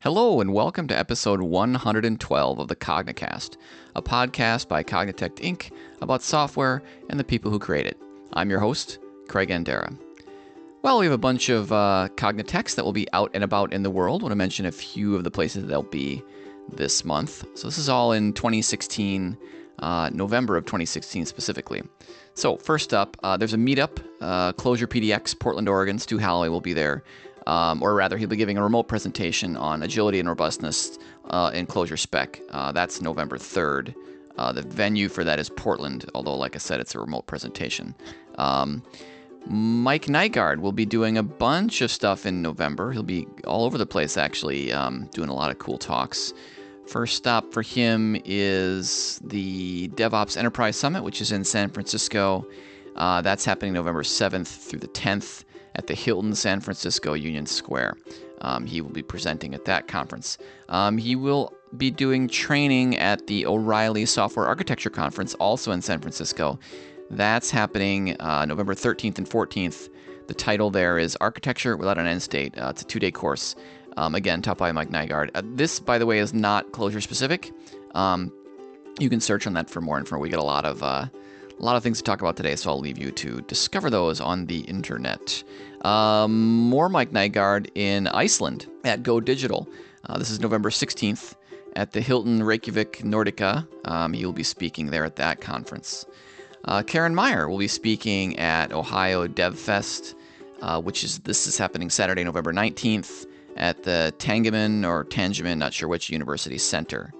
[0.00, 3.56] Hello, and welcome to episode 112 of the Cognicast,
[3.96, 5.72] a podcast by Cognitect Inc.
[6.00, 7.98] about software and the people who create it.
[8.32, 9.98] I'm your host, Craig Andera.
[10.82, 13.82] Well, we have a bunch of uh, Cognitects that will be out and about in
[13.82, 14.22] the world.
[14.22, 16.22] I want to mention a few of the places they'll be
[16.72, 17.44] this month.
[17.54, 19.36] So, this is all in 2016,
[19.80, 21.82] uh, November of 2016 specifically.
[22.34, 25.98] So, first up, uh, there's a meetup, uh, Clojure PDX, Portland, Oregon.
[25.98, 27.02] Stu Halloway will be there
[27.48, 30.98] um, or rather, he'll be giving a remote presentation on agility and robustness
[31.30, 32.42] uh, in Clojure Spec.
[32.50, 33.94] Uh, that's November 3rd.
[34.36, 37.94] Uh, the venue for that is Portland, although, like I said, it's a remote presentation.
[38.36, 38.82] Um,
[39.46, 42.92] Mike Nygard will be doing a bunch of stuff in November.
[42.92, 46.34] He'll be all over the place, actually, um, doing a lot of cool talks.
[46.86, 52.46] First stop for him is the DevOps Enterprise Summit, which is in San Francisco.
[52.94, 55.44] Uh, that's happening November 7th through the 10th
[55.78, 57.96] at the Hilton San Francisco Union Square.
[58.42, 60.36] Um, he will be presenting at that conference.
[60.68, 66.00] Um, he will be doing training at the O'Reilly Software Architecture Conference, also in San
[66.00, 66.58] Francisco.
[67.10, 69.88] That's happening uh, November 13th and 14th.
[70.26, 72.56] The title there is Architecture Without an End State.
[72.58, 73.56] Uh, it's a two day course.
[73.96, 75.30] Um, again, taught by Mike Nygard.
[75.34, 77.50] Uh, this, by the way, is not Clojure specific.
[77.94, 78.32] Um,
[79.00, 80.18] you can search on that for more info.
[80.18, 81.06] We get a lot of uh,
[81.58, 84.20] a lot of things to talk about today, so I'll leave you to discover those
[84.20, 85.42] on the internet.
[85.82, 89.68] Um, more Mike Nygard in Iceland at Go Digital.
[90.04, 91.34] Uh, this is November 16th
[91.76, 93.66] at the Hilton Reykjavik Nordica.
[93.84, 96.04] Um, will be speaking there at that conference.
[96.64, 100.14] Uh, Carin Meier will be speaking at Ohio DevFest,
[100.60, 103.26] uh, which is this is happening Saturday, November 19th
[103.56, 107.12] at the Tangeman or Tangeman, not sure which University Center.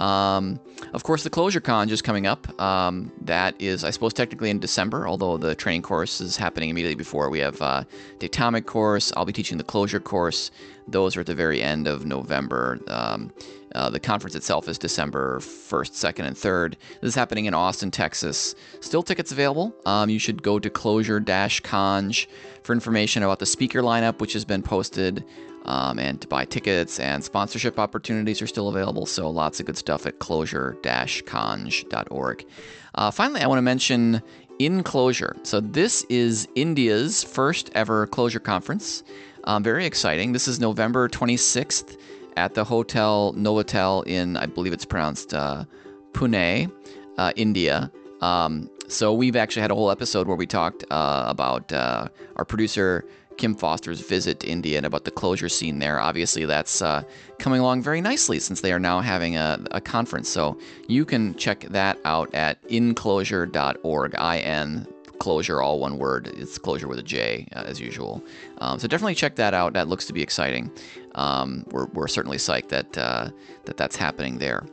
[0.00, 0.58] Um,
[0.94, 2.60] of course, the Clojure Con just coming up.
[2.60, 6.96] Um, that is, I suppose, technically in December, although the training course is happening immediately
[6.96, 7.28] before.
[7.28, 7.84] We have uh,
[8.18, 9.12] Datomic course.
[9.16, 10.50] I'll be teaching the Clojure course.
[10.88, 12.80] Those are at the very end of November.
[12.88, 13.30] Um,
[13.74, 16.74] uh, the conference itself is December 1st, 2nd, and 3rd.
[17.00, 18.56] This is happening in Austin, Texas.
[18.80, 19.72] Still tickets available.
[19.86, 22.26] Um, you should go to clojure-conj
[22.64, 25.24] for information about the speaker lineup, which has been posted
[25.64, 29.06] um, and to buy tickets and sponsorship opportunities are still available.
[29.06, 32.46] So lots of good stuff at clojure-conj.org.
[32.94, 34.22] Uh, finally, I want to mention
[34.58, 35.46] InClojure.
[35.46, 39.02] So this is India's first ever Clojure conference.
[39.44, 40.32] Um, very exciting.
[40.32, 41.96] This is November 26th
[42.36, 45.64] at the Hotel Novotel in, I believe it's pronounced uh,
[46.12, 46.70] Pune,
[47.16, 47.90] uh, India.
[48.20, 52.44] Um, so we've actually had a whole episode where we talked uh, about uh, our
[52.44, 53.06] producer
[53.40, 55.98] Kim Foster's visit to India and about the Clojure scene there.
[55.98, 57.02] Obviously, that's uh,
[57.38, 60.28] coming along very nicely since they are now having a, a conference.
[60.28, 60.58] So
[60.88, 64.14] you can check that out at inclojure.org.
[64.16, 64.86] I N
[65.20, 66.28] Clojure, all one word.
[66.36, 68.22] It's Clojure with a J, uh, as usual.
[68.58, 69.72] Um, so definitely check that out.
[69.72, 70.70] That looks to be exciting.
[71.14, 73.30] Um, we're, we're certainly psyched that uh,
[73.64, 74.66] that that's happening there.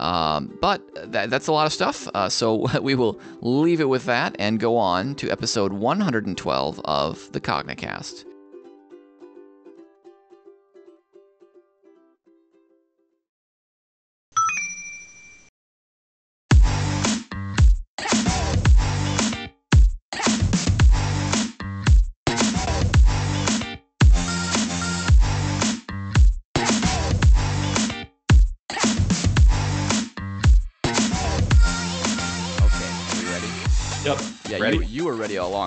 [0.00, 2.08] Um, but that, that's a lot of stuff.
[2.14, 7.32] Uh, so we will leave it with that and go on to episode 112 of
[7.32, 8.24] the Cognicast.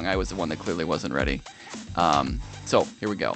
[0.07, 1.41] I was the one that clearly wasn't ready.
[1.95, 3.35] Um, so here we go.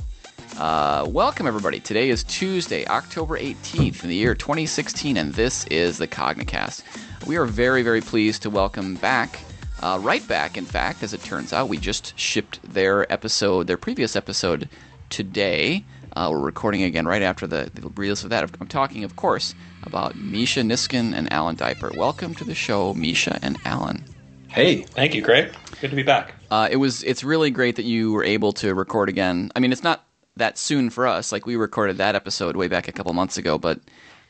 [0.58, 1.80] Uh, welcome everybody.
[1.80, 6.84] Today is Tuesday, October 18th in the year 2016, and this is the Cognicast.
[7.26, 9.40] We are very, very pleased to welcome back,
[9.82, 11.70] uh, right back, in fact, as it turns out.
[11.70, 14.70] We just shipped their episode, their previous episode
[15.10, 15.86] today.
[16.16, 18.50] Uh, we're recording again right after the, the release of that.
[18.60, 21.96] I'm talking, of course, about Misha Niskin and Alan Dipert.
[21.96, 24.04] Welcome to the show, Misha and Alan.
[24.50, 25.54] Hey, thank you, Craig.
[25.82, 26.36] Good to be back.
[26.52, 27.02] Uh, it was.
[27.02, 29.52] It's really great that you were able to record again.
[29.56, 30.06] I mean, it's not
[30.38, 31.32] that soon for us.
[31.32, 33.80] Like we recorded that episode way back a couple months ago, but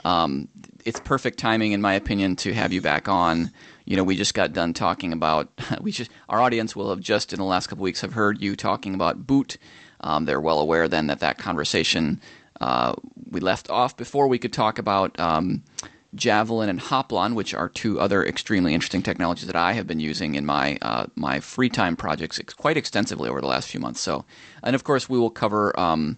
[0.06, 0.48] um,
[0.86, 3.52] it's perfect timing, in my opinion, to have you back on.
[3.84, 5.50] You know, we just got done talking about.
[5.82, 8.56] We just our audience will have just in the last couple weeks have heard you
[8.56, 9.58] talking about boot.
[10.00, 12.22] Um, they're well aware then that that conversation
[12.62, 12.94] uh,
[13.30, 15.20] we left off before we could talk about.
[15.20, 15.64] Um,
[16.14, 20.36] Javelin and Hoplon, which are two other extremely interesting technologies that I have been using
[20.36, 24.02] in my uh, my free time projects quite extensively over the last few months.
[24.02, 24.26] So,
[24.64, 26.18] and of course, we will cover um,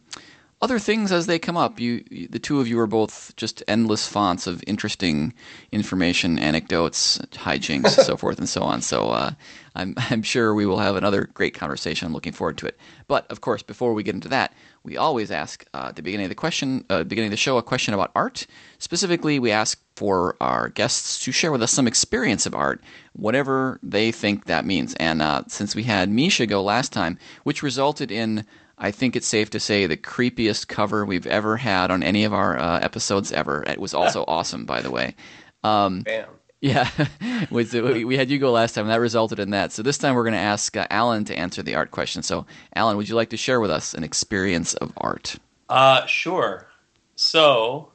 [0.63, 1.79] other things as they come up.
[1.79, 5.33] You, the two of you are both just endless fonts of interesting
[5.71, 8.81] information, anecdotes, hijinks, so forth and so on.
[8.81, 9.31] So, uh,
[9.75, 12.07] I'm I'm sure we will have another great conversation.
[12.07, 12.79] I'm looking forward to it.
[13.07, 14.53] But of course, before we get into that,
[14.83, 17.57] we always ask uh, at the beginning of the question, uh, beginning of the show,
[17.57, 18.47] a question about art.
[18.79, 22.81] Specifically, we ask for our guests to share with us some experience of art,
[23.13, 24.93] whatever they think that means.
[24.95, 28.45] And uh, since we had Misha go last time, which resulted in
[28.77, 32.33] I think it's safe to say the creepiest cover we've ever had on any of
[32.33, 33.63] our uh, episodes ever.
[33.65, 35.15] It was also awesome, by the way.
[35.63, 36.27] Um, Bam.
[36.59, 36.89] Yeah,
[37.51, 39.73] we had you go last time, and that resulted in that.
[39.73, 42.23] So this time we're going to ask uh, Alan to answer the art question.
[42.23, 45.35] So, Alan, would you like to share with us an experience of art?
[45.67, 46.67] Uh, sure.
[47.15, 47.91] So,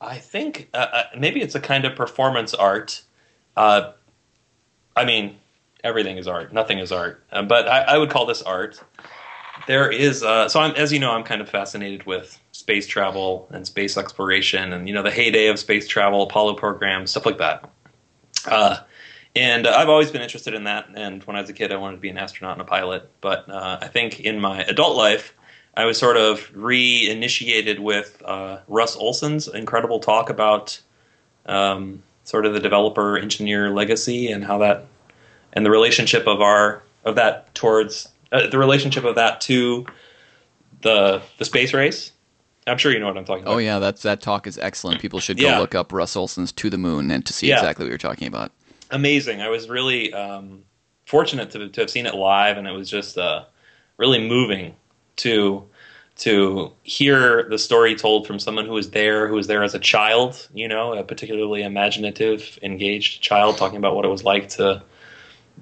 [0.00, 3.02] I think uh, uh maybe it's a kind of performance art.
[3.56, 3.92] Uh,
[4.94, 5.36] I mean,
[5.84, 6.52] everything is art.
[6.52, 8.80] Nothing is art, uh, but I, I would call this art.
[9.66, 13.48] There is uh, so I'm, as you know i'm kind of fascinated with space travel
[13.50, 17.38] and space exploration and you know the heyday of space travel apollo programs stuff like
[17.38, 17.70] that.
[18.44, 18.76] Uh,
[19.34, 20.86] and i've always been interested in that.
[20.94, 23.10] And when i was a kid i wanted to be an astronaut and a pilot.
[23.20, 25.34] But uh, i think in my adult life
[25.76, 30.80] i was sort of reinitiated with uh, russ olsen's incredible talk about
[31.46, 34.86] um, sort of the developer engineer legacy and how that
[35.52, 39.86] and the relationship of our of that towards uh, the relationship of that to
[40.82, 42.12] the the space race.
[42.68, 43.54] I'm sure you know what I'm talking about.
[43.54, 45.00] Oh yeah, that that talk is excellent.
[45.00, 45.58] People should go yeah.
[45.58, 47.56] look up Russ Olsen's "To the Moon" and to see yeah.
[47.56, 48.52] exactly what you're talking about.
[48.90, 49.40] Amazing.
[49.40, 50.62] I was really um,
[51.06, 53.44] fortunate to, to have seen it live, and it was just uh,
[53.96, 54.74] really moving
[55.16, 55.64] to
[56.16, 59.78] to hear the story told from someone who was there, who was there as a
[59.78, 60.48] child.
[60.54, 64.82] You know, a particularly imaginative, engaged child, talking about what it was like to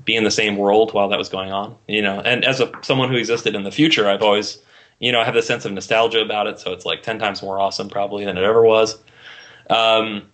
[0.05, 1.77] be in the same world while that was going on.
[1.89, 4.59] You know, and as a someone who existed in the future, I've always,
[5.01, 6.59] you know, I have this sense of nostalgia about it.
[6.59, 8.99] So it's like ten times more awesome probably than it ever was.
[9.71, 10.31] Um,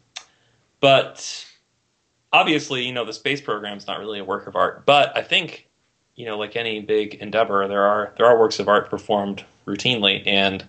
[0.81, 1.46] but
[2.32, 4.87] obviously, you know, the space program is not really a work of art.
[4.87, 5.69] But I think,
[6.20, 10.22] you know, like any big endeavor, there are there are works of art performed routinely
[10.26, 10.67] and.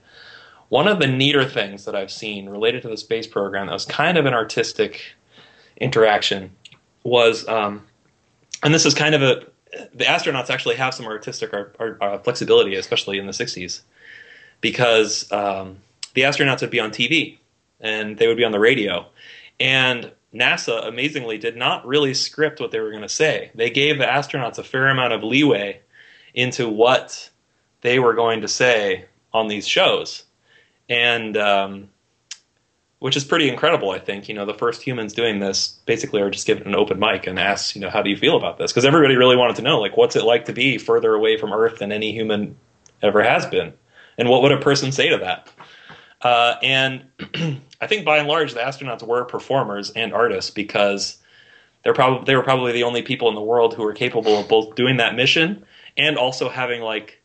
[0.70, 3.84] One of the neater things that I've seen related to the space program that was
[3.84, 5.02] kind of an artistic
[5.82, 6.52] interaction
[7.04, 7.86] was um,
[8.64, 9.44] and this is kind of a
[9.94, 13.82] the astronauts actually have some artistic or, or, or flexibility, especially in the '60s,
[14.60, 15.78] because um,
[16.14, 17.38] the astronauts would be on TV
[17.80, 19.06] and they would be on the radio,
[19.60, 23.52] and NASA amazingly did not really script what they were going to say.
[23.54, 25.82] They gave the astronauts a fair amount of leeway
[26.34, 27.30] into what
[27.82, 30.24] they were going to say on these shows,
[30.90, 31.90] and um,
[33.00, 33.92] which is pretty incredible.
[33.92, 37.00] I think you know the first humans doing this basically are just given an open
[37.00, 38.72] mic and asked, you know, how do you feel about this?
[38.72, 41.52] Because everybody really wanted to know, like, what's it like to be further away from
[41.52, 42.56] Earth than any human
[43.02, 43.74] ever has been,
[44.18, 45.50] and what would a person say to that?
[46.22, 47.06] Uh, and
[47.82, 51.18] I think by and large, the astronauts were performers and artists because
[51.84, 54.48] they're probably they were probably the only people in the world who were capable of
[54.48, 55.66] both doing that mission
[55.98, 57.22] and also having like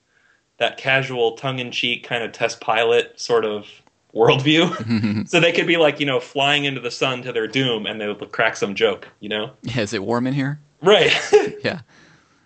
[0.59, 3.67] that casual, tongue-in-cheek kind of test pilot sort of
[4.15, 5.29] worldview.
[5.29, 8.01] so they could be like, you know, flying into the sun to their doom and
[8.01, 9.51] they would crack some joke, you know?
[9.63, 10.59] Yeah, is it warm in here?
[10.81, 11.13] Right.
[11.63, 11.81] yeah.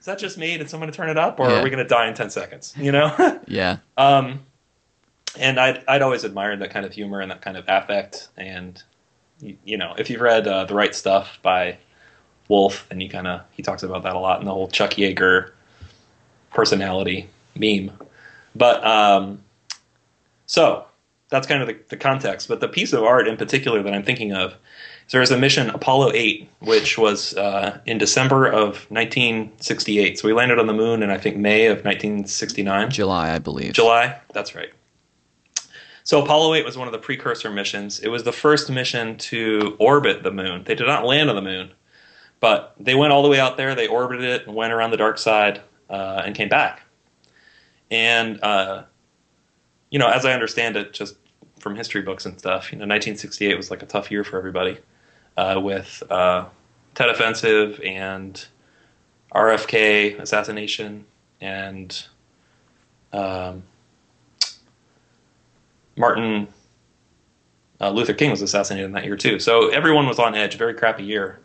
[0.01, 0.56] Is that just me?
[0.56, 1.61] Did someone turn it up or yeah.
[1.61, 3.41] are we going to die in 10 seconds, you know?
[3.47, 3.79] yeah.
[3.97, 4.41] Um,
[5.38, 8.29] and I'd, I'd always admired that kind of humor and that kind of affect.
[8.37, 8.82] And,
[9.41, 11.79] you, you know, if you've read uh, The Right Stuff by
[12.49, 14.93] Wolfe, and you kind of, he talks about that a lot in the whole Chuck
[14.93, 15.50] Yeager
[16.53, 17.93] personality meme.
[18.56, 19.43] But, um,
[20.47, 20.87] so
[21.29, 22.49] that's kind of the, the, context.
[22.49, 24.53] But the piece of art in particular that I'm thinking of
[25.06, 30.19] is there was a mission Apollo 8, which was uh, in December of 1968.
[30.19, 32.91] So we landed on the moon in I think May of 1969.
[32.91, 33.75] July, I believe.
[33.75, 34.72] July, that's right.
[36.05, 38.01] So Apollo 8 was one of the precursor missions.
[38.01, 40.65] It was the first mission to orbit the moon.
[40.65, 41.71] They did not land on the moon,
[42.41, 43.75] but they went all the way out there.
[43.75, 46.83] They orbited it and went around the dark side uh, and came back.
[47.91, 48.85] And uh,
[49.91, 51.17] you know, as I understand it, just
[51.59, 54.79] from history books and stuff, you know, 1968 was like a tough year for everybody
[55.37, 56.47] uh, with uh,
[56.95, 58.47] Tet Offensive and
[59.35, 61.05] RFK assassination
[61.41, 62.07] and
[63.13, 63.63] um,
[66.01, 66.49] Martin
[67.81, 69.39] uh, Luther King was assassinated in that year too.
[69.39, 70.57] So everyone was on edge.
[70.57, 71.41] Very crappy year.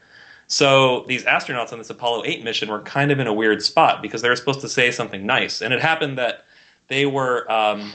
[0.48, 4.02] So these astronauts on this Apollo 8 mission were kind of in a weird spot
[4.02, 6.46] because they were supposed to say something nice, and it happened that
[6.88, 7.92] they were um,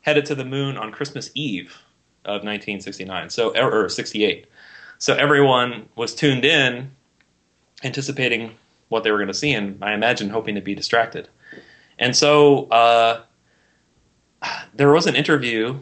[0.00, 1.76] headed to the moon on Christmas Eve
[2.24, 4.46] of 1969, so or, or 68.
[4.98, 6.90] So everyone was tuned in,
[7.82, 8.54] anticipating
[8.88, 11.28] what they were going to see, and I imagine hoping to be distracted.
[11.98, 13.22] And so uh,
[14.74, 15.78] there was an interview.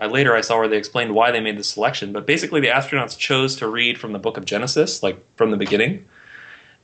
[0.00, 2.68] I, later, I saw where they explained why they made this selection, but basically, the
[2.68, 6.06] astronauts chose to read from the Book of Genesis, like from the beginning,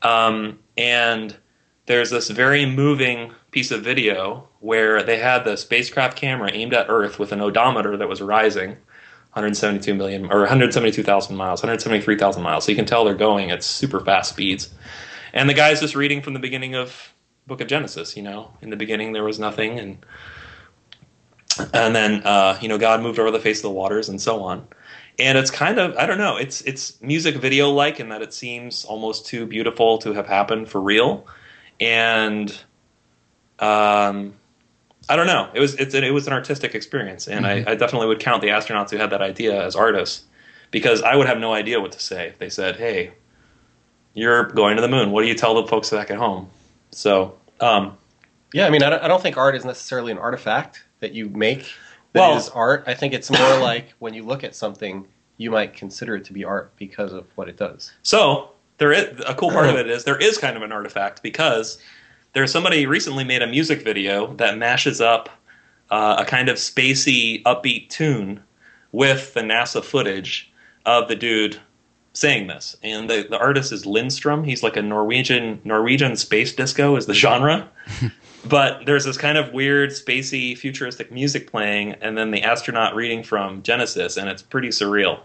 [0.03, 1.37] um, and
[1.87, 6.87] there's this very moving piece of video where they had the spacecraft camera aimed at
[6.89, 8.71] Earth with an odometer that was rising
[9.35, 12.65] 172 million or 172,000 miles, 173,000 miles.
[12.65, 14.71] So you can tell they're going at super fast speeds.
[15.33, 17.13] And the guy's just reading from the beginning of
[17.47, 18.17] Book of Genesis.
[18.17, 19.99] You know, in the beginning there was nothing, and
[21.73, 24.43] and then uh, you know God moved over the face of the waters and so
[24.43, 24.67] on.
[25.19, 26.37] And it's kind of I don't know.
[26.37, 30.69] It's it's music video like in that it seems almost too beautiful to have happened
[30.69, 31.27] for real
[31.81, 32.51] and
[33.59, 34.35] um,
[35.09, 35.51] I don't know.
[35.53, 37.69] It was it's, it was an artistic experience, and mm-hmm.
[37.69, 40.25] I, I, definitely would count the astronauts who had that idea as artists
[40.71, 43.13] because I would have no idea what to say if they said, "Hey,
[44.15, 45.11] you're going to the moon.
[45.11, 46.49] What do you tell the folks back at home?"
[46.91, 47.99] So, um,
[48.53, 51.29] yeah, I mean, I don't, I don't, think art is necessarily an artifact that you
[51.29, 51.71] make
[52.15, 52.85] that well, is art.
[52.87, 55.07] I think it's more like when you look at something,
[55.37, 57.93] you might consider it to be art because of what it does.
[58.03, 61.23] So there is a cool part of it is there is kind of an artifact
[61.23, 61.79] because
[62.33, 65.29] there's somebody recently made a music video that mashes up
[65.91, 68.43] uh, a kind of spacey, upbeat tune
[68.91, 70.51] with the NASA footage
[70.87, 71.59] of the dude
[72.15, 72.77] saying this.
[72.83, 74.45] And the, the artist is Lindstrom.
[74.45, 77.69] He's like a Norwegian Norwegian space disco is the genre.
[78.49, 83.23] but there's this kind of weird spacey futuristic music playing and then the astronaut reading
[83.23, 85.21] from Genesis and it's pretty surreal.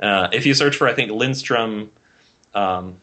[0.00, 1.90] Uh, if you search for I think Lindstrom
[2.54, 3.00] um,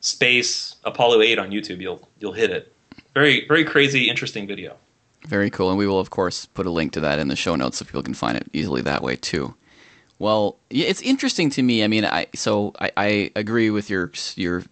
[0.00, 2.72] space Apollo 8 on YouTube, you'll you'll hit it.
[3.14, 4.76] Very very crazy, interesting video.
[5.26, 7.56] Very cool, and we will of course put a link to that in the show
[7.56, 9.54] notes so people can find it easily that way too.
[10.18, 11.82] Well, it's interesting to me.
[11.82, 14.62] I mean, I so I, I agree with your your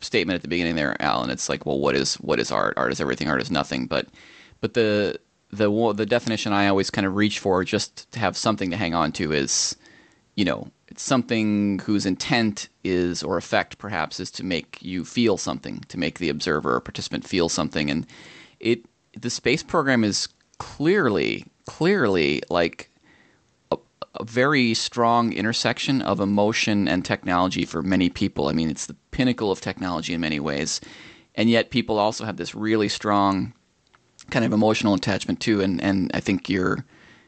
[0.00, 1.30] statement at the beginning there, Alan.
[1.30, 2.74] It's like, well, what is what is art?
[2.76, 3.28] Art is everything.
[3.28, 3.86] Art is nothing.
[3.86, 4.06] But
[4.60, 5.18] but the
[5.50, 8.94] the the definition I always kind of reach for, just to have something to hang
[8.94, 9.76] on to, is
[10.34, 15.36] you know it's something whose intent is, or effect perhaps, is to make you feel
[15.36, 17.90] something, to make the observer or participant feel something.
[17.90, 18.06] And
[18.58, 22.87] it, the space program is clearly, clearly like
[24.18, 28.48] a, very strong intersection of emotion and technology for many people.
[28.48, 30.80] I mean, it's the pinnacle of technology in many ways.
[31.34, 33.52] And yet, people also have this really strong
[34.30, 35.60] kind of emotional attachment too.
[35.60, 36.84] And, and I think your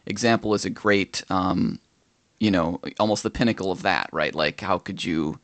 [0.06, 1.78] example is a great um,
[2.40, 5.38] you know almost the pinnacle of that right like how could you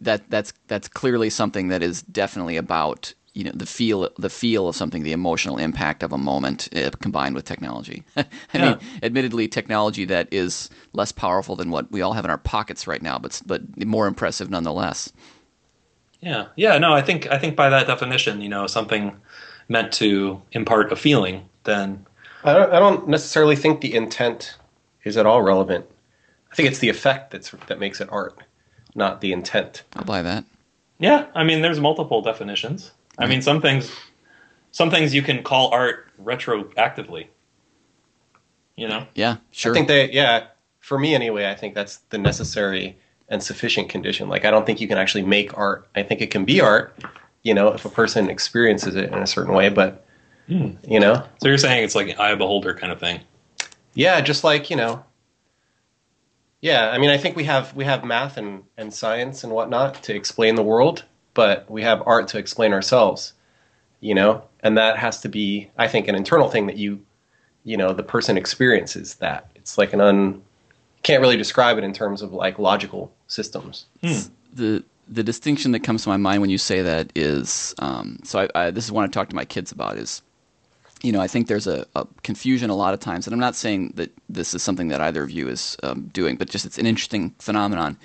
[0.00, 4.68] that that's that's clearly something that is definitely about you know the feel the feel
[4.68, 8.70] of something the emotional impact of a moment uh, combined with technology i yeah.
[8.70, 12.86] mean admittedly technology that is less powerful than what we all have in our pockets
[12.86, 15.12] right now but but more impressive nonetheless
[16.20, 19.16] yeah yeah no i think i think by that definition you know something
[19.68, 22.04] meant to impart a feeling then
[22.44, 24.56] i don't, I don't necessarily think the intent
[25.04, 25.86] is at all relevant
[26.50, 28.38] I think it's the effect that's that makes it art,
[28.94, 29.84] not the intent.
[29.94, 30.44] I'll buy that.
[30.98, 32.90] Yeah, I mean, there's multiple definitions.
[33.20, 33.90] I mean, some things,
[34.70, 37.28] some things you can call art retroactively.
[38.76, 39.06] You know.
[39.14, 39.72] Yeah, sure.
[39.72, 40.46] I think they, yeah,
[40.80, 42.98] for me anyway, I think that's the necessary
[43.28, 44.28] and sufficient condition.
[44.28, 45.86] Like, I don't think you can actually make art.
[45.94, 46.96] I think it can be art,
[47.42, 49.68] you know, if a person experiences it in a certain way.
[49.68, 50.04] But
[50.46, 50.70] hmm.
[50.86, 53.20] you know, so you're saying it's like an eye beholder kind of thing.
[53.94, 55.04] Yeah, just like you know,
[56.60, 60.02] yeah, I mean, I think we have we have math and, and science and whatnot
[60.04, 63.32] to explain the world, but we have art to explain ourselves,
[64.00, 67.00] you know, and that has to be, I think, an internal thing that you,
[67.64, 69.50] you know, the person experiences that.
[69.54, 70.42] It's like an un,
[71.02, 73.86] can't really describe it in terms of like logical systems.
[74.02, 74.20] Hmm.
[74.52, 78.48] The the distinction that comes to my mind when you say that is, um, so
[78.54, 80.22] I, I, this is what I talk to my kids about is
[81.02, 83.56] you know, I think there's a, a, confusion a lot of times, and I'm not
[83.56, 86.78] saying that this is something that either of you is um, doing, but just it's
[86.78, 87.96] an interesting phenomenon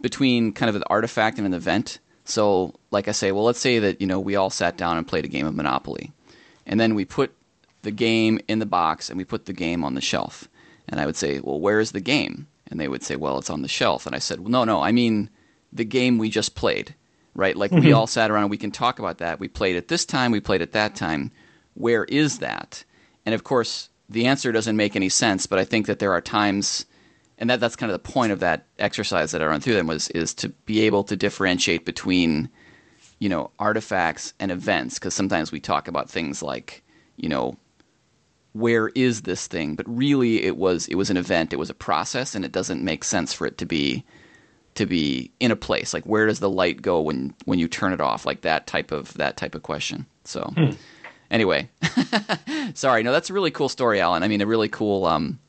[0.00, 1.98] between kind of an artifact and an event.
[2.24, 5.06] So, like I say, well, let's say that you know we all sat down and
[5.06, 6.12] played a game of Monopoly,
[6.66, 7.34] and then we put
[7.82, 10.48] the game in the box and we put the game on the shelf.
[10.88, 12.46] And I would say, well, where is the game?
[12.68, 14.06] And they would say, well, it's on the shelf.
[14.06, 15.28] And I said, well, no, no, I mean
[15.70, 16.94] the game we just played,
[17.34, 17.56] right?
[17.56, 17.84] Like mm-hmm.
[17.84, 19.38] we all sat around and we can talk about that.
[19.38, 21.30] We played it this time, we played it that time
[21.74, 22.84] where is that?
[23.26, 26.20] And of course, the answer doesn't make any sense, but I think that there are
[26.20, 26.86] times,
[27.38, 29.86] and that, that's kind of the point of that exercise that I run through them
[29.86, 32.48] was is to be able to differentiate between,
[33.18, 36.84] you know, artifacts and events, because sometimes we talk about things like,
[37.16, 37.56] you know,
[38.52, 39.74] where is this thing?
[39.74, 42.84] But really, it was it was an event, it was a process, and it doesn't
[42.84, 44.04] make sense for it to be
[44.76, 45.92] to be in a place.
[45.92, 48.24] Like where does the light go when when you turn it off?
[48.24, 50.06] Like that type of that type of question.
[50.24, 50.42] So.
[50.56, 50.70] Hmm.
[51.30, 51.68] Anyway,
[52.74, 53.02] sorry.
[53.02, 54.22] No, that's a really cool story, Alan.
[54.22, 55.04] I mean, a really cool.
[55.04, 55.40] Um,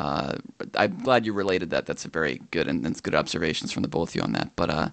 [0.00, 0.36] uh,
[0.74, 1.84] I'm glad you related that.
[1.86, 4.50] That's a very good and, and good observations from the both of you on that.
[4.56, 4.88] But uh,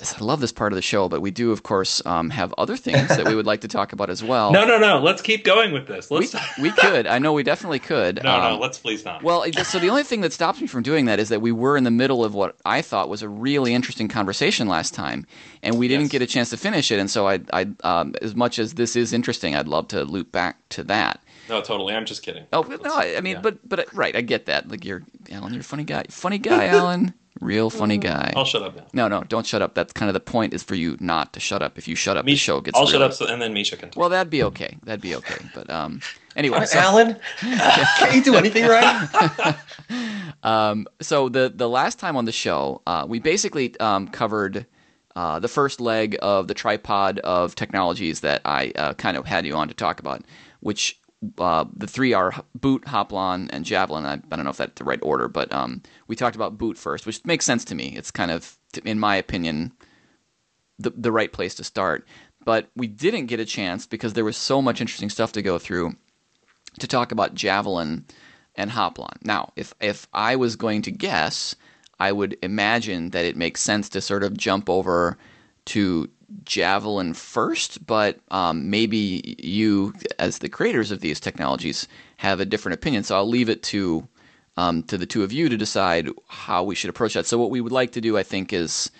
[0.00, 2.76] I love this part of the show, but we do, of course, um, have other
[2.76, 4.50] things that we would like to talk about as well.
[4.58, 4.98] No, no, no.
[5.00, 6.08] Let's keep going with this.
[6.08, 6.34] we, Let's.
[6.58, 7.06] we could.
[7.06, 8.22] I know we definitely could.
[8.22, 8.54] no, no.
[8.54, 9.22] Um, Let's please not.
[9.22, 11.76] Well, so the only thing that stops me from doing that is that we were
[11.76, 15.26] in the middle of what I thought was a really interesting conversation last time,
[15.62, 16.12] and we didn't Yes.
[16.12, 16.98] get a chance to finish it.
[16.98, 20.32] And so, I, I, um, as much as this is interesting, I'd love to loop
[20.32, 21.20] back to that.
[21.48, 21.94] No, totally.
[21.94, 22.44] I'm just kidding.
[22.52, 23.40] Oh no, I, I mean, Yeah.
[23.40, 24.68] but but right, I get that.
[24.68, 28.32] Like you're Alan, you're a funny guy, funny guy, Alan, real funny guy.
[28.36, 28.86] I'll shut up now.
[28.92, 29.74] No, no, don't shut up.
[29.74, 31.78] That's kind of the point is for you not to shut up.
[31.78, 32.78] If you shut up, the show gets.
[32.78, 34.00] I'll shut up, so, and then Misha can talk.
[34.00, 34.76] Well, that'd be okay.
[34.84, 35.44] That'd be okay.
[35.54, 36.00] But um,
[36.36, 39.56] anyway, so, Alan, can't you do anything right?
[40.42, 44.66] um, so the the last time on the show, uh, we basically um, covered
[45.16, 49.44] uh, the first leg of the tripod of technologies that I uh, kind of had
[49.46, 50.22] you on to talk about,
[50.60, 50.98] which
[51.38, 54.04] uh, the three are boot, hoplon, and javelin.
[54.04, 56.76] I, I don't know if that's the right order, but um, we talked about boot
[56.76, 57.94] first, which makes sense to me.
[57.96, 59.72] It's kind of, in my opinion,
[60.78, 62.06] the the right place to start.
[62.44, 65.58] But we didn't get a chance because there was so much interesting stuff to go
[65.58, 65.94] through
[66.80, 68.04] to talk about javelin
[68.54, 69.16] and hoplon.
[69.22, 71.54] Now, if if I was going to guess,
[72.00, 75.18] I would imagine that it makes sense to sort of jump over
[75.66, 76.10] to
[76.44, 82.74] javelin first, but um, maybe you, as the creators of these technologies, have a different
[82.74, 83.04] opinion.
[83.04, 84.06] So I'll leave it to
[84.56, 87.26] um, to the two of you to decide how we should approach that.
[87.26, 88.90] So what we would like to do, I think, is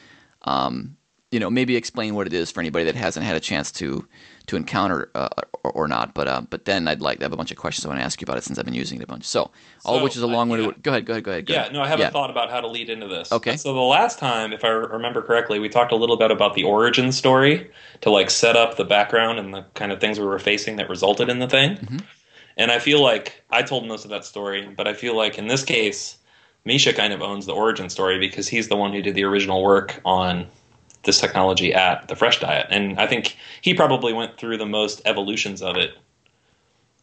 [0.42, 0.96] um,
[1.30, 4.06] you know maybe explain what it is for anybody that hasn't had a chance to
[4.46, 5.28] to encounter uh,
[5.62, 6.14] or, or not.
[6.14, 8.04] But uh, but then I'd like to have a bunch of questions I want to
[8.04, 9.25] ask you about it since I've been using it a bunch.
[9.25, 9.50] So
[9.84, 10.70] all of which is a uh, long way yeah.
[10.72, 11.06] to go ahead.
[11.06, 11.25] Go ahead.
[11.25, 11.46] Go ahead.
[11.46, 11.72] Go Yeah, ahead.
[11.72, 12.08] no, I have Yeah.
[12.08, 13.30] a thought about how to lead into this.
[13.32, 13.56] Okay.
[13.56, 16.64] So the last time, if I remember correctly, we talked a little bit about the
[16.64, 17.70] origin story
[18.00, 20.88] to like set up the background and the kind of things we were facing that
[20.88, 21.76] resulted in the thing.
[21.76, 21.99] Mm-hmm.
[22.56, 25.46] And I feel like I told most of that story, but I feel like in
[25.46, 26.18] this case,
[26.64, 29.62] Misha kind of owns the origin story because he's the one who did the original
[29.62, 30.46] work on
[31.04, 35.02] this technology at the Fresh Diet, and I think he probably went through the most
[35.04, 35.92] evolutions of it.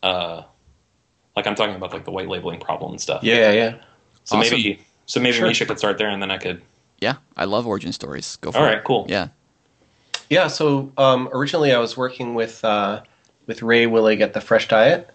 [0.01, 0.43] Uh,
[1.35, 3.23] like I'm talking about like the white labeling problem and stuff.
[3.23, 3.71] Yeah, yeah.
[4.23, 4.39] So Awesome.
[4.57, 5.47] maybe so maybe Sure.
[5.47, 6.61] Misha could start there, and then I could.
[7.01, 8.35] Yeah, I love origin stories.
[8.37, 8.67] Go for All it.
[8.67, 9.05] all right cool.
[9.09, 9.29] Yeah.
[10.29, 13.01] Yeah, so um, originally I was working with uh,
[13.47, 15.09] with Ray Willig at the Fresh Diet.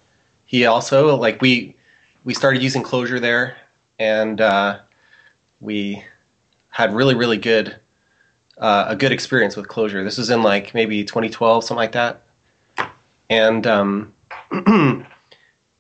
[0.44, 1.77] He also like we
[2.25, 3.57] we started using Clojure there,
[3.99, 4.81] and uh,
[5.61, 6.03] we
[6.70, 7.77] had really really good
[8.59, 10.05] uh, a good experience with Clojure.
[10.05, 12.23] This was in like maybe 2012, something like that.
[13.31, 14.12] And um,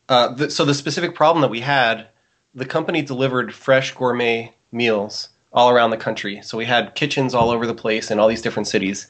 [0.08, 2.08] uh, so the specific problem that we had,
[2.54, 6.42] the company delivered fresh gourmet meals all around the country.
[6.42, 9.08] So we had kitchens all over the place in all these different cities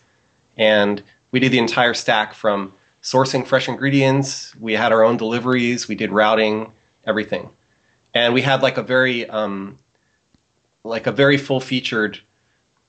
[0.56, 2.72] and we did the entire stack from
[3.02, 4.54] sourcing fresh ingredients.
[4.56, 5.88] We had our own deliveries.
[5.88, 6.72] We did routing,
[7.06, 7.50] everything,
[8.14, 9.78] and we had like a very um,
[10.84, 12.20] like a very full featured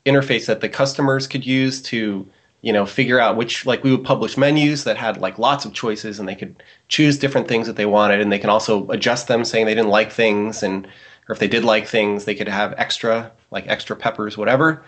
[0.05, 2.27] interface that the customers could use to
[2.61, 5.73] you know figure out which like we would publish menus that had like lots of
[5.73, 9.27] choices and they could choose different things that they wanted and they can also adjust
[9.27, 10.87] them saying they didn't like things and
[11.27, 14.83] or if they did like things they could have extra like extra peppers whatever.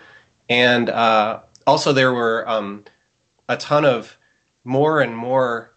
[0.48, 2.84] And uh, also there were um,
[3.48, 4.16] a ton of
[4.64, 5.74] more and more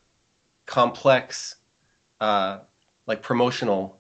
[0.65, 1.56] complex
[2.19, 2.60] uh,
[3.06, 3.99] like promotional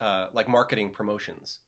[0.00, 1.60] uh, like marketing promotions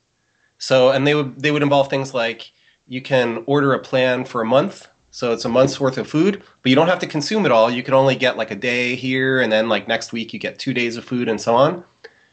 [0.61, 2.53] so and they would they would involve things like
[2.87, 4.87] you can order a plan for a month.
[5.13, 7.69] So it's a month's worth of food but you don't have to consume it all.
[7.69, 10.61] You can only get like a day here and then like next week you get
[10.61, 11.83] two days of food and so on.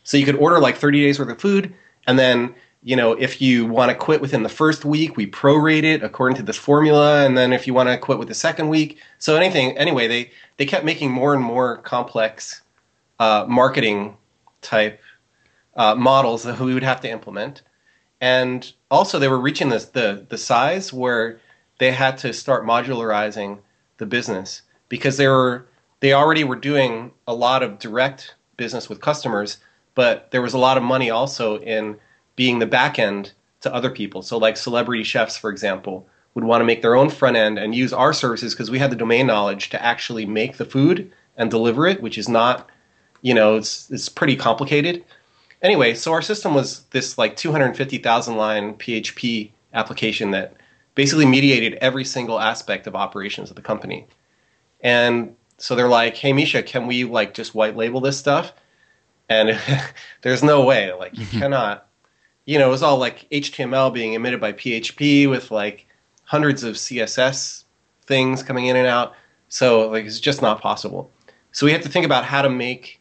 [0.03, 1.73] So you could order like 30 days worth of food
[2.05, 5.83] and then you know, if you want to quit within the first week, we prorate
[5.83, 8.69] it according to this formula, and then if you want to quit with the second
[8.69, 9.77] week, so anything.
[9.77, 12.61] Anyway, they they kept making more and more complex
[13.19, 14.15] uh, marketing
[14.61, 15.01] type
[15.75, 17.61] uh, models that we would have to implement,
[18.21, 21.39] and also they were reaching this the the size where
[21.79, 23.59] they had to start modularizing
[23.97, 25.65] the business because they were
[25.99, 29.57] they already were doing a lot of direct business with customers,
[29.95, 31.97] but there was a lot of money also in
[32.35, 34.21] being the back end to other people.
[34.21, 37.73] So, like celebrity chefs, for example, would want to make their own front end and
[37.73, 41.49] use our services because we had the domain knowledge to actually make the food and
[41.49, 42.69] deliver it, which is not,
[43.21, 45.03] you know, it's it's pretty complicated.
[45.61, 50.55] Anyway, so our system was this like 250,000 line PHP application that
[50.95, 54.05] basically mediated every single aspect of operations of the company.
[54.81, 58.53] And so they're like, "Hey Misha, can we like just white label this stuff?"
[59.29, 59.59] And
[60.21, 61.87] there's no way, like you cannot
[62.47, 65.85] you know, it was all like HTML being emitted by PHP with like
[66.23, 67.65] hundreds of CSS
[68.05, 69.13] things coming in and out.
[69.49, 71.11] So like it's just not possible.
[71.51, 72.96] So we have to think about how to make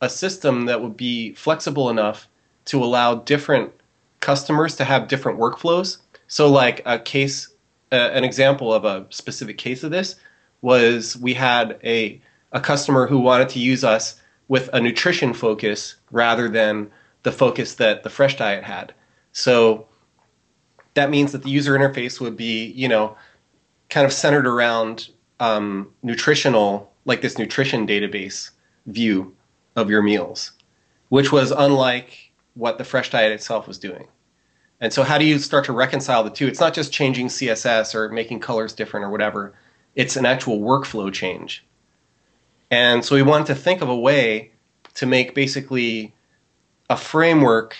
[0.00, 2.28] a system that would be flexible enough
[2.66, 3.72] to allow different
[4.20, 5.98] customers to have different workflows.
[6.28, 7.48] So, like a case,
[7.92, 10.16] uh, an example of a specific case of this
[10.62, 12.20] was we had a
[12.52, 16.90] a customer who wanted to use us with a nutrition focus rather than
[17.22, 18.94] the focus that the fresh diet had.
[19.32, 19.86] So
[20.94, 23.16] that means that the user interface would be, you know,
[23.90, 28.50] kind of centered around um, nutritional, like this nutrition database
[28.86, 29.35] view
[29.76, 30.52] of your meals,
[31.10, 34.08] which was unlike what the fresh diet itself was doing.
[34.80, 36.46] And so, how do you start to reconcile the two?
[36.46, 39.54] It's not just changing CSS or making colors different or whatever,
[39.94, 41.64] it's an actual workflow change.
[42.70, 44.50] And so, we wanted to think of a way
[44.94, 46.14] to make basically
[46.90, 47.76] a framework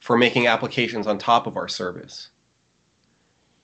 [0.00, 2.30] for making applications on top of our service.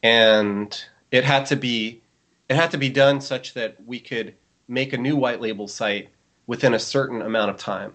[0.03, 2.03] And it had to be
[2.49, 4.35] it had to be done such that we could
[4.69, 6.09] make a new white label site
[6.47, 7.93] within a certain amount of time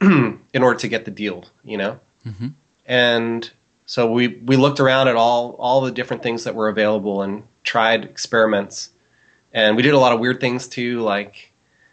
[0.00, 2.00] in order to get the deal, you know?
[2.26, 2.48] Mm-hmm.
[2.86, 3.50] And
[3.86, 7.42] so we, we looked around at all, all the different things that were available and
[7.64, 8.90] tried experiments.
[9.52, 11.52] And we did a lot of weird things too, like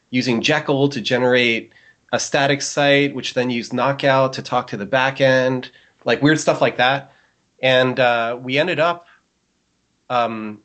[0.10, 1.74] using Jekyll to generate
[2.14, 5.72] a static site, which then used Knockout to talk to the back end,
[6.06, 7.12] like weird stuff like that.
[7.62, 9.08] And uh, we ended up
[10.10, 10.62] um,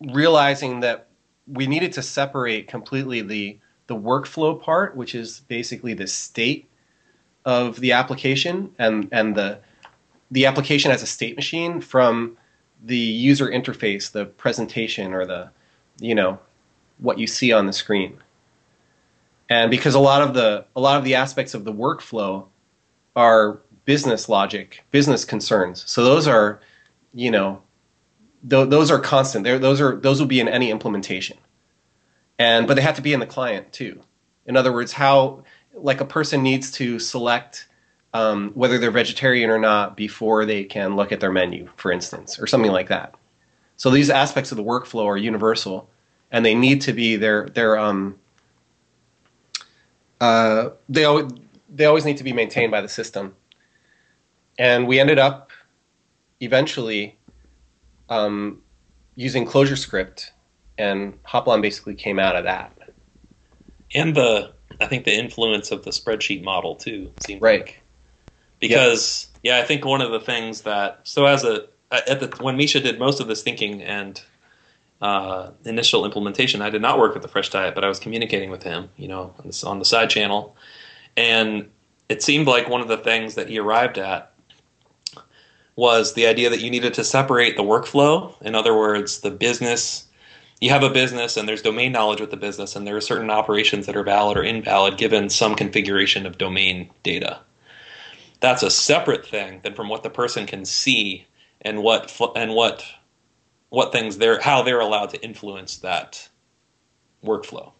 [0.00, 1.08] realizing that
[1.46, 3.58] we needed to separate completely the
[3.92, 6.66] the workflow part, which is basically the state
[7.44, 9.58] of the application and and the
[10.30, 12.38] the application as a state machine from
[12.82, 15.50] the user interface, the presentation or the
[16.00, 16.38] you know
[16.98, 18.16] what you see on the screen.
[19.50, 22.46] And because a lot of the a lot of the aspects of the workflow
[23.14, 25.84] are business logic, business concerns.
[25.90, 26.60] So those are,
[27.12, 27.60] you know,
[28.48, 29.44] th- those are constant.
[29.44, 31.36] They're, those are those will be in any implementation,
[32.38, 34.00] and but they have to be in the client too.
[34.46, 37.68] In other words, how like a person needs to select
[38.14, 42.38] um, whether they're vegetarian or not before they can look at their menu, for instance,
[42.38, 43.14] or something like that.
[43.76, 45.88] So these aspects of the workflow are universal,
[46.30, 48.18] and they need to be their their um,
[50.20, 51.32] uh, they always
[51.68, 53.34] they always need to be maintained by the system.
[54.58, 55.50] And we ended up
[56.40, 57.18] eventually
[58.08, 58.60] um,
[59.16, 60.30] using ClojureScript,
[60.82, 62.76] and Hoplon basically came out of that.
[63.94, 67.60] And the I think the influence of the spreadsheet model too seems right.
[67.60, 67.82] Like.
[68.60, 72.56] Because yeah, I think one of the things that so as a at the when
[72.56, 74.20] Misha did most of this thinking and
[75.00, 78.50] uh, initial implementation, I did not work with the Fresh Diet, but I was communicating
[78.50, 80.56] with him, you know, on, this, on the side channel,
[81.16, 81.68] and
[82.08, 84.32] it seemed like one of the things that he arrived at
[85.74, 88.40] was the idea that you needed to separate the workflow.
[88.42, 90.06] In other words, the business.
[90.62, 93.30] You have a business and there's domain knowledge with the business, and there are certain
[93.30, 97.40] operations that are valid or invalid given some configuration of domain data.
[98.38, 101.26] That's a separate thing than from what the person can see
[101.62, 102.84] and what and what
[103.70, 106.28] what things they're how they're allowed to influence that
[107.24, 107.72] workflow.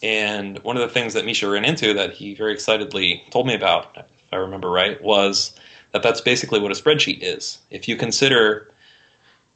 [0.00, 3.54] And one of the things that Misha ran into that he very excitedly told me
[3.54, 5.58] about, if I remember right, was
[5.90, 7.58] that that's basically what a spreadsheet is.
[7.72, 8.72] If you consider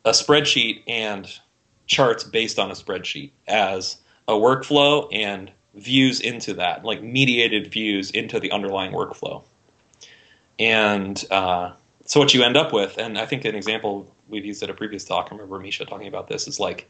[0.05, 1.33] a spreadsheet and
[1.91, 3.97] charts based on a spreadsheet as
[4.29, 9.43] a workflow and views into that, like mediated views into the underlying workflow.
[10.59, 11.73] And uh,
[12.07, 14.75] so what you end up with, and I think an example we've used at a
[14.75, 16.89] previous talk, I remember Misha talking about this, is like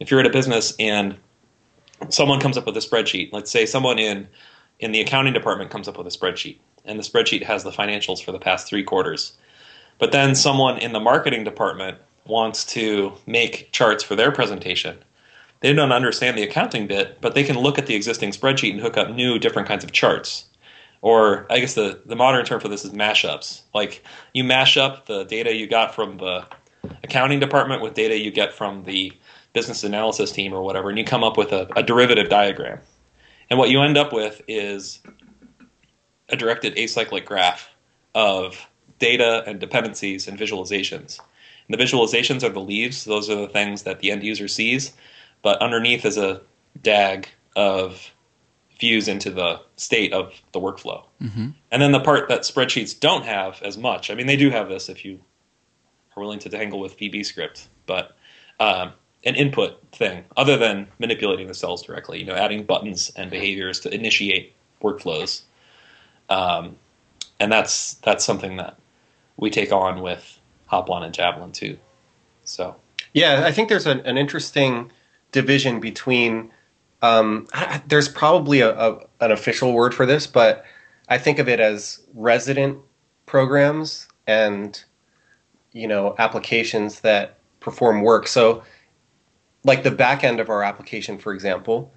[0.00, 1.16] if you're at a business and
[2.08, 4.26] someone comes up with a spreadsheet, let's say someone in
[4.80, 8.24] in the accounting department comes up with a spreadsheet and the spreadsheet has the financials
[8.24, 9.32] for the past three quarters.
[9.98, 14.98] But then someone in the marketing department wants to make charts for their presentation.
[15.60, 18.80] They don't understand the accounting bit, but they can look at the existing spreadsheet and
[18.80, 20.44] hook up new, different kinds of charts.
[21.00, 23.62] Or I guess the, the modern term for this is mashups.
[23.74, 26.46] Like you mash up the data you got from the
[27.02, 29.12] accounting department with data you get from the
[29.52, 32.78] business analysis team or whatever, and you come up with a, a derivative diagram.
[33.50, 35.00] And what you end up with is
[36.28, 37.70] a directed acyclic graph
[38.14, 41.18] of data and dependencies and visualizations.
[41.68, 44.92] And the visualizations are the leaves; those are the things that the end user sees.
[45.42, 46.40] But underneath is a
[46.82, 48.10] DAG of
[48.78, 51.04] views into the state of the workflow.
[51.20, 51.50] Mm-hmm.
[51.70, 54.10] And then the part that spreadsheets don't have as much.
[54.10, 55.20] I mean, they do have this if you
[56.16, 58.16] are willing to tangle with VB script, but
[58.60, 58.92] um,
[59.24, 62.20] an input thing other than manipulating the cells directly.
[62.20, 65.42] You know, adding buttons and behaviors to initiate workflows
[66.28, 66.76] um,
[67.40, 68.76] and that's that's something that
[69.36, 70.37] we take on with
[70.70, 71.78] Hoplon and Javelin too.
[72.44, 72.76] So
[73.12, 74.90] yeah, I think there's an, an interesting
[75.32, 76.50] division between.
[77.00, 77.46] Um,
[77.86, 80.64] there's probably a, a, an official word for this, but
[81.08, 82.78] I think of it as resident
[83.26, 84.82] programs and
[85.72, 88.26] you know applications that perform work.
[88.26, 88.62] So,
[89.64, 91.92] like the back end of our application, for example,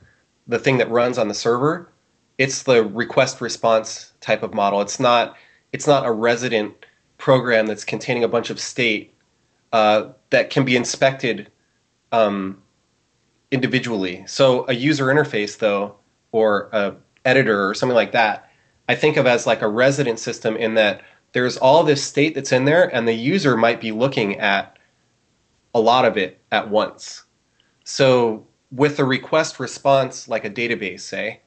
[0.47, 1.91] the thing that runs on the server,
[2.37, 4.81] it's the request response type of model.
[4.81, 5.35] It's not
[5.71, 6.80] it's not a resident
[7.21, 9.13] program that's containing a bunch of state
[9.71, 11.49] uh, that can be inspected
[12.11, 12.61] um,
[13.51, 14.23] individually.
[14.27, 15.95] So a user interface, though,
[16.31, 18.49] or a editor or something like that,
[18.89, 21.03] I think of as like a resident system in that
[21.33, 24.77] there's all this state that's in there, and the user might be looking at
[25.73, 27.23] a lot of it at once.
[27.85, 31.41] So with a request response, like a database, say,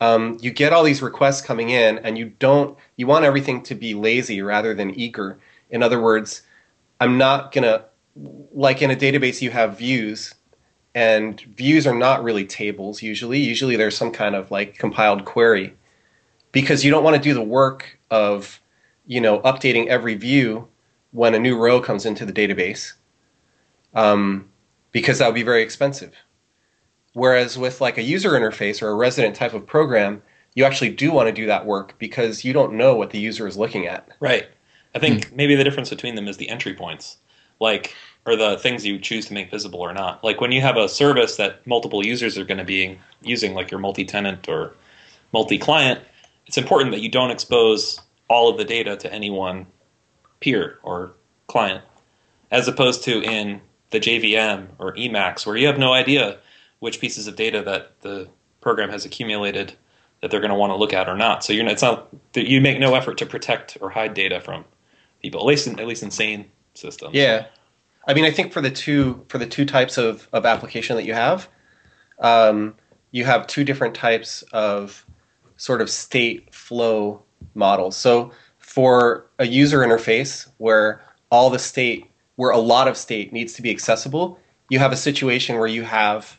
[0.00, 3.74] um, you get all these requests coming in, and you don't you want everything to
[3.74, 5.38] be lazy rather than eager.
[5.70, 6.42] In other words,
[7.00, 7.84] I'm not gonna
[8.52, 10.34] like in a database you have views
[10.94, 15.74] and views are not really tables usually usually there's some kind of like compiled query
[16.52, 18.60] because you don't want to do the work of
[19.06, 20.68] you know updating every view
[21.10, 22.92] when a new row comes into the database
[23.94, 24.48] um,
[24.92, 26.12] because that would be very expensive
[27.14, 30.22] whereas with like a user interface or a resident type of program
[30.54, 33.48] you actually do want to do that work because you don't know what the user
[33.48, 34.46] is looking at Right.
[34.94, 35.36] I think hmm.
[35.36, 37.18] maybe the difference between them is the entry points,
[37.60, 37.94] like
[38.26, 40.24] or the things you choose to make visible or not.
[40.24, 43.70] Like when you have a service that multiple users are going to be using, like
[43.70, 44.74] your multi-tenant or
[45.32, 46.00] multi-client,
[46.46, 49.66] it's important that you don't expose all of the data to any one
[50.40, 51.12] peer or
[51.48, 51.84] client,
[52.50, 56.38] as opposed to in the JVM or Emacs, where you have no idea
[56.80, 58.28] which pieces of data that the
[58.60, 59.74] program has accumulated
[60.20, 61.44] that they're going to want to look at or not.
[61.44, 64.64] So you're it's not you make no effort to protect or hide data from
[65.20, 67.14] people, at least in, at least in sane systems.
[67.14, 67.46] Yeah,
[68.06, 71.04] I mean, I think for the two for the two types of of application that
[71.04, 71.48] you have,
[72.20, 72.74] um,
[73.10, 75.04] you have two different types of
[75.56, 77.22] sort of state flow
[77.54, 77.96] models.
[77.96, 83.52] So for a user interface where all the state, where a lot of state needs
[83.54, 86.38] to be accessible, you have a situation where you have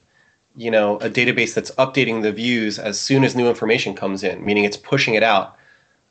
[0.58, 4.44] you know a database that's updating the views as soon as new information comes in,
[4.44, 5.58] meaning it's pushing it out.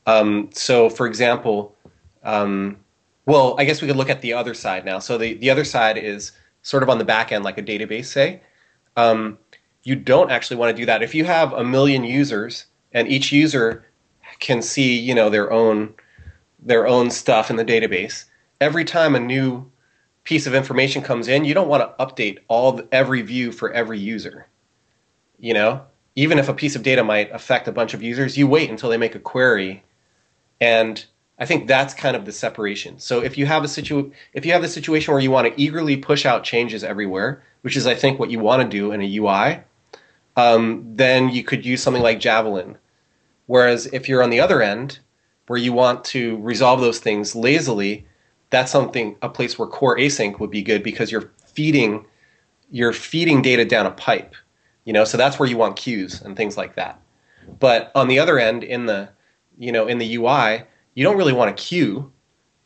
[0.06, 1.74] Um, so, for example,
[2.22, 2.76] um,
[3.26, 4.98] well, I guess we could look at the other side now.
[4.98, 8.06] So the, the other side is sort of on the back end, like a database,
[8.06, 8.40] say.
[8.96, 9.38] Um,
[9.82, 11.02] you don't actually want to do that.
[11.02, 13.86] If you have a million users and each user
[14.40, 15.94] can see, you know, their own
[16.58, 18.24] their own stuff in the database,
[18.60, 19.70] every time a new
[20.24, 23.98] piece of information comes in, you don't want to update all every view for every
[23.98, 24.46] user.
[25.38, 25.82] You know,
[26.16, 28.90] even if a piece of data might affect a bunch of users, you wait until
[28.90, 29.82] they make a query
[30.60, 31.04] and
[31.38, 32.98] I think that's kind of the separation.
[33.00, 35.60] So if you have a situ if you have the situation where you want to
[35.60, 39.02] eagerly push out changes everywhere, which is I think what you want to do in
[39.02, 39.60] a UI,
[40.36, 42.78] um, then you could use something like Javelin.
[43.46, 45.00] Whereas if you're on the other end,
[45.46, 48.06] where you want to resolve those things lazily,
[48.54, 52.06] that's something a place where core async would be good because you're feeding
[52.70, 54.34] you're feeding data down a pipe.
[54.84, 57.00] You know, so that's where you want queues and things like that.
[57.58, 59.08] But on the other end, in the
[59.58, 60.62] you know in the UI,
[60.94, 62.12] you don't really want a queue.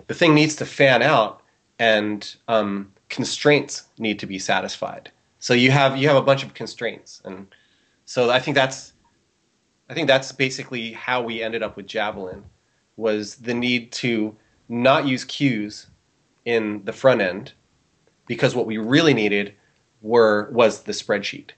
[0.09, 1.43] The thing needs to fan out,
[1.79, 5.11] and um, constraints need to be satisfied.
[5.39, 7.47] So you have you have a bunch of constraints, and
[8.05, 8.93] so I think that's
[9.89, 12.45] I think that's basically how we ended up with Javelin
[12.97, 14.37] was the need to
[14.69, 15.87] not use queues
[16.45, 17.53] in the front end
[18.27, 19.55] because what we really needed
[20.03, 21.51] were was the spreadsheet.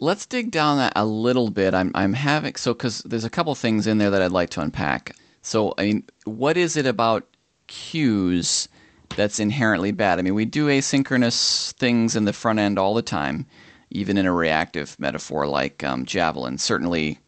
[0.00, 1.74] Let's dig down that a little bit.
[1.74, 4.60] I'm I'm having so because there's a couple things in there that I'd like to
[4.60, 5.16] unpack.
[5.42, 7.26] So I mean, what is it about
[7.66, 8.68] queues
[9.16, 10.18] that's inherently bad?
[10.18, 13.46] I mean, we do asynchronous things in the front end all the time,
[13.90, 16.58] even in a reactive metaphor like um, Javelin.
[16.58, 17.18] Certainly,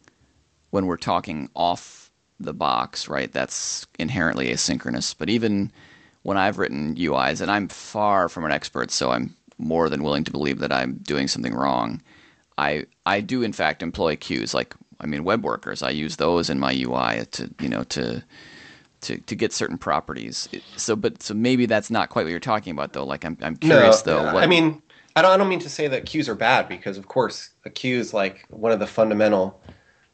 [0.69, 2.00] when we're talking off
[2.43, 3.31] the box, right?
[3.31, 5.15] That's inherently asynchronous.
[5.17, 5.71] But even
[6.23, 10.23] when I've written UIs, and I'm far from an expert, so I'm more than willing
[10.25, 12.01] to believe that I'm doing something wrong.
[12.57, 15.83] I I do in fact employ queues like I mean web workers.
[15.83, 18.23] I use those in my UI to you know to
[19.01, 20.49] to to get certain properties.
[20.77, 23.05] So but so maybe that's not quite what you're talking about though.
[23.05, 24.27] Like I'm I'm curious though.
[24.27, 24.81] uh, What, I mean,
[25.15, 27.69] I don't I don't mean to say that queues are bad because of course a
[27.69, 29.61] queue is like one of the fundamental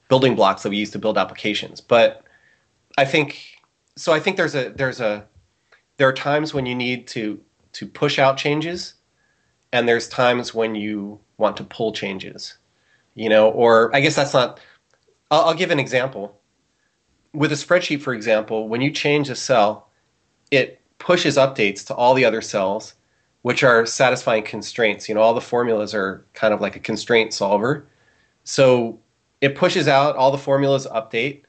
[0.09, 1.81] building blocks that we use to build applications.
[1.81, 2.23] But
[2.97, 3.57] I think
[3.95, 4.13] so.
[4.13, 5.25] I think there's a there's a
[5.97, 7.39] there are times when you need to
[7.73, 8.95] to push out changes,
[9.71, 12.57] and there's times when you want to pull changes.
[13.15, 14.59] You know, or I guess that's not.
[15.31, 16.39] I'll, I'll give an example.
[17.33, 19.89] With a spreadsheet, for example, when you change a cell,
[20.49, 22.95] it pushes updates to all the other cells,
[23.41, 25.07] which are satisfying constraints.
[25.07, 27.85] You know, all the formulas are kind of like a constraint solver.
[28.43, 28.99] So
[29.41, 31.43] it pushes out all the formulas update,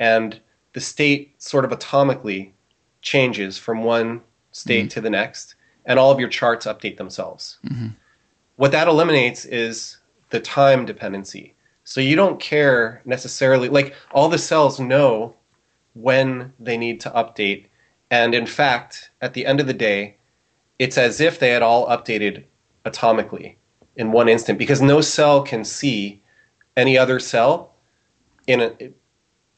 [0.00, 0.40] and
[0.72, 2.50] the state sort of atomically
[3.02, 4.20] changes from one
[4.52, 4.88] state mm-hmm.
[4.88, 5.54] to the next,
[5.86, 7.58] and all of your charts update themselves.
[7.66, 7.88] Mm-hmm.
[8.56, 9.98] What that eliminates is
[10.30, 11.54] the time dependency.
[11.84, 15.34] So you don't care necessarily, like, all the cells know
[15.94, 17.66] when they need to update.
[18.10, 20.16] And in fact, at the end of the day,
[20.78, 22.44] it's as if they had all updated
[22.84, 23.56] atomically
[23.96, 26.22] in one instant because no cell can see
[26.76, 27.74] any other cell
[28.46, 28.90] in a,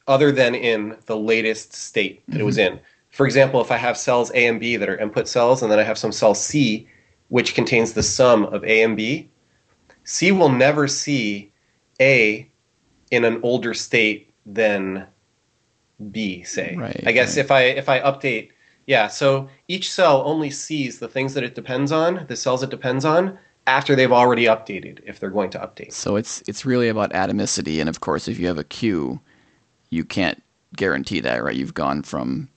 [0.06, 2.76] other than in the latest state that it was mm-hmm.
[2.76, 2.80] in.
[3.10, 5.78] For example, if I have cells A and B that are input cells, and then
[5.78, 6.86] I have some cell C,
[7.28, 9.30] which contains the sum of A and B,
[10.04, 11.50] C will never see
[12.00, 12.48] A
[13.10, 15.06] in an older state than
[16.10, 16.76] B, say.
[16.76, 17.44] Right, I guess right.
[17.44, 18.50] if I if I update,
[18.86, 19.08] yeah.
[19.08, 23.04] So each cell only sees the things that it depends on, the cells it depends
[23.04, 25.92] on, after they've already updated, if they're going to update.
[25.92, 29.20] So it's it's really about atomicity, and of course, if you have a queue,
[29.90, 30.42] you can't
[30.74, 31.54] guarantee that, right?
[31.56, 32.48] You've gone from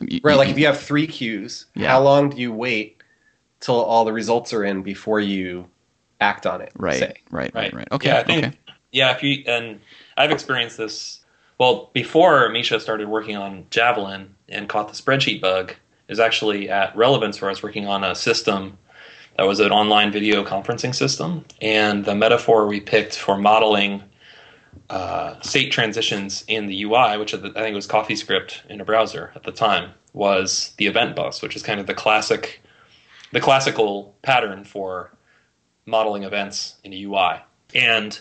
[0.00, 1.88] you- Right, like if you have three queues, Yeah.
[1.88, 3.02] how long do you wait
[3.60, 5.68] till all the results are in before you
[6.20, 6.72] act on it?
[6.76, 7.14] right, say?
[7.30, 7.74] right, right, Right.
[7.74, 7.88] right.
[7.92, 8.44] Okay, Yeah, I think.
[8.46, 8.56] okay.
[8.92, 9.80] Yeah, if you and
[10.16, 11.18] I've experienced this.
[11.58, 15.74] Well, before Micha started working on Javelin and caught the spreadsheet bug,
[16.08, 18.78] is actually at Relevance where I was working on a system
[19.40, 24.02] that was an online video conferencing system, and the metaphor we picked for modeling
[24.90, 29.44] uh, state transitions in the UI, which I think was CoffeeScript in a browser at
[29.44, 32.60] the time, was the event bus, which is kind of the classic,
[33.32, 35.10] the classical pattern for
[35.86, 37.40] modeling events in a UI.
[37.74, 38.20] And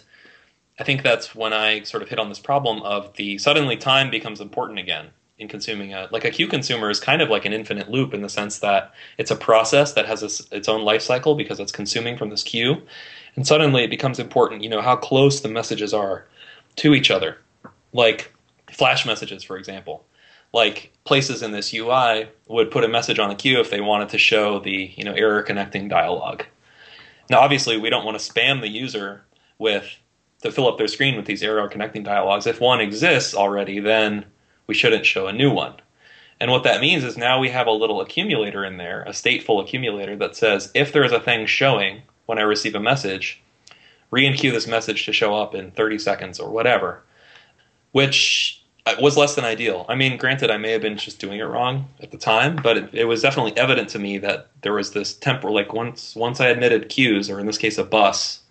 [0.79, 4.09] I think that's when I sort of hit on this problem of the suddenly time
[4.09, 7.53] becomes important again in consuming a like a queue consumer is kind of like an
[7.53, 11.01] infinite loop in the sense that it's a process that has its, its own life
[11.01, 12.81] cycle because it's consuming from this queue,
[13.35, 14.61] and suddenly it becomes important.
[14.61, 16.27] You know how close the messages are
[16.75, 17.37] to each other,
[17.93, 18.33] like
[18.71, 20.05] flash messages, for example.
[20.51, 24.09] Like places in this UI would put a message on the queue if they wanted
[24.09, 26.43] to show the you know error connecting dialog.
[27.29, 29.23] Now, obviously, we don't want to spam the user
[29.57, 29.85] with
[30.41, 32.47] to fill up their screen with these error connecting dialogues.
[32.47, 34.25] If one exists already, then
[34.69, 35.73] we shouldn't show a new one.
[36.39, 39.59] And what that means is now we have a little accumulator in there, a stateful
[39.59, 43.41] accumulator that says if there is a thing showing when I receive a message,
[44.11, 47.01] re-enqueue this message to show up in 30 seconds or whatever,
[47.93, 49.87] which uh, was less than ideal.
[49.89, 52.77] I mean, granted, I may have been just doing it wrong at the time, but
[52.77, 56.39] it, it was definitely evident to me that there was this temporal, like once once
[56.39, 58.41] I admitted queues, or in this case, a bus,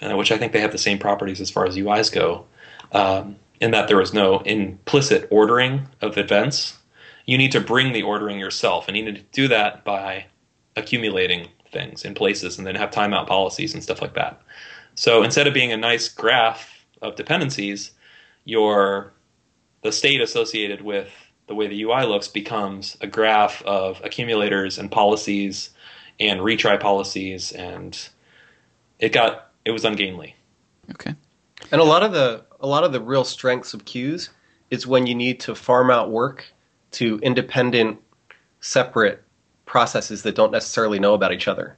[0.00, 2.46] uh, which I think they have the same properties as far as UIs go,
[2.92, 6.78] um, in that there was no implicit ordering of events.
[7.26, 10.26] You need to bring the ordering yourself, and you need to do that by
[10.76, 14.40] accumulating things in places and then have timeout policies and stuff like that.
[14.94, 17.92] So instead of being a nice graph of dependencies,
[18.44, 19.12] your
[19.82, 21.10] the state associated with
[21.46, 25.70] the way the UI looks becomes a graph of accumulators and policies
[26.18, 28.08] and retry policies and
[28.98, 30.36] it got it was ungainly.
[30.92, 31.14] Okay.
[31.70, 34.30] And a lot of the a lot of the real strengths of queues
[34.70, 36.46] is when you need to farm out work
[36.92, 38.00] to independent,
[38.60, 39.22] separate
[39.66, 41.76] processes that don't necessarily know about each other.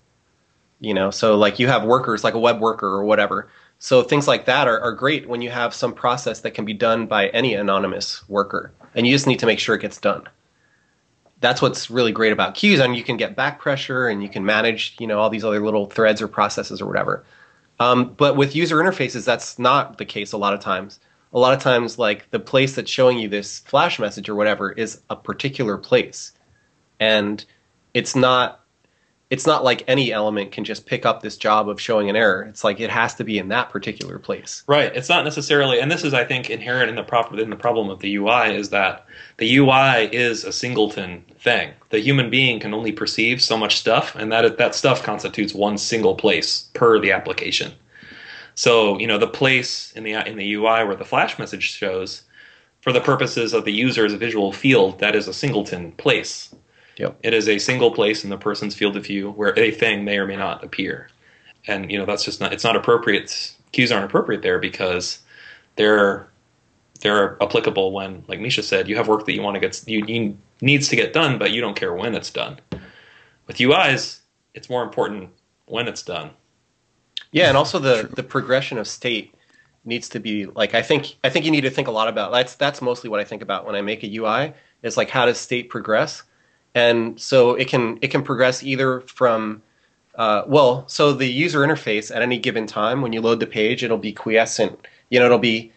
[0.78, 3.48] You know, so like you have workers like a web worker or whatever.
[3.80, 6.72] So things like that are, are great when you have some process that can be
[6.72, 10.22] done by any anonymous worker, and you just need to make sure it gets done.
[11.40, 14.44] That's what's really great about queues, and you can get back pressure, and you can
[14.44, 17.24] manage, you know, all these other little threads or processes or whatever.
[17.78, 21.00] Um, but with user interfaces, that's not the case a lot of times.
[21.32, 24.72] A lot of times, like the place that's showing you this flash message or whatever
[24.72, 26.32] is a particular place,
[26.98, 27.44] and
[27.92, 28.60] it's not
[29.28, 32.42] it's not like any element can just pick up this job of showing an error.
[32.44, 34.62] It's like it has to be in that particular place.
[34.68, 34.94] Right.
[34.94, 37.90] It's not necessarily, and this is, I think, inherent in the prop in the problem
[37.90, 39.04] of the UI is that
[39.38, 41.72] the UI is a singleton thing.
[41.90, 45.76] The human being can only perceive so much stuff, and that that stuff constitutes one
[45.76, 47.72] single place per the application.
[48.54, 52.22] So, you know, the place in the in the UI where the flash message shows,
[52.80, 56.54] for the purposes of the user's visual field, that is a singleton place.
[56.96, 57.18] Yep.
[57.22, 60.18] It is a single place in the person's field of view where a thing may
[60.18, 61.10] or may not appear.
[61.66, 63.54] And you know that's just not it's not appropriate.
[63.72, 65.18] Queues aren't appropriate there because
[65.74, 66.28] they're
[67.00, 70.04] they're applicable when, like Micha said, you have work that you want to get you,
[70.06, 72.58] you needs to get done, but you don't care when it's done.
[73.46, 74.20] With UIs,
[74.54, 75.30] it's more important
[75.66, 76.30] when it's done.
[77.32, 79.34] Yeah, and also the the progression of state
[79.84, 82.32] needs to be like I think I think you need to think a lot about
[82.32, 85.26] that's that's mostly what I think about when I make a UI is like how
[85.26, 86.22] does state progress,
[86.76, 89.62] and so it can it can progress either from
[90.14, 93.82] uh, well, so the user interface at any given time when you load the page,
[93.82, 94.86] it'll be quiescent.
[95.10, 95.72] You know, it'll be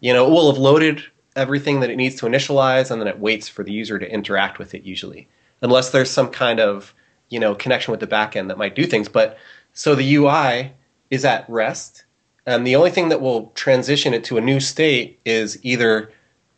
[0.00, 1.04] you know it will have loaded
[1.36, 4.58] everything that it needs to initialize, and then it waits for the user to interact
[4.58, 5.28] with it usually.
[5.60, 6.94] unless there's some kind of
[7.28, 9.08] you know connection with the backend that might do things.
[9.08, 9.36] But
[9.74, 10.72] so the UI
[11.10, 12.06] is at rest,
[12.46, 16.10] and the only thing that will transition it to a new state is either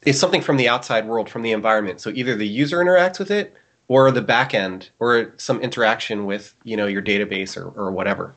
[0.03, 2.01] is something from the outside world, from the environment.
[2.01, 3.57] So either the user interacts with it,
[3.91, 8.37] or the backend, or some interaction with you know your database or, or whatever.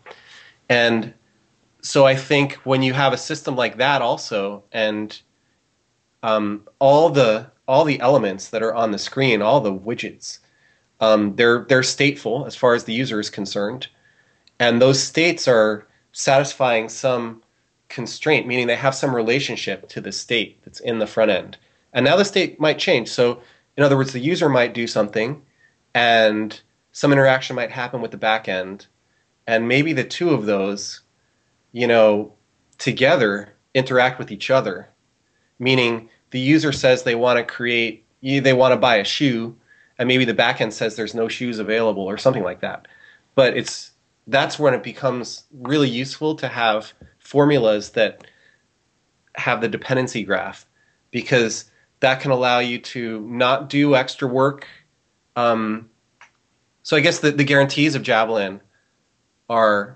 [0.67, 1.13] And
[1.83, 5.15] so I think when you have a system like that also, and
[6.23, 10.39] um, all the all the elements that are on the screen, all the widgets,
[10.99, 13.85] um, they're they're stateful as far as the user is concerned,
[14.59, 17.43] and those states are satisfying some
[17.89, 21.59] constraint, meaning they have some relationship to the state that's in the front end.
[21.93, 23.07] And now the state might change.
[23.07, 23.39] So,
[23.77, 25.41] in other words, the user might do something,
[25.93, 26.61] and
[26.91, 28.87] some interaction might happen with the back end,
[29.47, 31.01] and maybe the two of those,
[31.71, 32.33] you know,
[32.77, 34.89] together interact with each other,
[35.59, 39.55] meaning the user says they want to create, they want to buy a shoe,
[39.97, 42.87] and maybe the backend says there's no shoes available or something like that.
[43.35, 43.91] But it's
[44.27, 48.25] that's when it becomes really useful to have formulas that
[49.35, 50.65] have the dependency graph
[51.11, 51.69] because
[52.03, 54.67] that can allow you to not do extra work.
[55.37, 55.89] Um,
[56.83, 58.59] so I guess the, the guarantees of Javelin
[59.49, 59.95] are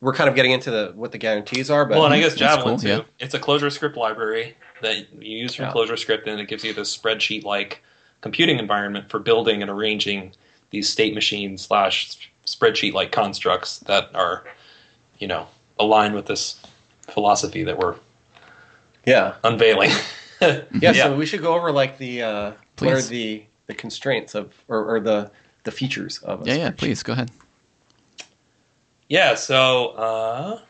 [0.00, 2.36] we're kind of getting into the what the guarantees are, but well, and I guess
[2.38, 2.88] That's Javelin cool, too.
[2.88, 3.00] yeah.
[3.18, 5.72] It's a ClojureScript library that you use from Yeah.
[5.72, 7.82] ClojureScript, and it gives you this spreadsheet-like
[8.20, 10.34] computing environment for building and arranging
[10.70, 14.44] these state machine slash spreadsheet-like constructs that are,
[15.18, 15.48] you know,
[15.80, 16.60] aligned with this
[17.08, 17.96] philosophy that we're
[19.04, 19.90] yeah, unveiling.
[20.42, 20.92] yeah, Yeah.
[20.92, 23.08] So we should go over like the uh, what are Please.
[23.08, 25.30] the the constraints of or, or the
[25.64, 26.70] the features of a Yeah, yeah.
[26.70, 27.30] Please go ahead.
[29.08, 30.60] Yeah, so uh,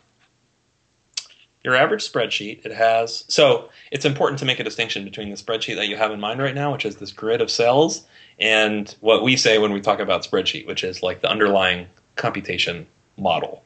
[1.62, 3.24] your average spreadsheet, it has.
[3.28, 6.40] So it's important to make a distinction between the spreadsheet that you have in mind
[6.40, 8.04] right now, which is this grid of cells,
[8.40, 12.86] and what we say when we talk about spreadsheet, which is like the underlying computation
[13.16, 13.62] model.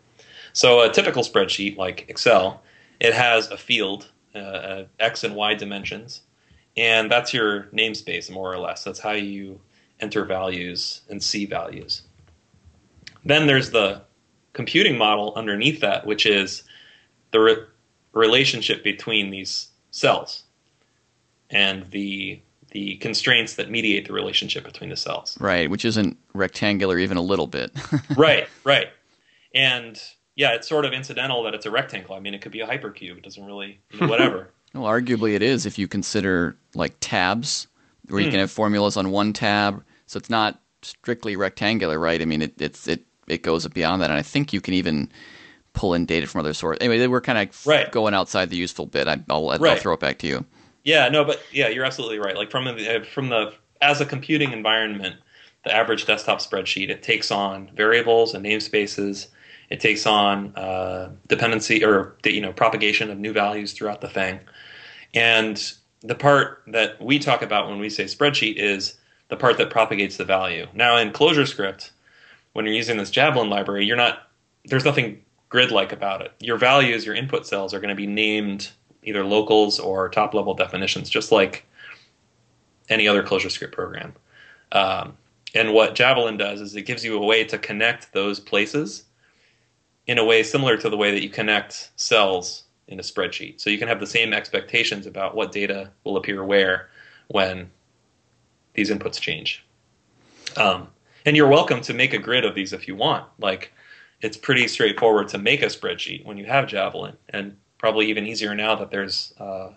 [0.53, 2.63] So a typical spreadsheet, like Excel,
[3.01, 6.23] it has a field, uh, uh, x and y dimensions,
[6.77, 8.85] and that's your namespace, more or less.
[8.85, 9.61] That's how you
[10.01, 12.03] enter values and see values.
[13.25, 14.03] Then there's the
[14.53, 16.63] computing model underneath that, which is
[17.31, 17.65] the re-
[18.13, 20.45] relationship between these cells
[21.51, 22.41] and the
[22.73, 25.39] the constraints that mediate the relationship between the cells.
[25.41, 27.73] Right, which isn't rectangular even a little bit.
[28.17, 28.89] right, right.
[29.55, 29.99] And
[30.37, 32.15] yeah, it's sort of incidental that it's a rectangle.
[32.15, 33.17] I mean, it could be a hypercube.
[33.19, 34.51] It doesn't really whatever.
[34.75, 37.67] well, arguably it is if you consider like tabs,
[38.09, 38.33] where you Hmm.
[38.33, 39.83] can have formulas on one tab.
[40.07, 42.23] So it's not strictly rectangular, right?
[42.23, 45.11] I mean, it, it's it it goes beyond that, and I think you can even
[45.73, 46.79] pull in data from other sources.
[46.81, 47.91] Anyway, we're kind of Right.
[47.91, 49.09] going outside the useful bit.
[49.09, 50.45] I, I'll, I'll throw it back to you.
[50.85, 52.37] Yeah, no, but yeah, you're absolutely right.
[52.37, 55.17] Like from the uh, from the as a computing environment,
[55.65, 59.27] the average desktop spreadsheet it takes on variables and namespaces.
[59.71, 64.41] It takes on uh, dependency or you know propagation of new values throughout the thing,
[65.15, 68.97] and the part that we talk about when we say spreadsheet is
[69.29, 70.67] the part that propagates the value.
[70.73, 71.91] Now in ClojureScript,
[72.53, 74.29] when you're using this Javelin library, you're not
[74.67, 76.33] there's nothing grid-like about it.
[76.41, 78.71] Your values, your input cells, are going to be named
[79.05, 81.65] either locals or top-level definitions, just like
[82.89, 84.15] any other ClojureScript program.
[84.73, 85.17] Um,
[85.55, 89.05] and what Javelin does is it gives you a way to connect those places
[90.07, 93.61] in a way similar to the way that you connect cells in a spreadsheet.
[93.61, 96.89] So you can have the same expectations about what data will appear where
[97.29, 97.71] when
[98.75, 99.65] these inputs change.
[100.57, 100.89] Um,
[101.25, 103.27] and you're welcome to make a grid of these if you want.
[103.39, 103.73] Like
[104.21, 108.55] it's pretty straightforward to make a spreadsheet when you have Javelin, and probably even easier
[108.55, 109.71] now that there's uh,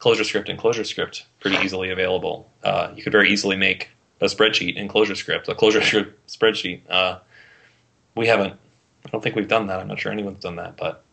[0.00, 2.50] ClojureScript and ClojureScript pretty easily available.
[2.62, 3.90] Uh, you could very easily make
[4.20, 6.80] a spreadsheet in ClojureScript, a ClojureScript spreadsheet.
[6.90, 7.18] Uh,
[8.14, 8.54] we haven't.
[9.06, 9.78] I don't think we've done that.
[9.78, 11.04] I'm not sure anyone's done that, but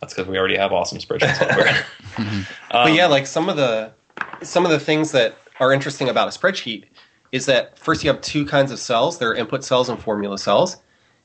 [0.00, 1.84] that's because we already have awesome spreadsheet software.
[2.70, 3.92] but Um, yeah, like some of the
[4.42, 6.84] some of the things that are interesting about a spreadsheet
[7.32, 9.18] is that first you have two kinds of cells.
[9.18, 10.76] There are input cells and formula cells.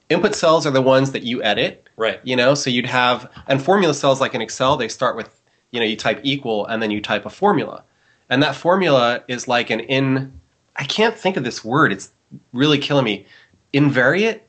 [0.10, 2.20] Input cells are the ones that you edit, right.
[2.24, 5.42] you know, so you'd have and formula cells like in Excel, they start with,
[5.72, 7.84] you know, you type equal and then you type a formula.
[8.30, 10.34] And that formula is like an in
[10.76, 11.92] I can't think of this word.
[11.92, 12.12] It's
[12.54, 13.26] really killing me.
[13.74, 14.42] Invariant?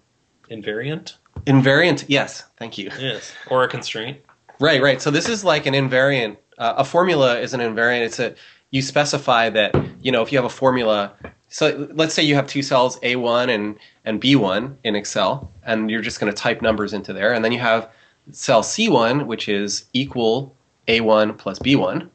[0.50, 1.14] Invariant.
[1.47, 2.05] Invariant.
[2.09, 2.90] Yes, thank you.
[2.99, 3.32] Yes.
[3.51, 4.18] Or a constraint.
[4.61, 5.03] Right, right.
[5.03, 6.36] So this is like an invariant.
[6.59, 8.03] Uh, a formula is an invariant.
[8.03, 8.34] It's a
[8.70, 11.12] you specify that you know if you have a formula.
[11.49, 16.01] So let's say you have two cells A1 and and B1 in Excel, and you're
[16.01, 17.90] just going to type numbers into there, and then you have
[18.30, 20.55] cell C1, which is equal
[20.86, 22.09] A1 plus B1.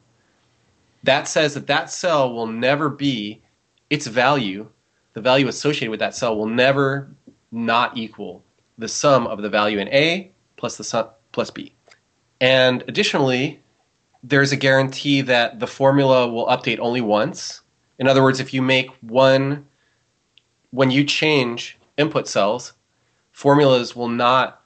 [1.04, 3.42] That says that that cell will never be
[3.90, 4.68] its value.
[5.12, 7.08] The the value associated with that cell will never
[7.50, 8.44] not equal
[8.78, 11.74] the sum of the value in A plus the sum plus B.
[12.40, 13.60] And additionally,
[14.22, 17.62] there's a guarantee that the formula will update only once.
[17.98, 19.66] In other words, if you make one,
[20.70, 22.72] when you change input cells,
[23.32, 24.62] formulas will not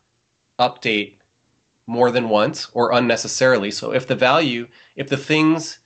[0.58, 1.16] update
[1.86, 3.70] more than once or unnecessarily.
[3.70, 5.78] So if the value, if the things,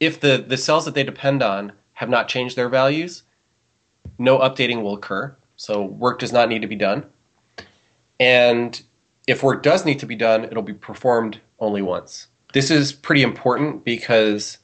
[0.00, 3.22] if the, the cells that they depend on have not changed their values,
[4.18, 5.36] no updating will occur.
[5.56, 7.04] So work does not need to be done.
[8.20, 8.80] And
[9.26, 12.28] if work does need to be done, it'll be performed only once.
[12.52, 14.58] This is pretty important because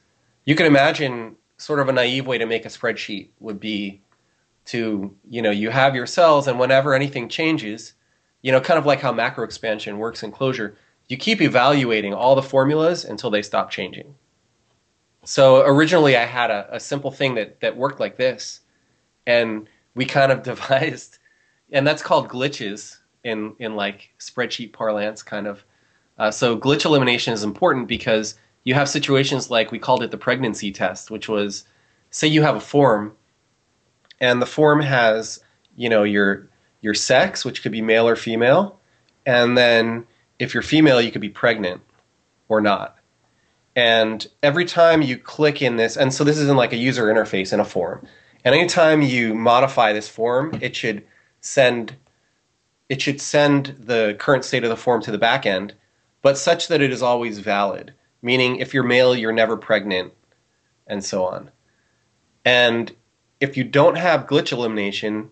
[0.45, 4.01] you can imagine sort of a naive way to make a spreadsheet would be
[4.65, 7.93] to, you know, you have your cells and whenever anything changes,
[8.43, 10.75] you know, kind of like how macro expansion works in Clojure,
[11.07, 14.13] you keep evaluating all the formulas until they stop changing.
[15.23, 18.59] So originally I had a, a simple thing that, that worked like this.
[19.25, 21.17] And we kind of devised,
[21.71, 22.96] and that's called glitches
[23.27, 25.63] in, in like spreadsheet parlance kind of.
[26.17, 30.17] Uh, so glitch elimination is important because you have situations like we called it the
[30.17, 31.65] pregnancy test, which was
[32.09, 33.15] say you have a form
[34.19, 35.39] and the form has,
[35.75, 36.49] you know, your
[36.81, 38.79] your sex, which could be male or female,
[39.25, 40.05] and then
[40.39, 41.81] if you're female, you could be pregnant
[42.47, 42.97] or not.
[43.75, 47.05] And every time you click in this, and so this is in like a user
[47.05, 48.07] interface in a form.
[48.43, 51.03] And anytime you modify this form, it should
[51.41, 51.95] send
[52.89, 55.73] it should send the current state of the form to the back end,
[56.21, 57.93] but such that it is always valid.
[58.21, 60.13] Meaning if you're male, you're never pregnant,
[60.87, 61.51] and so on.
[62.43, 62.93] And
[63.39, 65.29] if you don't have glitch elimination,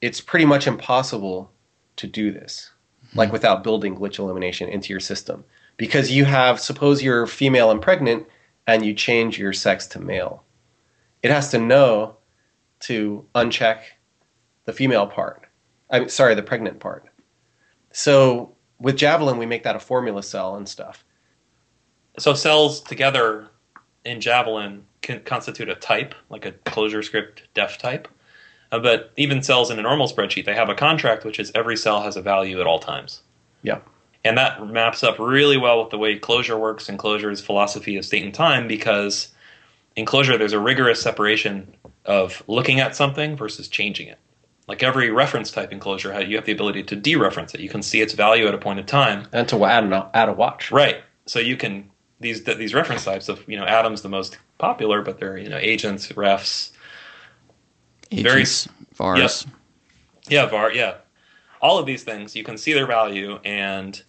[0.00, 1.50] it's pretty much impossible
[1.96, 2.70] to do this,
[3.06, 3.18] mm-hmm.
[3.18, 5.44] like without building glitch elimination into your system.
[5.76, 8.26] Because you have, suppose you're female and pregnant,
[8.66, 10.44] and you change your sex to male.
[11.22, 12.16] It has to know
[12.80, 13.82] to uncheck
[14.64, 15.41] the female part.
[15.92, 17.04] I'm sorry, the pregnant part.
[17.92, 21.04] So with Javelin, we make that a formula cell and stuff.
[22.18, 23.48] So cells together
[24.04, 28.08] in Javelin can constitute a type, like a ClojureScript def type.
[28.70, 31.76] Uh, but even cells in a normal spreadsheet, they have a contract, which is every
[31.76, 33.22] cell has a value at all times.
[33.62, 33.80] Yeah.
[34.24, 38.04] And that maps up really well with the way Clojure works and Clojure's philosophy of
[38.04, 39.28] state and time because
[39.96, 41.74] in Clojure there's a rigorous separation
[42.04, 44.18] of looking at something versus changing it.
[44.72, 47.60] Like every reference type in Clojure, you have the ability to dereference it.
[47.60, 50.30] You can see its value at a point in time, and to add an, add
[50.30, 50.72] a watch.
[50.72, 51.02] Right.
[51.26, 55.20] So you can these these reference types of you know Atom's the most popular, but
[55.20, 56.70] they're you know agents, refs,
[58.10, 59.44] Agents, very vars.
[59.44, 59.54] Yep.
[60.30, 60.72] Yeah, var.
[60.72, 60.94] Yeah,
[61.60, 64.02] all of these things you can see their value and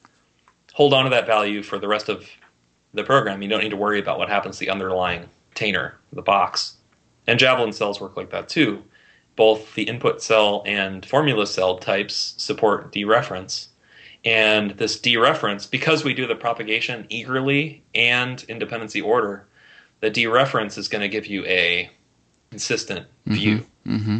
[0.72, 2.26] hold on to that value for the rest of
[2.94, 3.42] the program.
[3.42, 6.78] You don't need to worry about what happens to the underlying container, the box.
[7.28, 8.82] And Javelin cells work like that too.
[9.36, 13.68] Both the input cell and formula cell types support dereference.
[14.26, 19.46] And this dereference, because we do the propagation eagerly and in dependency order,
[20.00, 21.90] the dereference is going to give you a
[22.52, 23.34] consistent mm-hmm.
[23.34, 23.66] view.
[23.88, 24.20] Mm-hmm.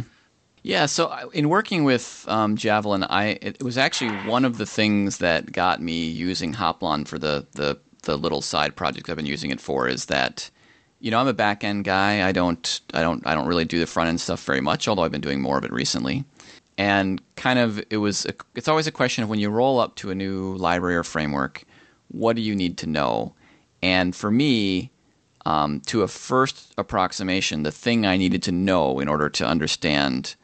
[0.62, 5.18] Yeah, so in working with um, Javelin, I it was actually one of the things
[5.18, 9.50] that got me using Hoplon for the, the the little side project I've been using
[9.50, 10.50] it for is that
[11.04, 12.26] you know I'm a back end guy.
[12.26, 15.02] I don't I don't I don't really do the front end stuff very much, although
[15.02, 16.24] I've been doing more of it recently.
[16.78, 19.96] And kind of it was a, it's always a question of when you roll up
[19.96, 21.64] to a new library or framework,
[22.08, 23.34] what do you need to know?
[23.82, 24.90] And for me,
[25.44, 30.36] um, to a first approximation, the thing I needed to know in order to understand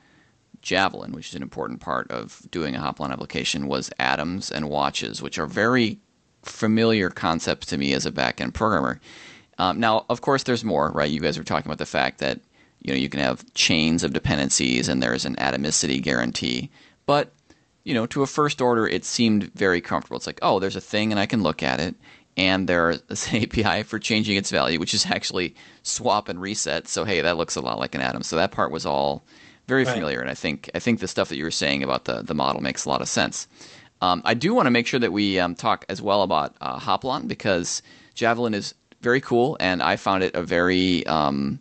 [0.61, 5.23] Javelin, which is an important part of doing a Hoplon application, was atoms and watches,
[5.23, 5.99] which are very
[6.43, 9.01] familiar concepts to me as a backend programmer.
[9.61, 11.11] Um, now, of course, there's more, right?
[11.11, 12.41] You guys were talking about the fact that
[12.81, 16.71] you know you can have chains of dependencies and there's an atomicity guarantee,
[17.05, 17.35] but
[17.85, 20.17] you know, to a first order, it seemed very comfortable.
[20.17, 21.95] It's like, oh, there's a thing and I can look at it
[22.39, 23.03] and there's
[23.33, 26.89] an API for changing its value, which is actually swap and reset.
[26.89, 28.23] So hey, that looks a lot like an atom.
[28.23, 29.27] So that part was all
[29.67, 29.93] very right.
[29.93, 32.35] familiar, and I think I think the stuff that you were saying about the the
[32.35, 33.47] model makes a lot of sense.
[34.01, 36.79] Um, I do want to make sure that we um, talk as well about uh,
[36.81, 37.83] Hoplon because
[38.15, 41.59] Javelin is very cool, and I found it a very um,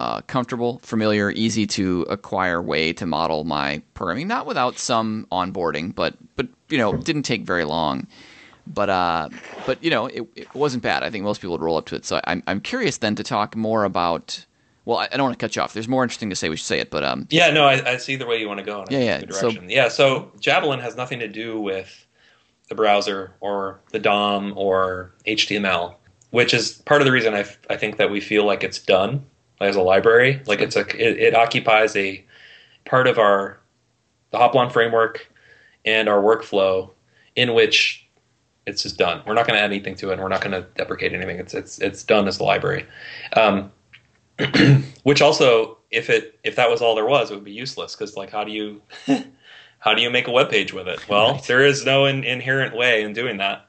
[0.00, 4.28] uh, comfortable, familiar, easy to acquire way to model my programming.
[4.28, 8.06] Not without some onboarding, but but you know, didn't take very long.
[8.66, 9.28] But uh,
[9.64, 11.02] but you know, it, it wasn't bad.
[11.02, 12.04] I think most people would roll up to it.
[12.04, 14.44] So I'm I'm curious then to talk more about.
[14.84, 15.72] Well, I, I don't want to cut you off.
[15.72, 16.48] There's more interesting to say.
[16.48, 17.26] We should say it, but um.
[17.30, 18.84] Yeah, no, I, I see the way you want to go.
[18.88, 19.20] yeah, yeah.
[19.20, 19.50] Direction.
[19.50, 22.06] So, yeah, so Javelin has nothing to do with
[22.68, 25.94] the browser or the DOM or HTML,
[26.36, 29.24] which is part of the reason I, I think that we feel like it's done
[29.58, 30.42] as a library.
[30.44, 32.22] Like it's a it, it occupies a
[32.84, 33.58] part of our
[34.32, 35.32] the Hoplon framework
[35.86, 36.90] and our workflow
[37.36, 38.06] in which
[38.66, 39.22] it's just done.
[39.26, 40.14] We're not going to add anything to it.
[40.14, 41.38] and We're not going to deprecate anything.
[41.38, 42.84] It's it's it's done as a library.
[43.34, 43.72] Um,
[45.04, 48.14] which also, if it if that was all there was, it would be useless because
[48.14, 48.82] like how do you
[49.78, 51.00] how do you make a web page with it?
[51.08, 51.42] Well, Right.
[51.44, 53.66] there is no in, inherent way in doing that.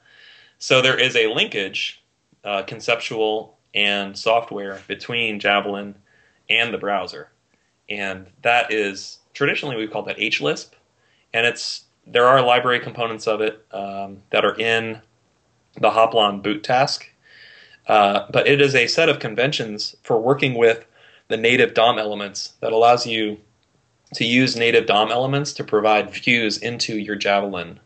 [0.58, 2.02] So there is a linkage,
[2.48, 5.94] uh, conceptual and software between Javelin
[6.48, 7.30] and the browser,
[7.90, 10.70] and that is traditionally we call that HLisp,
[11.34, 14.98] and it's there are library components of it um, that are in
[15.74, 17.10] the Hoplon boot task,
[17.86, 20.86] uh, but it is a set of conventions for working with
[21.28, 23.38] the native DOM elements that allows you
[24.14, 27.78] to use native DOM elements to provide views into your Javelin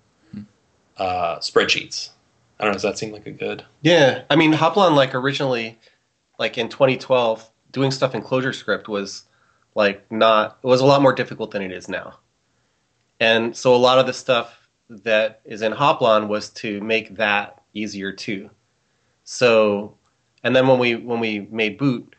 [0.98, 2.10] uh, spreadsheets.
[2.62, 2.76] I don't know.
[2.76, 3.64] Does that seem like a good?
[3.80, 5.80] Yeah, I mean, Hoplon like originally,
[6.38, 9.24] like in 2012, doing stuff in ClojureScript was
[9.74, 12.20] like not it was a lot more difficult than it is now,
[13.18, 17.60] and so a lot of the stuff that is in Hoplon was to make that
[17.74, 18.48] easier too.
[19.24, 19.96] So,
[20.44, 22.14] and then when we when we made boot,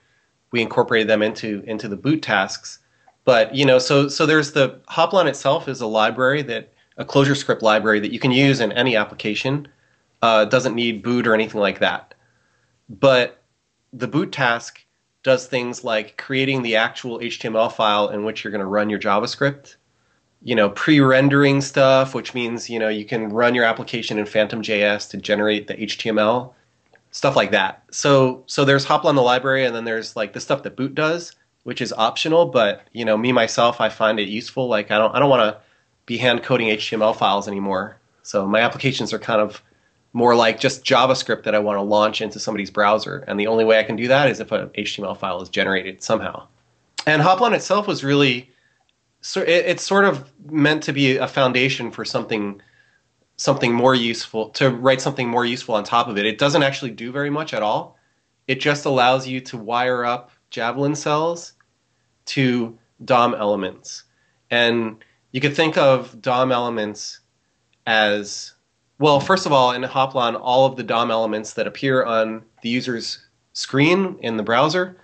[0.51, 2.79] we incorporated them into into the boot tasks.
[3.23, 7.61] But you know, so so there's the Hoplon itself is a library that a ClojureScript
[7.61, 9.69] library that you can use in any application
[10.23, 12.13] uh, doesn't need boot or anything like that.
[12.87, 13.43] But
[13.91, 14.81] the boot task
[15.21, 18.99] does things like creating the actual HTML file in which you're going to run your
[18.99, 19.75] JavaScript.
[20.41, 25.09] You know, pre-rendering stuff, which means you know you can run your application in Phantom.js
[25.09, 26.53] to generate the HTML,
[27.11, 27.83] stuff like that.
[27.91, 31.33] So so there's Hoplon the library, and then there's like the stuff that boot does,
[31.63, 32.45] which is optional.
[32.45, 34.69] But you know, me myself, I find it useful.
[34.69, 35.61] Like I don't I don't want to
[36.05, 37.97] be hand coding HTML files anymore.
[38.21, 39.61] So my applications are kind of
[40.13, 43.23] more like just JavaScript that I want to launch into somebody's browser.
[43.27, 46.03] And the only way I can do that is if an HTML file is generated
[46.03, 46.47] somehow.
[47.07, 48.51] And Hoplon itself was really,
[49.21, 52.61] so it, it's sort of meant to be a foundation for something,
[53.37, 56.27] something more useful to write something more useful on top of it.
[56.27, 57.97] It doesn't actually do very much at all.
[58.47, 61.53] It just allows you to wire up Javelin cells
[62.25, 64.03] to DOM elements,
[64.51, 67.21] and you could think of DOM elements
[67.87, 68.52] as
[69.03, 72.69] well, first of all, in Hoplon, all of the DOM elements that appear on the
[72.69, 73.19] user's
[73.51, 74.95] screen in the browser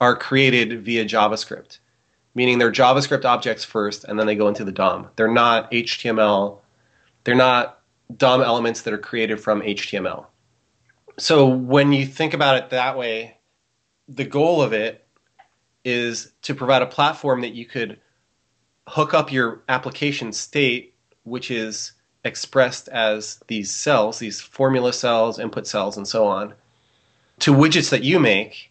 [0.00, 1.78] are created via JavaScript,
[2.34, 5.06] meaning they're JavaScript objects first and then they go into the DOM.
[5.14, 6.58] They're not HTML,
[7.22, 7.78] they're not
[8.16, 10.26] DOM elements that are created from HTML.
[11.16, 13.38] So when you think about it that way,
[14.08, 15.06] the goal of it
[15.84, 18.00] is to provide a platform that you could
[18.88, 21.92] hook up your application state, which is
[22.24, 26.54] expressed as these cells, these formula cells, input cells, and so on,
[27.40, 28.70] to widgets that you make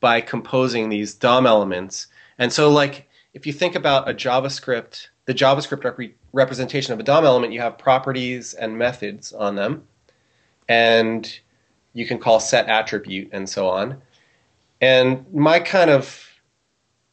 [0.00, 2.06] by composing these DOM elements.
[2.38, 7.02] And so, like, if you think about a JavaScript, the JavaScript rep- representation of a
[7.02, 9.86] DOM element, you have properties and methods on them,
[10.68, 11.38] and
[11.92, 14.00] you can call set attribute and so on.
[14.80, 16.26] And my kind of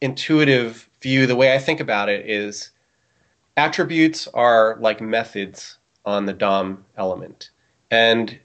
[0.00, 2.70] intuitive view, the way I think about it is
[3.56, 7.50] attributes are like methods on the DOM element.
[7.90, 8.38] And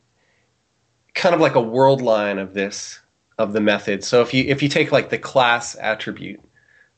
[1.16, 3.00] kind of like a world line of this
[3.38, 4.04] of the method.
[4.04, 6.42] So if you if you take like the class attribute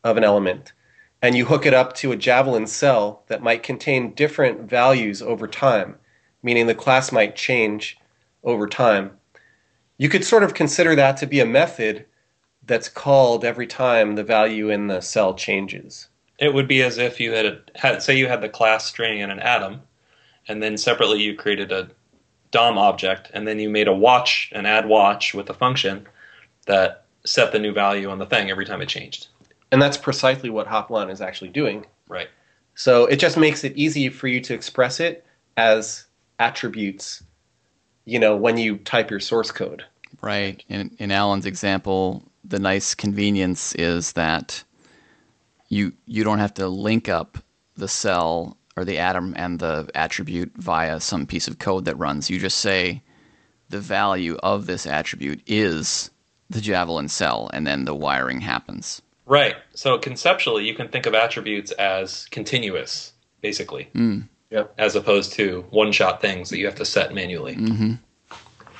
[0.03, 0.73] of an element
[1.21, 5.47] and you hook it up to a Javelin cell that might contain different values over
[5.47, 5.95] time,
[6.43, 7.97] meaning the class might change
[8.43, 9.11] over time,
[9.97, 12.05] you could sort of consider that to be a method
[12.65, 16.07] that's called every time the value in the cell changes.
[16.41, 19.31] It would be as if you had, had say you had the class string and
[19.31, 19.81] an atom,
[20.47, 21.89] and then separately you created a
[22.49, 26.07] DOM object, and then you made a watch, an add watch with a function
[26.65, 29.27] that set the new value on the thing every time it changed.
[29.71, 31.85] And that's precisely what Hoplon is actually doing.
[32.09, 32.27] Right.
[32.75, 35.25] So it just makes it easy for you to express it
[35.57, 36.05] as
[36.39, 37.23] attributes,
[38.05, 39.85] you know, when you type your source code.
[40.21, 40.63] Right.
[40.67, 44.63] In, in Alan's example, the nice convenience is that
[45.71, 47.37] you you don't have to link up
[47.77, 52.29] the cell or the atom and the attribute via some piece of code that runs.
[52.29, 53.01] You just say
[53.69, 56.11] the value of this attribute is
[56.49, 59.01] the Javelin cell, and then the wiring happens.
[59.25, 59.55] Right.
[59.73, 64.27] So conceptually, you can think of attributes as continuous, basically, Mm.
[64.49, 64.73] Yep.
[64.77, 67.53] as opposed to one-shot things that you have to set manually.
[67.53, 67.93] hmm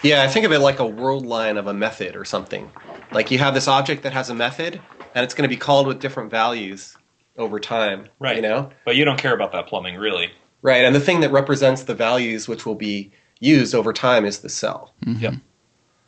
[0.04, 2.70] Yeah, I think of it like a world line of a method or something.
[3.14, 4.82] Like you have this object that has a method,
[5.16, 6.96] and it's going to be called with different values
[7.38, 8.08] over time.
[8.20, 8.36] Right.
[8.36, 8.70] You know?
[8.86, 10.32] But you don't care about that plumbing, really.
[10.62, 10.84] Right.
[10.86, 14.50] And the thing that represents the values which will be used over time is the
[14.50, 14.94] cell.
[15.06, 15.22] Mhm.
[15.22, 15.34] Yep.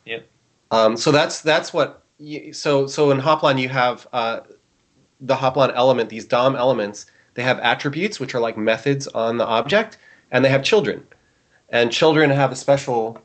[0.06, 0.28] Yep.
[0.70, 4.40] Um, so that's that's what y- so so in Hoplon you have uh,
[5.20, 7.06] the Hoplon element, these DOM elements.
[7.34, 9.98] They have attributes which are like methods on the object,
[10.30, 11.04] and they have children,
[11.68, 13.20] and children have a special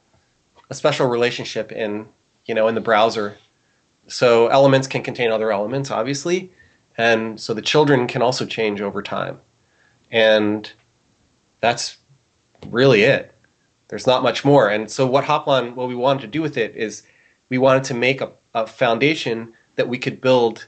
[0.71, 2.07] a special relationship in
[2.45, 3.37] you know in the browser.
[4.09, 6.51] So elements can contain other elements, obviously,
[6.97, 9.39] and so the children can also change over time,
[10.11, 10.71] and
[11.61, 11.97] that's
[12.67, 13.35] really it.
[13.87, 14.69] There's not much more.
[14.69, 17.03] And so what Hoplon, what we wanted to do with it is
[17.49, 20.67] we wanted to make a, a foundation that we could build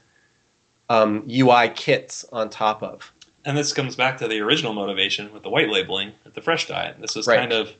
[0.88, 3.12] um, UI kits on top of.
[3.44, 6.66] And this comes back to the original motivation with the white labeling at the Fresh
[6.68, 6.96] Diet.
[7.00, 7.38] This is Right.
[7.38, 7.72] kind of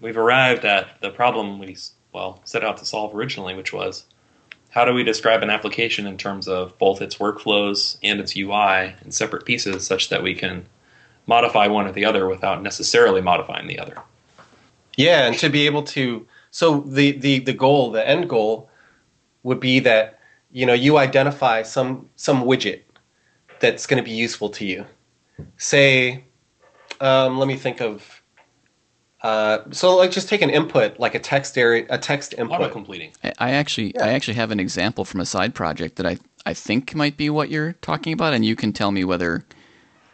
[0.00, 1.76] we've arrived at the problem we
[2.12, 4.04] well set out to solve originally, which was
[4.70, 8.94] how do we describe an application in terms of both its workflows and its UI
[9.04, 10.64] in separate pieces, such that we can
[11.26, 13.98] modify one or the other without necessarily modifying the other.
[14.96, 18.68] Yeah, and to be able to so the the the goal, the end goal
[19.42, 22.82] would be that you know you identify some some widget
[23.60, 24.86] that's going to be useful to you.
[25.56, 26.24] Say,
[27.00, 28.19] um, let me think of.
[29.22, 32.64] Uh, so like just take an input like a text area, a text input Auto
[32.64, 32.72] input.
[32.72, 33.12] completing.
[33.22, 36.16] I- I actually I actually have an example from a side project that I
[36.46, 39.44] I think might be what you're talking about, and you can tell me whether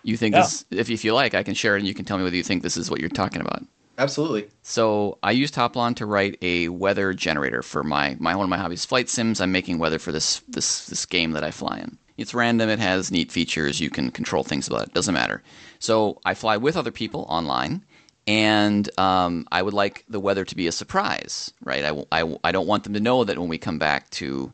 [0.02, 0.42] you think Yeah.
[0.42, 0.64] this.
[0.70, 2.42] If if you like, I can share it, and you can tell me whether you
[2.42, 3.62] think this is what you're talking about.
[3.98, 4.48] Absolutely.
[4.62, 8.58] So I used Hoplon to write a weather generator for my, my one of my
[8.58, 9.40] hobbies, flight sims.
[9.40, 11.96] I'm making weather for this this this game that I fly in.
[12.18, 12.68] It's random.
[12.68, 13.80] It has neat features.
[13.80, 14.94] You can control things about it.
[14.94, 15.42] Doesn't matter.
[15.78, 17.84] So I fly with other people online,
[18.26, 21.84] and um, I would like the weather to be a surprise, right?
[21.84, 24.52] I, I I don't want them to know that when we come back to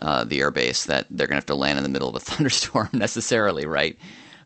[0.00, 2.20] uh, the airbase that they're going to have to land in the middle of a
[2.20, 3.98] thunderstorm necessarily, right?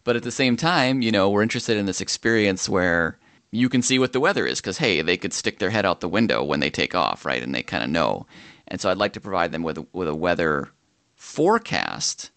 [0.02, 3.18] But at the same time, you know, we're interested in this experience where
[3.50, 6.00] you can see what the weather is because hey, they could stick their head out
[6.00, 7.42] the window when they take off, right?
[7.42, 8.26] And they kind of know.
[8.66, 10.70] And so I'd like to provide them with with a weather
[11.14, 12.30] forecast.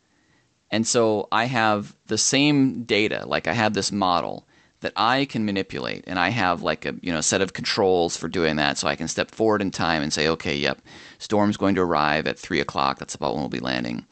[0.69, 4.46] And so I have the same data, like I have this model
[4.81, 8.27] that I can manipulate, and I have like a you know set of controls for
[8.27, 8.77] doing that.
[8.77, 10.81] So I can step forward in time and say, okay, yep,
[11.19, 12.99] storm's going to arrive at three o'clock.
[12.99, 14.05] That's about when we'll be landing.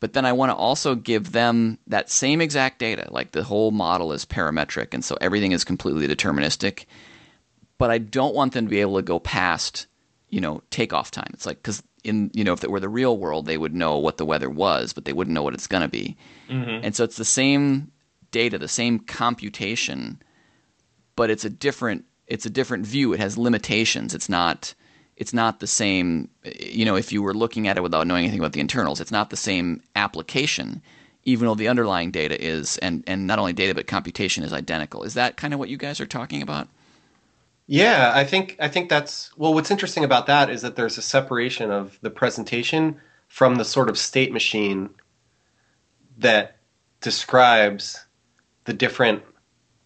[0.00, 3.08] But then I want to also give them that same exact data.
[3.10, 6.86] Like the whole model is parametric, and so everything is completely deterministic.
[7.78, 9.86] But I don't want them to be able to go past,
[10.28, 11.30] you know, takeoff time.
[11.34, 13.98] It's like because in you know if it were the real world, they would know
[13.98, 16.16] what the weather was, but they wouldn't know what it's going to be.
[16.48, 16.84] Mm-hmm.
[16.84, 17.91] And so it's the same
[18.32, 20.20] data, the same computation,
[21.14, 23.12] but it's a different it's a different view.
[23.12, 24.14] It has limitations.
[24.14, 24.74] It's not
[25.16, 26.28] it's not the same.
[26.44, 29.12] You know, if you were looking at it without knowing anything about the internals, it's
[29.12, 30.82] not the same application.
[31.24, 35.04] Even though the underlying data is, and, and not only data but computation is identical.
[35.04, 36.66] Is that kind of what you guys are talking about?
[37.68, 39.54] Yeah, I think I think that's well.
[39.54, 43.88] What's interesting about that is that there's a separation of the presentation from the sort
[43.88, 44.90] of state machine
[46.18, 46.56] that
[47.00, 48.04] describes
[48.64, 49.22] the different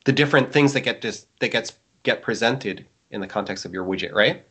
[0.05, 1.73] the different things that get dis, that gets
[2.03, 4.45] get presented in the context of your widget, right?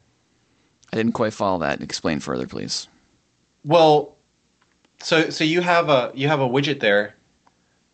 [0.91, 1.81] I didn't quite follow that.
[1.81, 2.87] Explain further, please.
[3.63, 4.15] Well,
[4.99, 7.15] so so you have a you have a widget there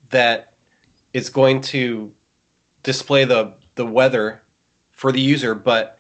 [0.10, 0.56] that
[1.14, 2.14] is going to
[2.84, 4.42] display the the weather
[4.92, 5.98] for the user, but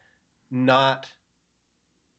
[0.49, 1.15] not.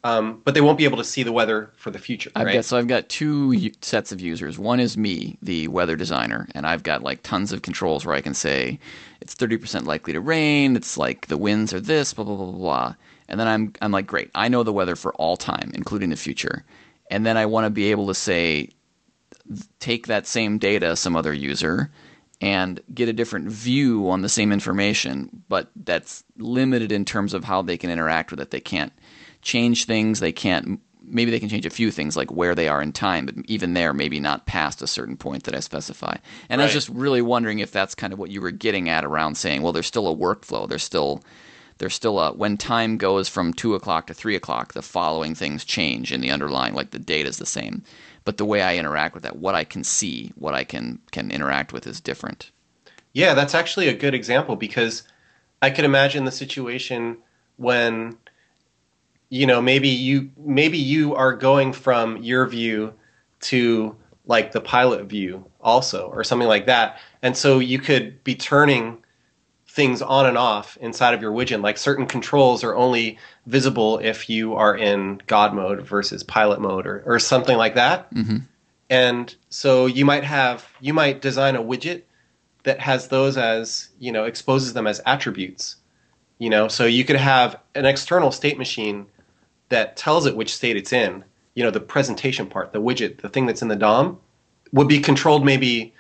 [0.05, 2.55] Um, but they won't be able to see the weather for the future, I've right?
[2.55, 4.59] got so I've got two sets of users.
[4.59, 8.21] One is me, the weather designer, and I've got like tons of controls where I
[8.21, 8.81] can say
[9.21, 10.75] it's thirty percent likely to rain.
[10.75, 12.59] It's like the winds are this, blah blah blah blah.
[12.59, 12.95] blah.
[13.29, 16.17] And then I'm I'm like, great, I know the weather for all time, including the
[16.17, 16.65] future.
[17.11, 18.71] And then I want to be able to say,
[19.79, 21.91] take that same data, some other user,
[22.41, 27.45] and get a different view on the same information, but that's limited in terms of
[27.45, 28.51] how they can interact with it.
[28.51, 28.93] They can't
[29.43, 30.21] change things.
[30.21, 30.81] They can't.
[31.05, 33.75] Maybe they can change a few things, like where they are in time, but even
[33.75, 36.17] there, maybe not past a certain point that I specify.
[36.49, 39.05] And I was just really wondering if that's kind of what you were getting at
[39.05, 40.67] around saying, well, there's still a workflow.
[40.67, 41.23] There's still
[41.79, 45.65] there's still a when time goes from two o'clock to three o'clock, the following things
[45.65, 47.83] change in the underlying, like the data is the same,
[48.25, 51.33] but the way I interact with that, what I can see, what I can can
[51.33, 52.53] interact with, is different.
[53.13, 55.03] Yeah, that's actually a good example because
[55.61, 57.19] I could imagine the situation
[57.57, 58.17] when
[59.33, 62.93] you know maybe you maybe you are going from your view
[63.41, 67.01] to like the pilot view also or something like that.
[67.23, 69.03] And so you could be turning
[69.67, 71.63] things on and off inside of your widget.
[71.63, 76.87] Like certain controls are only visible if you are in god mode versus pilot mode
[76.87, 78.09] or, or something like that.
[78.13, 78.39] Hmm
[78.91, 82.03] and so you might have you might design a widget
[82.65, 85.77] that has those as you know exposes them as attributes
[86.43, 86.67] you know.
[86.67, 89.07] So you could have an external state machine
[89.73, 93.29] that tells it which state it's in you know, the presentation part, the widget, the
[93.29, 94.19] thing that's in the DOM,
[94.73, 95.93] would be controlled maybe,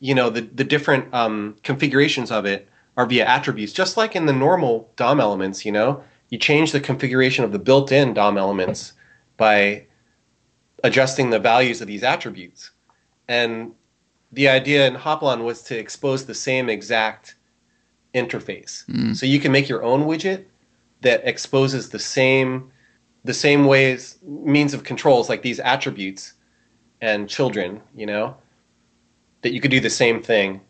[0.00, 4.26] you know, the, the different um, configurations of it are via attributes, just like in
[4.26, 6.02] the normal DOM elements, you know?
[6.30, 8.94] You change the configuration of the built in DOM elements
[9.36, 9.84] by
[10.82, 12.70] adjusting the values of these attributes.
[13.28, 13.72] And
[14.32, 17.36] the idea in Hoplon was to expose the same exact
[18.14, 18.86] interface.
[18.86, 19.16] Mm.
[19.16, 20.44] So you can make your own widget
[21.02, 22.70] that exposes the same
[23.24, 26.34] the same ways means of controls like these attributes
[27.00, 28.36] and children, you know,
[29.42, 30.60] that you could do the same thing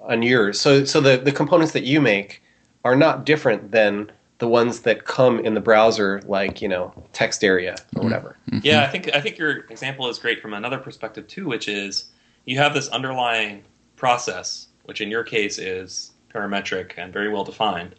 [0.00, 0.60] on yours.
[0.60, 2.42] So so the, the components that you make
[2.84, 7.42] are not different than the ones that come in the browser like, you know, text
[7.44, 8.04] area or mm-hmm.
[8.04, 8.36] whatever.
[8.50, 8.60] Mm-hmm.
[8.62, 12.10] Yeah, I think I think your example is great from another perspective too, which is
[12.44, 13.64] you have this underlying
[13.96, 17.94] process, which in your case is parametric and very well defined.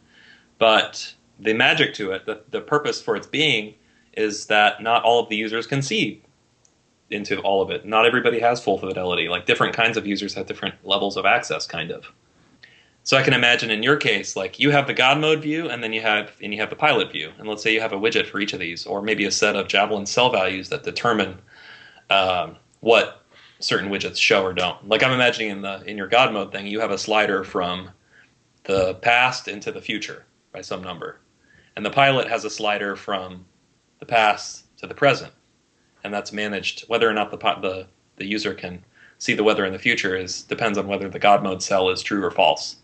[0.57, 3.76] But the magic to it, the, the purpose for its being,
[4.16, 6.22] is that not all of the users can see
[7.09, 7.86] into all of it.
[7.86, 9.28] Not everybody has full fidelity.
[9.28, 12.05] Like different kinds of users have different levels of access, kind of.
[13.03, 15.84] So I can imagine in your case, like you have the God mode view, and
[15.84, 17.97] then you have and you have the pilot view, and let's say you have a
[17.97, 21.38] widget for each of these, or maybe a set of Javelin cell values that determine
[22.09, 23.24] um, what
[23.59, 24.89] certain widgets show or don't.
[24.89, 27.91] Like I'm imagining in the in your God mode thing, you have a slider from
[28.63, 31.20] the past into the future by some number,
[31.76, 33.45] and the pilot has a slider from
[33.99, 35.31] the past to the present,
[36.03, 36.87] and that's managed.
[36.87, 37.87] Whether or not the the
[38.17, 38.83] the user can
[39.17, 42.01] see the weather in the future is depends on whether the God mode cell is
[42.01, 42.77] true or false.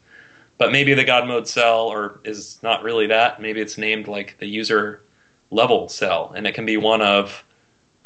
[0.58, 3.42] But maybe the God mode cell or is not really that.
[3.42, 5.04] Maybe it's named like the user
[5.50, 7.44] level cell, and it can be one of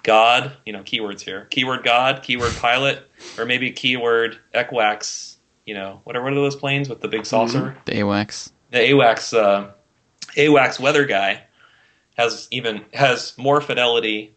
[0.04, 1.48] God, you know, keywords here.
[1.50, 5.36] Keyword God, keyword pilot, or maybe keyword Equax,
[5.66, 7.76] you know, what are, what are those planes with the big saucer?
[7.86, 8.52] The AWACS.
[8.72, 9.72] The AWACS, uh,
[10.38, 11.44] AWACS weather guy
[12.16, 14.34] has even has more fidelity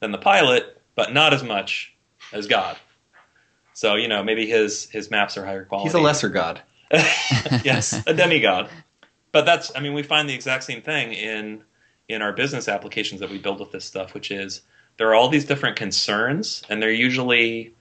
[0.00, 1.94] than the pilot, but not as much
[2.32, 2.76] as God.
[3.74, 5.88] So you know, maybe his his maps are higher quality.
[5.88, 6.62] He's a lesser god.
[7.64, 8.68] yes, a demigod.
[9.32, 11.62] But that's I mean we find the exact same thing in
[12.08, 14.62] in our business applications that we build with this stuff, which is
[14.98, 17.72] there are all these different concerns and they're usually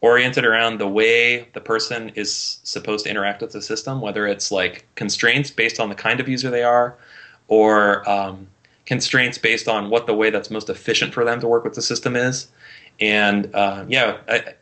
[0.00, 4.52] oriented around the way the person is supposed to interact with the system, whether it's
[4.52, 6.96] like constraints based on the kind of user they are,
[7.48, 8.46] or um,
[8.88, 11.82] constraints based on what the way that's most efficient for them to work with the
[11.82, 12.48] system is.
[12.98, 14.54] And uh, yeah, I,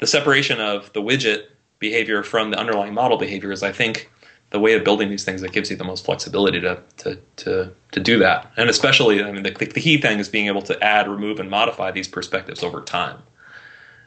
[0.00, 1.44] the separation of the widget
[1.78, 4.10] behavior from the underlying model behavior is, I think,
[4.48, 7.70] the way of building these things that gives you the most flexibility to to to,
[7.92, 8.50] to do that.
[8.56, 11.50] And especially, I mean, the, the key thing is being able to add, remove, and
[11.50, 13.18] modify these perspectives over time.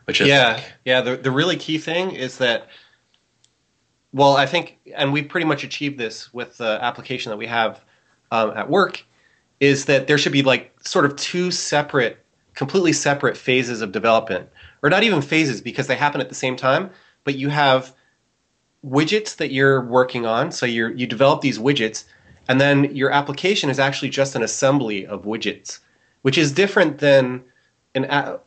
[0.06, 1.02] Which is yeah, like, yeah.
[1.02, 2.70] The the really key thing is that,
[4.14, 7.82] well, I think, and we pretty much achieved this with the application that we have
[8.32, 9.04] um, at work,
[9.60, 14.50] is that there should be like sort of two separate, completely separate phases of development,
[14.84, 16.90] or not even phases because they happen at the same time.
[17.24, 17.94] But you have
[18.86, 22.06] widgets that you're working on, so you you develop these widgets,
[22.48, 25.80] and then your application is actually just an assembly of widgets,
[26.22, 27.44] which is different than
[27.96, 28.06] an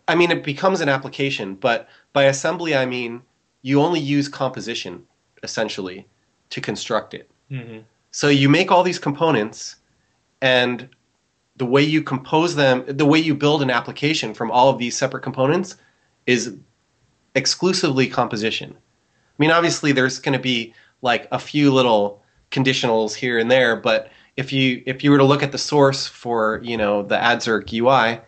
[0.09, 3.23] I mean it becomes an application, but by assembly I mean
[3.63, 5.03] you only use composition
[5.43, 6.07] essentially
[6.51, 7.31] to construct it.
[7.51, 7.85] mhm.
[8.13, 9.77] So you make all these components
[10.43, 10.89] and
[11.61, 14.97] the way you compose them, the way you build an application from all of these
[14.97, 15.77] separate components
[16.27, 16.57] is
[17.35, 18.75] exclusively composition.
[18.75, 23.77] I mean, obviously there's going to be like a few little conditionals here and there,
[23.77, 27.17] but if you if you were to look at the source for, you know, the
[27.17, 28.23] AdZerk UI,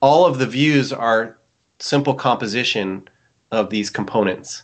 [0.00, 1.36] all of the views are
[1.78, 3.06] simple composition
[3.52, 4.62] of these components.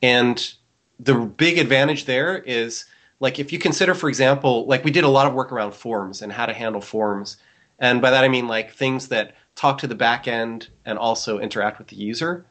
[0.00, 0.54] And
[0.98, 2.86] the big advantage there is
[3.20, 6.22] like if you consider for example like we did a lot of work around forms
[6.22, 7.36] and how to handle forms.
[7.78, 11.38] And by that i mean like things that talk to the back end and also
[11.38, 12.44] interact with the user.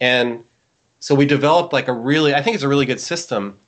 [0.00, 0.44] And
[1.00, 3.58] so we developed like a really i think it's a really good system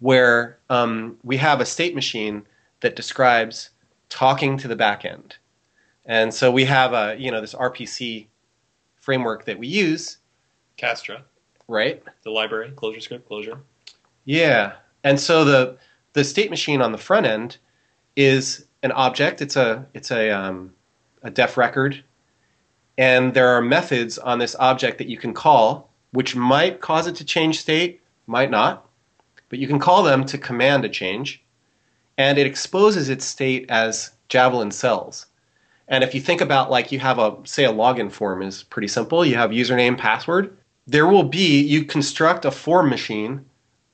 [0.00, 2.46] where um, we have a state machine
[2.80, 3.70] that describes
[4.08, 5.36] talking to the back end.
[6.06, 8.26] And so we have a you know this rpc
[8.96, 10.18] framework that we use.
[10.76, 11.22] Castra,
[11.66, 12.02] right.
[12.22, 13.58] The library, closure script, Clojure.
[14.24, 14.74] Yeah.
[15.04, 15.76] And so the
[16.12, 17.58] the state machine on the front end
[18.16, 19.40] is an object.
[19.40, 20.72] It's a it's a um,
[21.22, 22.02] a def record,
[22.96, 27.16] and there are methods on this object that you can call, which might cause it
[27.16, 28.88] to change state, might not,
[29.48, 31.42] but you can call them to command a change,
[32.16, 35.26] and it exposes its state as Javelin cells.
[35.88, 38.88] And if you think about like you have a say a login form is pretty
[38.88, 39.24] simple.
[39.24, 40.56] You have username, password.
[40.86, 43.44] There will be you construct a form machine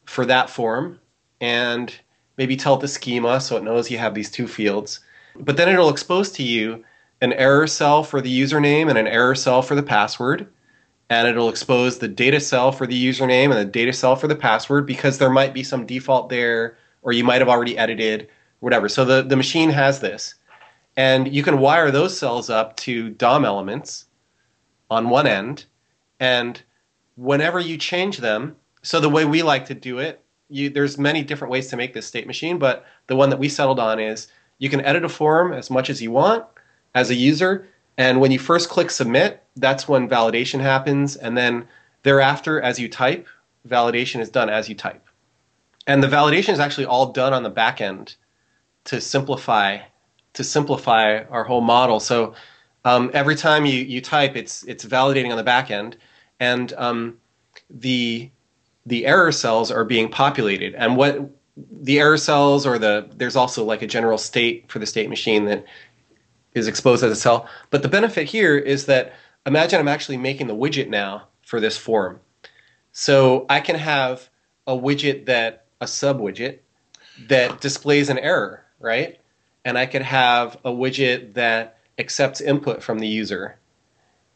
[0.06, 1.00] for that form
[1.40, 1.94] and
[2.36, 5.00] maybe tell it the schema so it knows you have these two fields.
[5.36, 6.84] But then it'll expose to you
[7.20, 10.46] an error cell for the username and an error cell for the password.
[11.10, 14.36] And it'll expose the data cell for the username and the data cell for the
[14.36, 18.28] password because there might be some default there, or you might have already edited,
[18.60, 18.88] whatever.
[18.88, 20.34] So the, the machine has this.
[20.96, 24.06] And you can wire those cells up to DOM elements
[24.90, 25.66] on one end.
[26.20, 26.62] And
[27.16, 31.22] whenever you change them, so the way we like to do it, you, there's many
[31.22, 34.28] different ways to make this state machine, but the one that we settled on is
[34.58, 36.44] you can edit a form as much as you want
[36.94, 37.66] as a user,
[37.96, 41.66] and when you first click submit, that's when validation happens, and then
[42.02, 43.26] thereafter, as you type,
[43.66, 45.08] validation is done as you type.
[45.86, 48.16] And the validation is actually all done on the back end
[48.84, 49.78] to simplify
[50.34, 52.00] to simplify our whole model.
[52.00, 52.34] So
[52.84, 55.96] um, every time you, you type, it's it's validating on the back end,
[56.40, 57.18] and um,
[57.70, 58.30] the
[58.86, 60.74] the error cells are being populated.
[60.74, 64.86] And what the error cells or the there's also like a general state for the
[64.86, 65.64] state machine that
[66.54, 67.48] is exposed as a cell.
[67.70, 69.14] But the benefit here is that
[69.46, 72.20] imagine I'm actually making the widget now for this form.
[72.92, 74.28] So I can have
[74.66, 76.58] a widget that a sub widget
[77.28, 79.18] that displays an error, right?
[79.64, 83.58] And I could have a widget that accepts input from the user.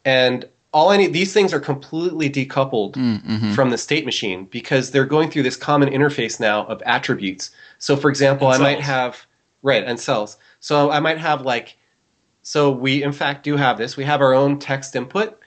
[0.05, 3.53] And all I need these things are completely decoupled Mm-hmm.
[3.53, 7.51] from the state machine because they're going through this common interface now of attributes.
[7.79, 9.25] So for example, And I might have
[9.63, 10.37] right and cells.
[10.59, 11.77] So I might have like
[12.41, 13.97] so we in fact do have this.
[13.97, 15.39] We have our own text input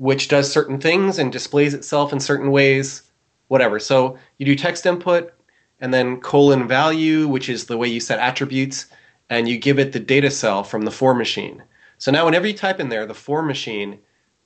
[0.00, 3.02] which does certain things and displays itself in certain ways,
[3.48, 3.78] whatever.
[3.78, 5.30] So you do text input
[5.78, 8.86] and then colon value, which is the way you set attributes,
[9.28, 11.62] and you give it the data cell from the for machine.
[11.98, 13.98] So now whenever you type in there, the for machine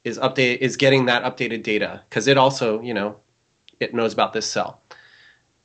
[0.05, 3.17] is update is getting that updated data because it also, you know,
[3.81, 4.81] it knows about this cell.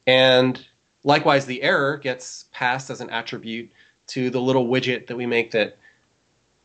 [0.08, 0.66] And
[1.04, 3.70] likewise, the error gets passed as an attribute
[4.08, 5.78] to the little widget that we make that,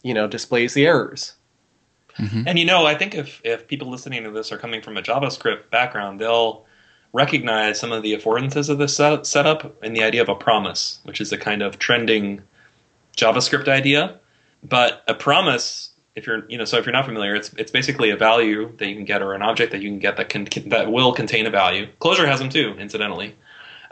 [0.02, 1.34] you know, displays the errors.
[2.18, 2.44] Mm-hmm.
[2.46, 5.02] And you know, I think if if people listening to this are coming from a
[5.02, 6.64] JavaScript background, they'll
[7.12, 11.00] recognize some of the affordances of this set- setup and the idea of a promise,
[11.04, 12.42] which is a kind of trending
[13.16, 14.18] JavaScript idea.
[14.62, 18.10] But a promise, if you're you know, so if you're not familiar, it's it's basically
[18.10, 20.46] a value that you can get or an object that you can get that can
[20.68, 21.88] that will contain a value.
[22.00, 23.34] Clojure has them too, incidentally.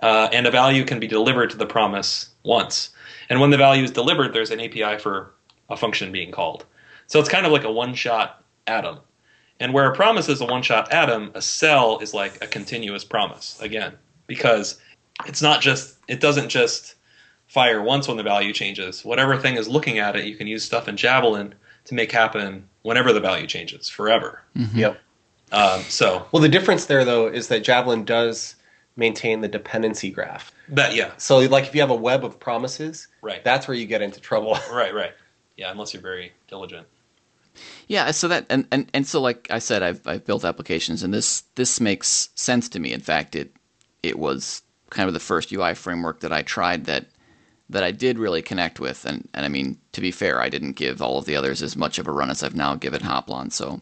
[0.01, 2.91] Uh, and a value can be delivered to the promise once.
[3.29, 5.33] And when the value is delivered, there's an API for
[5.71, 6.65] a function being called.
[7.07, 8.99] So it's kind of like a one shot atom.
[9.61, 13.05] And where a promise is a one shot atom, a cell is like a continuous
[13.05, 13.93] promise, again,
[14.27, 14.81] because
[15.27, 16.97] it's not just, it doesn't just
[17.47, 19.05] fire once when the value changes.
[19.05, 21.55] Whatever thing is looking at it, you can use stuff in Javelin
[21.85, 24.43] to make happen whenever the value changes, forever.
[24.75, 24.99] Yep.
[25.53, 28.57] Um, so Well, the difference there, though, is that Javelin does
[28.97, 30.53] maintain the dependency graph.
[30.69, 33.87] that, yeah, So, like, if you have a web of promises, right, that's where you
[33.87, 34.59] get into trouble.
[34.73, 35.13] right, right.
[35.57, 36.87] Yeah, unless you're very diligent.
[37.87, 41.13] Yeah, so that and, and, and so like I said, I've I've built applications, and
[41.13, 42.93] this this makes sense to me.
[42.95, 43.53] In fact, it
[44.03, 47.07] it was kind of the first UI framework that I tried that
[47.73, 50.73] that I did really connect with, and and I mean to be fair, I didn't
[50.73, 53.53] give all of the others as much of a run as I've now given Hoplon.
[53.53, 53.81] So,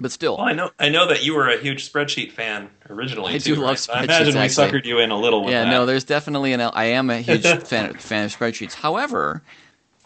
[0.00, 3.34] but still, Well, I know, I know that you were a huge spreadsheet fan originally.
[3.34, 3.88] I too, do love right?
[3.92, 4.70] I spreadsheets, imagine we actually.
[4.70, 5.70] suckered you in a little with yeah, that.
[5.70, 6.60] no, there's definitely an.
[6.60, 8.74] I am a huge fan fan of spreadsheets.
[8.74, 9.42] However,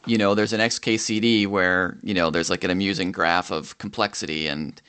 [0.06, 4.46] you know, there's an XKCD where you know there's like an amusing graph of complexity,
[4.48, 4.80] and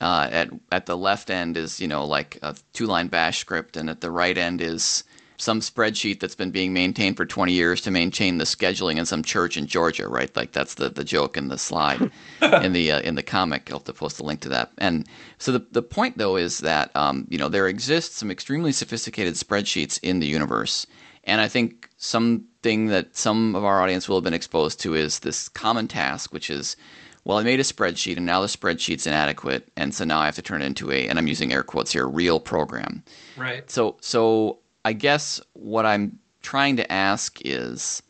[0.00, 3.76] uh, at at the left end is you know like a two line Bash script,
[3.76, 5.04] and at the right end is
[5.42, 9.24] some spreadsheet that's been being maintained for 20 years to maintain the scheduling in some
[9.24, 10.34] church in Georgia, right?
[10.36, 12.00] Like that's the, the joke in the slide
[12.40, 13.68] in the uh, in the comic.
[13.68, 14.70] I'll have to post a link to that.
[14.78, 15.04] And
[15.38, 19.34] so the the point though is that um, you know there exist some extremely sophisticated
[19.34, 20.86] spreadsheets in the universe,
[21.24, 25.18] and I think something that some of our audience will have been exposed to is
[25.18, 26.76] this common task, which is
[27.24, 30.36] well, I made a spreadsheet and now the spreadsheet's inadequate, and so now I have
[30.36, 33.04] to turn it into a, and I'm using air quotes here, real program.
[33.36, 33.68] Right.
[33.70, 38.02] So, so I guess what I'm trying to ask is,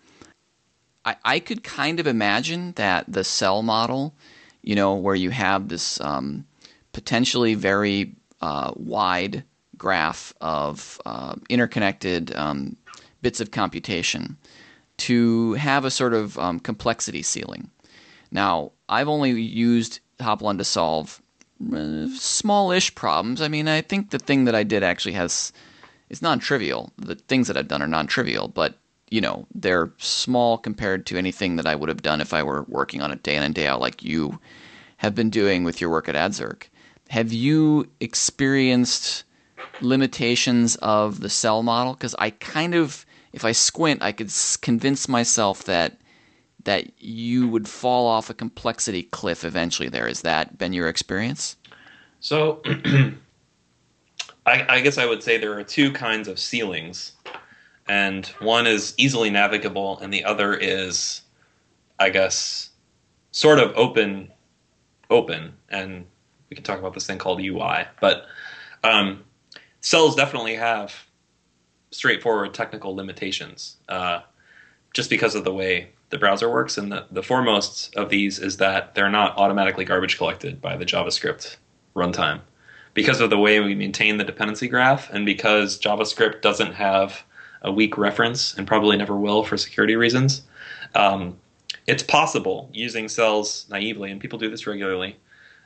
[1.05, 4.15] I, I could kind of imagine that the cell model,
[4.63, 6.47] you know, where you have this um,
[6.93, 9.45] potentially very uh, wide
[9.77, 12.77] graph of uh, interconnected um,
[13.21, 14.37] bits of computation,
[14.97, 17.71] to have a sort of um, complexity ceiling.
[18.31, 21.21] Now, I've only used Hoplon to solve
[21.75, 23.43] uh, small-ish problems.
[23.43, 25.53] I mean, I think the thing that I did actually has
[26.13, 26.93] it's non-trivial.
[26.99, 28.79] The things that I've done are non-trivial, but
[29.11, 32.63] you know they're small compared to anything that I would have done if I were
[32.69, 34.39] working on it day in and day out, like you
[34.99, 36.65] have been doing with your work at Adzerk.
[37.09, 39.25] Have you experienced
[39.81, 41.95] limitations of the cell model?
[41.95, 45.99] Because I kind of, if I squint, I could convince myself that
[46.65, 49.89] that you would fall off a complexity cliff eventually.
[49.89, 51.57] There has that been your experience?
[52.21, 52.63] So,
[54.47, 57.13] I, I guess I would say there are two kinds of ceilings,
[57.87, 61.23] and one is easily navigable, and the other is,
[61.99, 62.71] I guess,
[63.31, 64.33] sort of open,
[65.11, 65.55] open.
[65.69, 66.07] And
[66.51, 68.27] we can talk about this thing called UI, but
[68.83, 69.23] um,
[69.81, 70.93] cells definitely have
[71.93, 74.21] straightforward technical limitations, uh,
[74.93, 76.77] just because of the way the browser works.
[76.77, 80.85] And the, the foremost of these is that they're not automatically garbage collected by the
[80.85, 81.57] JavaScript
[81.95, 82.41] runtime
[82.95, 87.23] because of the way we maintain the dependency graph and because JavaScript doesn't have
[87.63, 90.43] a weak reference and probably never will for security reasons.
[90.95, 91.39] Um,
[91.87, 95.17] it's possible using cells naively, and people do this regularly,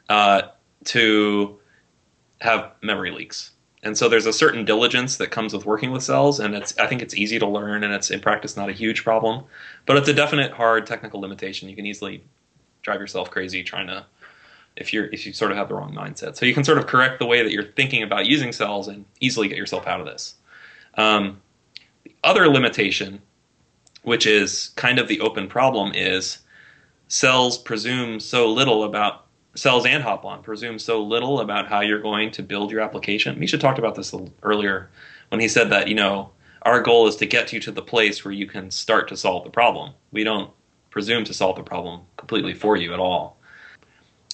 [0.09, 0.43] uh,
[0.85, 1.59] to
[2.41, 3.51] have memory leaks.
[3.83, 6.87] And so there's a certain diligence that comes with working with cells, and it's I
[6.87, 9.45] think it's easy to learn, and it's in practice not a huge problem,
[9.85, 11.68] but it's a definite hard technical limitation.
[11.68, 12.22] You can easily
[12.83, 14.05] drive yourself crazy trying to
[14.77, 16.37] if you're if you sort of have the wrong mindset.
[16.37, 19.05] So you can sort of correct the way that you're thinking about using cells and
[19.20, 20.35] easily get yourself out of this.
[20.95, 21.41] Um,
[22.05, 23.20] the other limitation,
[24.03, 26.39] which is kind of the open problem, is
[27.09, 32.31] cells presume so little about cells and Hoplon presume so little about how you're going
[32.33, 33.37] to build your application.
[33.37, 34.91] Micha talked about this earlier
[35.31, 36.31] when he said that you know
[36.62, 39.45] our goal is to get you to the place where you can start to solve
[39.45, 39.93] the problem.
[40.11, 40.51] We don't
[40.91, 43.36] presume to solve the problem completely for you at all.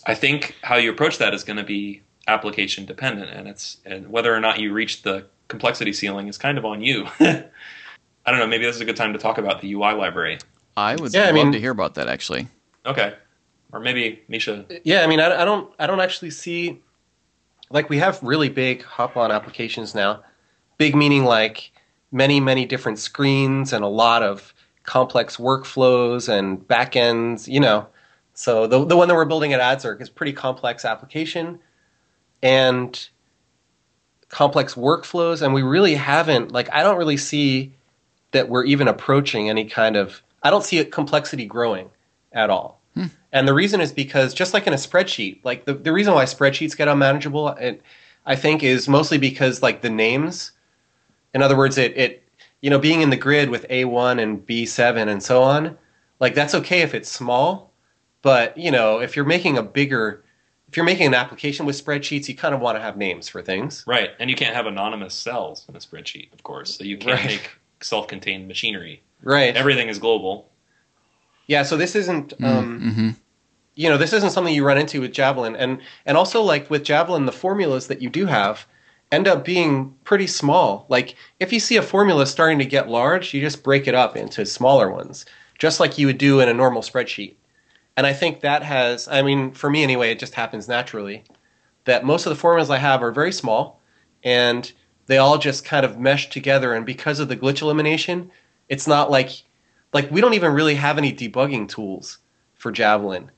[0.06, 4.10] I think how you approach that is going to be application dependent, and it's and
[4.10, 7.06] whether or not you reach the complexity ceiling is kind of on you.
[7.20, 8.46] I don't know.
[8.46, 10.38] Maybe this is a good time to talk about the UI library.
[10.76, 12.48] I would yeah, love I mean, to hear about that actually.
[12.86, 13.14] Okay,
[13.72, 14.80] or maybe Micha.
[14.84, 16.80] Yeah, I mean, I, I don't, I don't actually see
[17.70, 20.22] like we have really big Hoplon applications now.
[20.78, 21.72] Big meaning like
[22.10, 27.48] many, many different screens and a lot of complex workflows and backends.
[27.48, 27.86] You know,
[28.34, 31.58] so the the one that we're building at AdZerk is pretty complex application
[32.42, 33.08] and
[34.28, 37.74] complex workflows, and we really haven't like I don't really see
[38.32, 41.90] that we're even approaching any kind of I don't see a complexity growing
[42.32, 42.80] at all.
[42.94, 43.06] Hmm.
[43.32, 46.24] And the reason is because just like in a spreadsheet, like the, the reason why
[46.24, 47.82] spreadsheets get unmanageable, it,
[48.26, 50.52] I think, is mostly because like the names.
[51.34, 52.22] In other words, it it
[52.62, 55.76] you know being in the grid with A1 and B7 and so on,
[56.18, 57.71] like that's okay if it's small
[58.22, 60.24] but you know, if you're making a bigger,
[60.68, 63.42] if you're making an application with spreadsheets, you kind of want to have names for
[63.42, 63.84] things.
[63.86, 66.76] Right, and you can't have anonymous cells in a spreadsheet, of course.
[66.76, 67.26] So you can't right.
[67.26, 67.50] make
[67.80, 69.02] self-contained machinery.
[69.22, 69.56] Right.
[69.56, 70.50] Everything is global.
[71.46, 71.62] Yeah.
[71.62, 72.38] So this isn't.
[72.38, 73.10] Mm, um, mm-hmm.
[73.74, 76.84] You know, this isn't something you run into with Javelin, and and also like with
[76.84, 78.66] Javelin, the formulas that you do have
[79.10, 80.86] end up being pretty small.
[80.88, 84.16] Like if you see a formula starting to get large, you just break it up
[84.16, 85.26] into smaller ones,
[85.58, 87.34] just like you would do in a normal spreadsheet.
[87.96, 91.24] And I think that has, I mean, for me anyway, it just happens naturally
[91.84, 93.80] that most of the formulas I have are very small
[94.22, 94.70] and
[95.06, 96.74] they all just kind of mesh together.
[96.74, 98.30] And because of the glitch elimination,
[98.68, 99.30] it's not like,
[99.92, 102.18] like we don't even really have any debugging tools
[102.54, 103.30] for Javelin.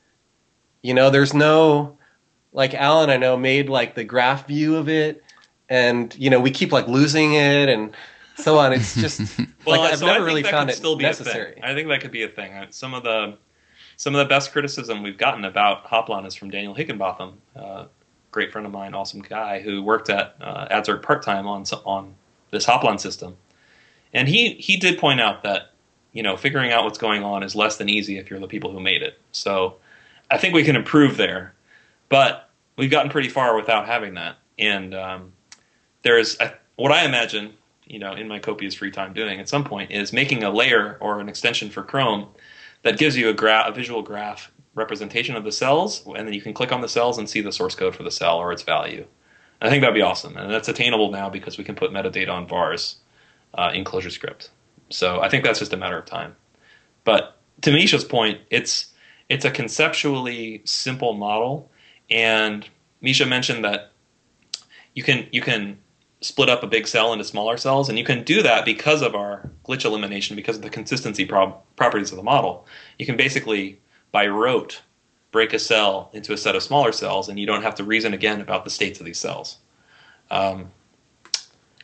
[0.83, 1.99] You know, there's no,
[2.53, 5.25] like Alan, I know, made like the graph view of it.
[5.69, 7.93] And, you know, we keep like losing it and
[8.37, 8.73] so on.
[8.73, 9.21] It's just,
[9.67, 11.59] well, like, I've so never really found it still be necessary.
[11.63, 12.53] I think that could be a thing.
[12.71, 13.39] Some of the,
[14.05, 17.87] some of the best criticism we've gotten about Hoplon is from Daniel Higginbotham, uh,
[18.33, 22.15] great friend of mine, awesome guy who worked at uh, part time on on
[22.51, 23.35] this Hoplon system,
[24.13, 25.71] and he he did point out that
[26.13, 28.71] you know figuring out what's going on is less than easy if you're the people
[28.71, 29.19] who made it.
[29.33, 29.77] So
[30.31, 31.55] I think we can improve there,
[32.11, 34.37] but we've gotten pretty far without having that.
[34.59, 35.33] And um,
[36.03, 36.37] there's
[36.77, 37.55] what I imagine,
[37.87, 40.99] you know, in my copious free time doing at some point is making a layer
[41.01, 42.27] or an extension for Chrome
[42.85, 46.55] that gives you a, a visual graph representation of the cells, and then you can
[46.55, 49.07] click on the cells and see the source code for the cell or its value.
[49.61, 52.47] I think that'd be awesome, and that's attainable now because we can put metadata on
[52.47, 52.97] vars
[53.55, 54.51] uh, in ClojureScript.
[54.91, 56.37] So I think that's just a matter of time.
[57.05, 58.93] But to Micha's point, it's
[59.29, 61.71] it's a conceptually simple model,
[62.11, 62.69] and
[63.03, 63.93] Micha mentioned that
[64.95, 65.79] you can you can
[66.25, 69.15] split up a big cell into smaller cells, and you can do that because of
[69.15, 72.67] our glitch elimination, because of the consistency prob- properties of the model.
[72.99, 73.79] You can basically,
[74.11, 74.81] by rote,
[75.33, 78.15] break a cell into a set of smaller cells, and you don't have to reason
[78.15, 79.59] again about the states of these cells.
[80.31, 80.71] Um,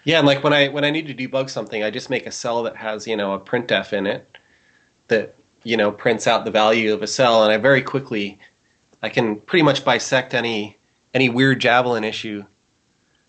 [0.05, 2.33] yeah, and like when I when I need to debug something, I just make a
[2.33, 4.39] cell that has you know a printf in it
[5.09, 5.35] that
[5.65, 8.39] you know prints out the value of a cell, and I very quickly
[9.03, 10.79] I can pretty much bisect any
[11.13, 12.47] any weird javelin issue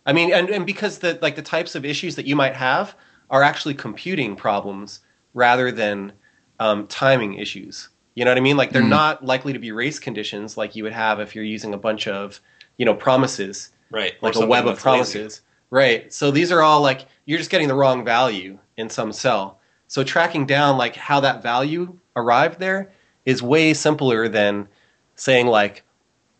[0.05, 2.95] I mean, and, and because the like the types of issues that you might have
[3.29, 4.99] are actually computing problems
[5.33, 6.11] rather than
[6.59, 7.89] um, timing issues.
[8.15, 8.57] You know what I mean?
[8.57, 8.89] Like they're Mhm.
[8.89, 12.07] not likely to be race conditions like you would have if you're using a bunch
[12.07, 12.41] of,
[12.77, 14.13] you know, promises, Right.
[14.21, 15.19] Like a web of that's lazy.
[15.19, 15.41] promises.
[15.69, 16.11] Right.
[16.13, 19.59] So these are all like you're just getting the wrong value in some cell.
[19.87, 22.91] So tracking down like how that value arrived there
[23.25, 24.67] is way simpler than
[25.15, 25.83] saying like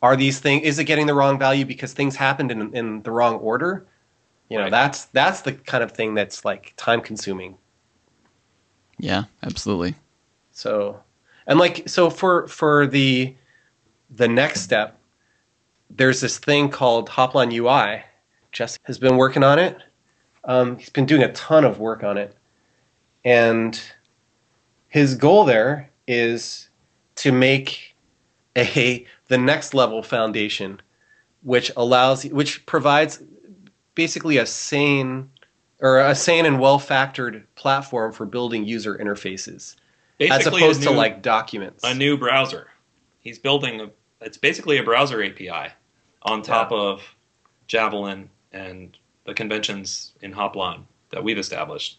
[0.01, 3.11] are these things is it getting the wrong value because things happened in in the
[3.11, 3.85] wrong order?
[4.49, 4.71] You know, Right.
[4.71, 7.57] that's that's the kind of thing that's like time consuming.
[8.99, 9.95] Yeah, absolutely.
[10.51, 11.01] So,
[11.47, 13.35] and like so for for the
[14.09, 14.99] the next step,
[15.89, 18.03] there's this thing called Hoplon UI.
[18.51, 19.77] Jesse has been working on it.
[20.43, 22.35] Um, he's been doing a ton of work on it,
[23.23, 23.79] and
[24.89, 26.69] his goal there is
[27.15, 27.90] to make
[28.57, 30.81] a the next level foundation,
[31.43, 33.21] which allows which provides
[33.95, 35.29] basically a sane
[35.79, 39.75] or a sane and well factored platform for building user interfaces
[40.19, 41.83] as opposed a to like documents.
[41.83, 42.67] a new browser.
[43.19, 43.89] He's building a.
[44.21, 45.73] It's basically a browser API
[46.23, 47.01] on top of
[47.67, 48.95] Javelin and
[49.25, 51.97] the conventions in Hoplon that we've established.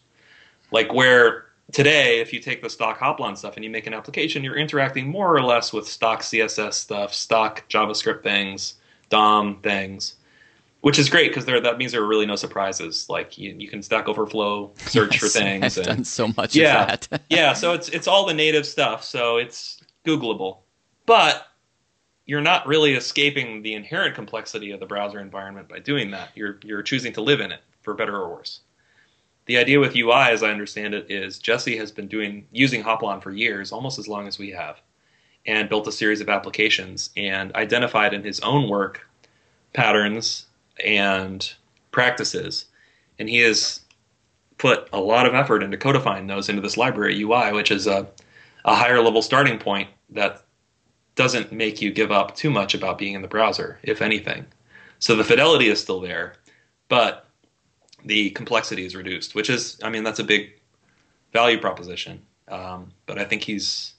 [0.71, 4.43] Like where today, if you take the stock Hoplon stuff and you make an application,
[4.43, 8.75] you're interacting more or less with stock CSS stuff, stock JavaScript things,
[9.09, 10.15] DOM things,
[10.81, 13.07] which is great because there that means there are really no surprises.
[13.09, 15.77] Like you, you can Stack Overflow search for things.
[15.77, 16.93] I've and, done so much Yeah.
[16.93, 17.21] of that.
[17.29, 20.57] yeah, so it's it's all the native stuff, so it's Googleable.
[21.05, 21.47] But
[22.25, 26.29] you're not really escaping the inherent complexity of the browser environment by doing that.
[26.35, 28.61] You're you're choosing to live in it for better or worse.
[29.45, 33.21] The idea with UI, as I understand it, is Jesse has been doing using Hoplon
[33.21, 34.81] for years, almost as long as we have,
[35.45, 39.07] and built a series of applications and identified in his own work
[39.73, 40.45] patterns
[40.83, 41.53] and
[41.91, 42.65] practices,
[43.19, 43.81] and he has
[44.57, 48.07] put a lot of effort into codifying those into this library UI, which is a,
[48.63, 50.43] a higher level starting point that
[51.15, 54.45] doesn't make you give up too much about being in the browser, if anything.
[54.99, 56.35] So the fidelity is still there,
[56.87, 57.22] but
[58.05, 60.51] the complexity is reduced, which is, I mean, that's a big
[61.31, 62.21] value proposition.
[62.49, 63.93] Um, but I think he's,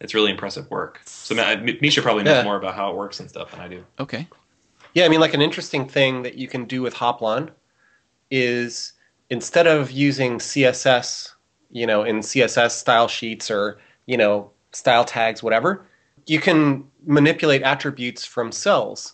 [0.00, 1.00] it's really impressive work.
[1.04, 2.44] So Ma- Micha probably knows Yeah.
[2.44, 3.84] more about how it works and stuff than I do.
[4.00, 4.26] Okay.
[4.94, 7.50] Yeah, I mean, like an interesting thing that you can do with Hoplon
[8.30, 8.92] is
[9.30, 11.30] instead of using CSS,
[11.70, 15.86] you know, in CSS style sheets or, you know, style tags, whatever,
[16.26, 19.13] you can manipulate attributes from cells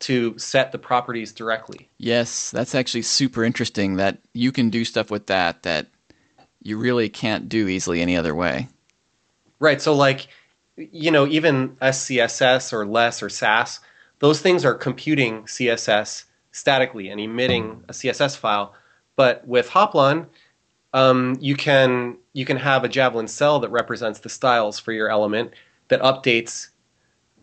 [0.00, 1.88] to set the properties directly.
[1.98, 5.88] Yes, that's actually super interesting that you can do stuff with that that
[6.62, 8.68] you really can't do easily any other way.
[9.58, 9.80] Right.
[9.80, 10.28] So, like,
[10.76, 13.80] you know, even SCSS or less or Sass,
[14.18, 18.74] those things are computing CSS statically and emitting a CSS file.
[19.16, 20.26] But with Hoplon,
[20.92, 25.08] um, you can you can have a Javelin cell that represents the styles for your
[25.08, 25.52] element
[25.88, 26.68] that updates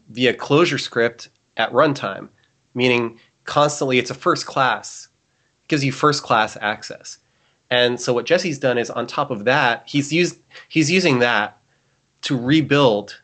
[0.10, 2.30] via ClojureScript at runtime,
[2.78, 5.08] meaning constantly it's a first class,
[5.68, 7.18] gives you first class access.
[7.70, 10.38] And so what Jesse's done is on top of that, he's used
[10.70, 11.58] he's using that
[12.22, 13.20] to rebuild.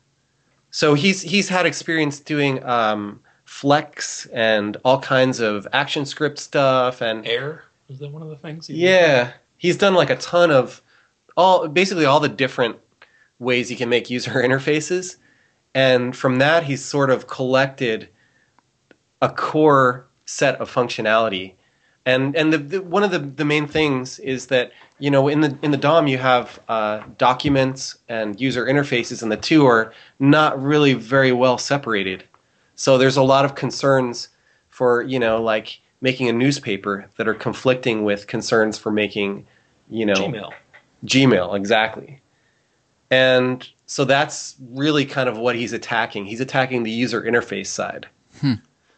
[0.72, 7.02] So he's he's had experience doing um, Flex and all kinds of action script stuff
[7.02, 8.70] and Air is that one of the things?
[8.70, 10.82] you- yeah, he's done like a ton of
[11.38, 12.78] all basically all the different
[13.40, 15.18] ways you can make user interfaces,
[15.76, 18.10] and from that he's sort of collected
[19.24, 21.54] a core set of functionality.
[22.06, 25.40] And and the, the one of the, the main things is that you know in
[25.40, 29.94] the in the DOM you have uh, documents and user interfaces, and the two are
[30.20, 32.26] not really very well separated.
[32.76, 34.28] So there's a lot of concerns
[34.68, 39.48] for you know like making a newspaper that are conflicting with concerns for making
[39.90, 40.52] you know Gmail.
[41.06, 42.20] Gmail, exactly.
[43.10, 46.26] And so that's really kind of what he's attacking.
[46.26, 48.08] He's attacking the user interface side.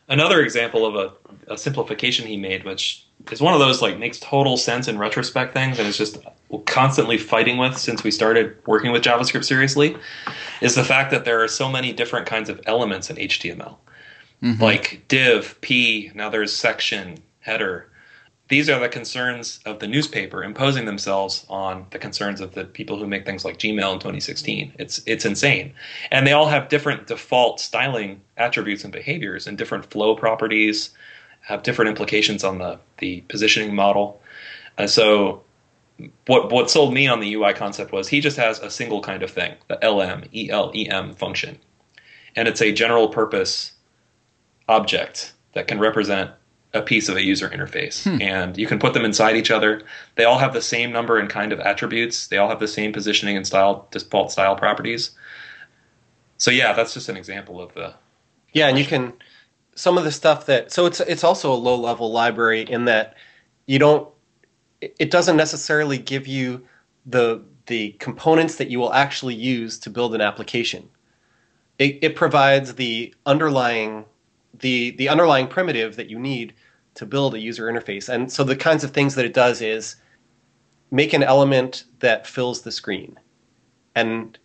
[0.08, 4.20] Another example of a, a simplification he made, which is one of those like makes
[4.20, 6.18] total sense in retrospect things, and is just
[6.66, 9.98] constantly fighting with since we started working with JavaScript seriously,
[10.62, 13.76] is the fact that there are so many different kinds of elements in HTML,
[14.44, 14.62] mm-hmm.
[14.62, 16.12] like div, p.
[16.14, 17.90] Now there's section, header.
[18.48, 23.00] These are the concerns of the newspaper imposing themselves on the concerns of the people
[23.00, 24.74] who make things like Gmail in 2016.
[24.78, 25.74] It's it's insane,
[26.12, 30.92] and they all have different default styling attributes and behaviors, and different flow properties,
[31.42, 34.22] have different implications on the the positioning model.
[34.78, 35.42] And so,
[36.28, 39.24] what what sold me on the UI concept was he just has a single kind
[39.24, 41.58] of thing, the LM ELEM function,
[42.36, 43.72] and it's a general purpose
[44.68, 46.30] object that can represent
[46.76, 48.04] a piece of a user interface.
[48.04, 48.22] Hmm.
[48.22, 49.82] And you can put them inside each other.
[50.16, 52.28] They all have the same number and kind of attributes.
[52.28, 55.12] They all have the same positioning and style default style properties.
[56.38, 57.94] So yeah, that's just an example of the
[58.54, 59.14] Yeah, and you can
[59.76, 63.16] some of the stuff that so it's it's also a low level library in that
[63.66, 64.08] you don't
[64.82, 66.66] it it doesn't necessarily give you
[67.06, 70.90] the the components that you will actually use to build an application.
[71.80, 74.06] It, it provides the underlying
[74.60, 76.54] the the underlying primitive that you need
[76.96, 78.10] to build a user interface.
[78.10, 79.96] And so the kinds of things that it does is
[80.92, 83.20] make an element that fills the screen
[83.96, 84.38] and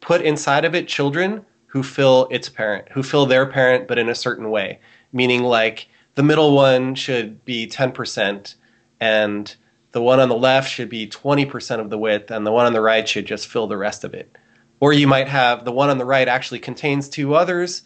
[0.00, 4.08] put inside of it children who fill its parent, who fill their parent, but in
[4.08, 4.80] a certain way.
[5.12, 8.54] Meaning, like, the middle one should be 10%,
[8.98, 9.56] and
[9.92, 12.72] the one on the left should be 20% of the width, and the one on
[12.72, 14.36] the right should just fill the rest of it.
[14.80, 17.82] Or you might have the one on the right actually contains two others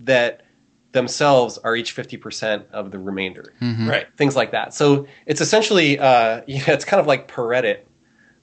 [0.00, 0.42] that
[0.98, 3.54] themselves are each 50% of the remainder.
[3.62, 3.88] Mhm.
[3.88, 4.06] right.
[4.16, 4.74] Things like that.
[4.74, 7.78] So it's essentially, uh, yeah, it's kind of like Paredit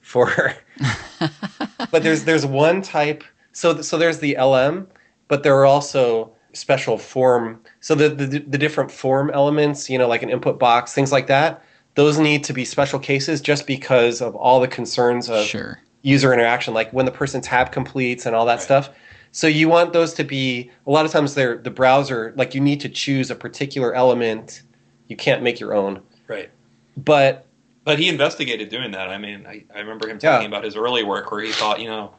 [0.00, 0.54] for
[1.90, 4.86] but there's there's one type so so there's the lm
[5.28, 10.06] but there are also special form so the, the the different form elements you know
[10.06, 11.60] like an input box things like that
[11.96, 15.80] those need to be special cases just because of all the concerns of Sure.
[16.02, 18.62] user interaction like when the person tab completes and all that Right.
[18.62, 18.90] stuff
[19.36, 22.60] so you want those to be a lot of times they're the browser like you
[22.60, 24.62] need to choose a particular element
[25.08, 26.50] you can't make your own Right.
[26.96, 27.44] but
[27.84, 29.08] But he investigated doing that.
[29.10, 30.32] I mean, I, I remember him Yeah.
[30.32, 32.14] talking about his early work where he thought, you know,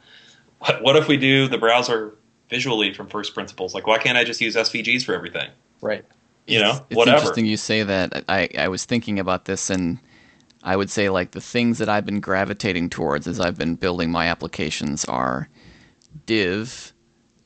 [0.60, 2.16] what, what if we do the browser
[2.50, 3.74] visually from first principles?
[3.74, 5.50] Like, why can't I just use SVGs for everything?
[5.82, 6.06] right
[6.48, 7.18] You know, It's, it's whatever.
[7.18, 8.24] interesting you say that.
[8.30, 10.00] I, I was thinking about this, and
[10.64, 14.12] I would say like the things that I've been gravitating towards as I've been building
[14.12, 15.50] my applications are
[16.26, 16.94] div,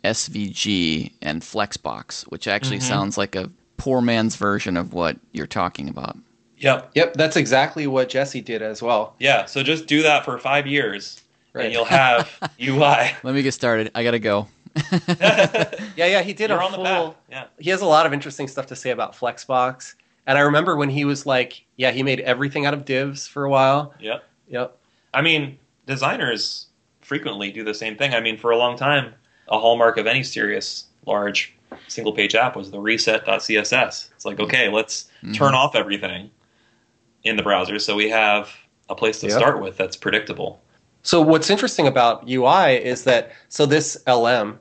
[0.04, 2.84] SVG, and Flexbox, which actually Mhm.
[2.84, 6.18] sounds like a poor man's version of what you're talking about.
[6.58, 6.92] Yep.
[6.94, 9.46] yep that's exactly what jesse did as well Yeah.
[9.46, 11.20] So just do that for five years,
[11.54, 11.66] Right.
[11.66, 12.30] and you'll have
[12.62, 13.16] UI.
[13.24, 13.90] Let me get started.
[13.96, 14.48] I gotta go.
[15.20, 15.72] Yeah,
[16.06, 17.16] yeah, he did You're a on the full.
[17.30, 17.46] Yeah.
[17.60, 19.96] He has a lot of interesting stuff to say about Flexbox.
[20.28, 23.44] And I remember when he was like, yeah, he made everything out of divs for
[23.44, 23.94] a while.
[24.00, 24.24] Yep.
[24.50, 24.78] Yep.
[25.14, 25.58] I mean,
[25.88, 26.68] designers
[27.02, 28.14] frequently do the same thing.
[28.14, 29.14] I mean, for a long time,
[29.50, 31.56] a hallmark of any serious large
[31.88, 34.10] single page app was the reset.css.
[34.16, 35.36] It's like, okay, let's Mhm.
[35.36, 36.30] turn off everything
[37.24, 38.50] in the browser so we have
[38.90, 39.36] a place to Yep.
[39.38, 40.60] start with that's predictable.
[41.04, 44.60] So what's interesting about UI is that so this LM,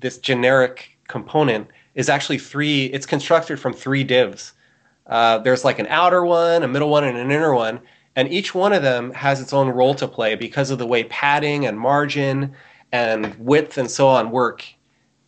[0.00, 2.86] this generic component, is actually three.
[2.86, 4.52] It's constructed from three divs.
[5.06, 7.80] Uh, there's like an outer one, a middle one, and an inner one,
[8.16, 11.04] and each one of them has its own role to play because of the way
[11.04, 12.52] padding and margin
[12.92, 14.64] and width and so on work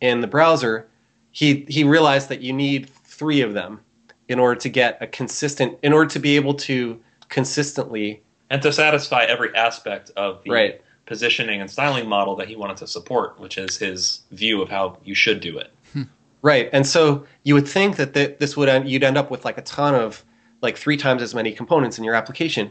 [0.01, 0.87] in the browser.
[1.31, 3.81] He he realized that you need three of them
[4.27, 6.99] in order to get a consistent, in order to be able to
[7.29, 12.55] consistently And to satisfy every aspect of the right positioning and styling model that he
[12.55, 15.71] wanted to support, which is his view of how you should do it.
[15.93, 16.03] Hmm.
[16.43, 19.43] Right, and so you would think that th- this would end, you'd end up with
[19.43, 20.23] like a ton of
[20.61, 22.69] like three times as many components in your application,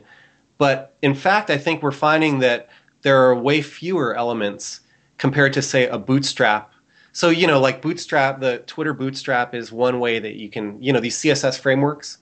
[0.57, 2.69] but in fact, I think we're finding that
[3.03, 4.81] there are way fewer elements
[5.19, 6.73] compared to say a Bootstrap.
[7.13, 10.93] So you know, like Bootstrap, the Twitter Bootstrap is one way that you can, you
[10.93, 12.19] know, these CSS frameworks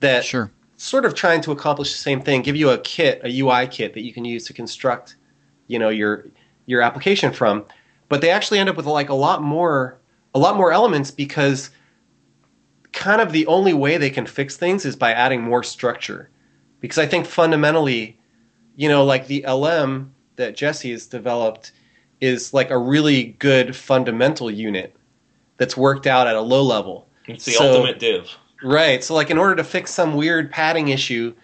[0.00, 0.50] that Sure.
[0.76, 3.94] sort of trying to accomplish the same thing, give you a kit, a UI kit
[3.94, 5.16] that you can use to construct,
[5.68, 6.26] you know, your
[6.66, 7.64] your application from.
[8.08, 9.98] But they actually end up with like a lot more
[10.34, 11.70] a lot more elements because
[12.92, 16.30] kind of the only way they can fix things is by adding more structure.
[16.80, 18.18] Because I think fundamentally,
[18.76, 21.72] you know, like the LM that Jesse has developed
[22.20, 24.96] is like a really good fundamental unit
[25.56, 27.06] that's worked out at a low level.
[27.26, 28.30] It's the So- ultimate div.
[28.62, 29.04] Right.
[29.04, 31.34] So, like, in order to fix some weird padding issue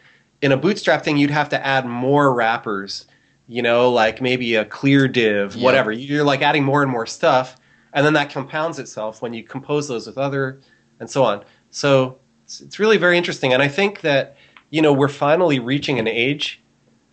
[0.41, 3.07] in a bootstrap thing, you'd have to add more wrappers.
[3.47, 5.65] You know, like maybe a clear div, Yeah.
[5.65, 5.91] whatever.
[5.93, 7.57] You're like adding more and more stuff,
[7.93, 10.61] and then that compounds itself when you compose those with other,
[11.01, 11.43] and so on.
[11.71, 14.37] So it's, it's really very interesting, and I think that
[14.71, 16.60] you know we're finally reaching an age,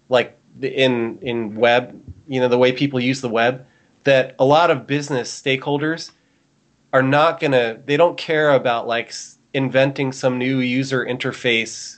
[0.09, 3.65] like in in web, you know, the way people use the web,
[4.03, 6.11] that a lot of business stakeholders
[6.93, 9.13] are not gonna they don't care about like
[9.53, 11.97] inventing some new user interface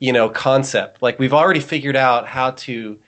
[0.00, 1.02] you know concept.
[1.02, 2.98] Like we've already figured out how to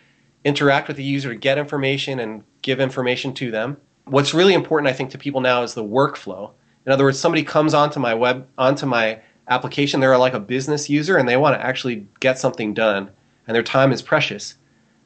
[0.45, 3.77] interact with the user to get information and give information to them.
[4.05, 6.53] What's really important i think to people now is the workflow.
[6.87, 10.89] In other words somebody comes onto my web onto my application they're like a business
[10.89, 13.11] user and they want to actually get something done
[13.47, 14.57] and their time is precious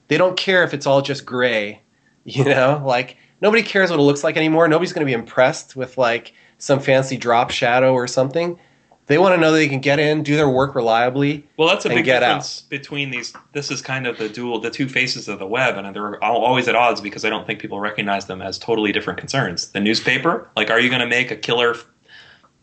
[0.09, 1.81] they don't care if it's all just gray
[2.25, 5.77] you know like nobody cares what it looks like anymore nobody's going to be impressed
[5.77, 8.59] with like some fancy drop shadow or something
[9.07, 11.47] They want to know they can get in, do their work reliably.
[11.57, 13.33] Well, that's a and big get difference between these.
[13.53, 16.67] This is kind of the dual, the two faces of the web, and they're always
[16.67, 19.69] at odds because I don't think people recognize them as totally different concerns.
[19.69, 21.77] The newspaper, like, are you going to make a killer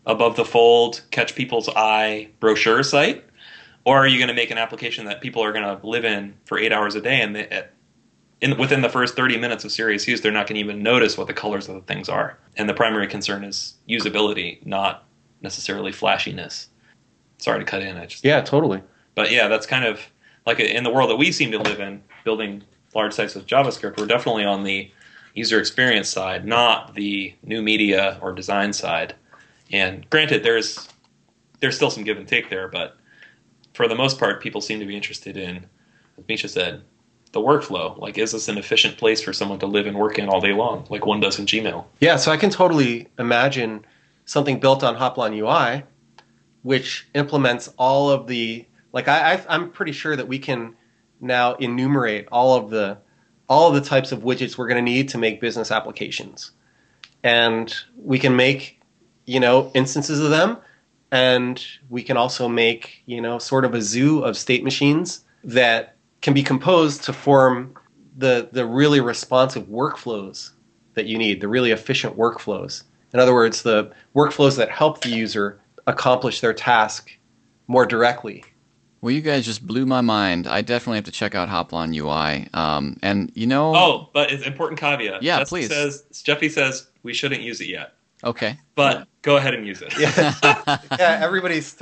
[0.06, 3.24] above the fold, catch people's eye brochure site,
[3.86, 6.36] or are you going to make an application that people are going to live in
[6.46, 7.64] for eight hours a day, and they,
[8.42, 11.18] in, within the first 30 minutes of serious use, they're not going to even notice
[11.18, 12.38] what the colors of the things are.
[12.58, 15.06] And the primary concern is usability, not
[15.42, 16.68] necessarily flashiness.
[17.38, 17.98] Sorry to cut in.
[17.98, 18.82] I just Yeah, totally.
[19.16, 20.02] but yeah, that's kind of
[20.46, 23.98] like in the world that we seem to live in, building large sites with JavaScript.
[23.98, 24.92] We're definitely on the
[25.34, 29.16] user experience side, not the new media or design side.
[29.72, 30.88] And granted, there's
[31.60, 32.98] there's still some give and take there, but
[33.74, 35.66] for the most part, people seem to be interested in,
[36.18, 36.84] as Micha said,
[37.32, 37.98] the workflow.
[37.98, 40.54] Like, is this an efficient place for someone to live and work in all day
[40.54, 41.84] long, like one does in Gmail?
[42.00, 43.86] Yeah, so I can totally imagine
[44.26, 45.84] something built on Hoplon UI,
[46.62, 50.76] which implements all of the like I, I I'm pretty sure that we can
[51.20, 52.98] now enumerate all of the
[53.50, 56.52] all of the types of widgets we're going to need to make business applications,
[57.24, 58.80] and we can make
[59.26, 60.58] you know instances of them,
[61.14, 65.96] and we can also make you know sort of a zoo of state machines that
[66.22, 67.76] can be composed to form
[68.18, 70.52] the the really responsive workflows
[70.96, 72.84] that you need, the really efficient workflows.
[73.14, 77.12] In other words, the workflows that help the user accomplish their task
[77.68, 78.44] more directly.
[79.02, 80.48] Well, you guys just blew my mind.
[80.48, 82.48] I definitely have to check out Hoplon UI.
[82.54, 85.22] Um, and you know, Oh, but it's important caveat.
[85.22, 85.68] Yeah, Jessica please.
[85.70, 88.58] Says Jeffy says we shouldn't use it yet, okay.
[88.76, 89.94] but go ahead and use it.
[90.00, 90.34] Yeah,
[91.00, 91.20] yeah.
[91.22, 91.76] Everybody's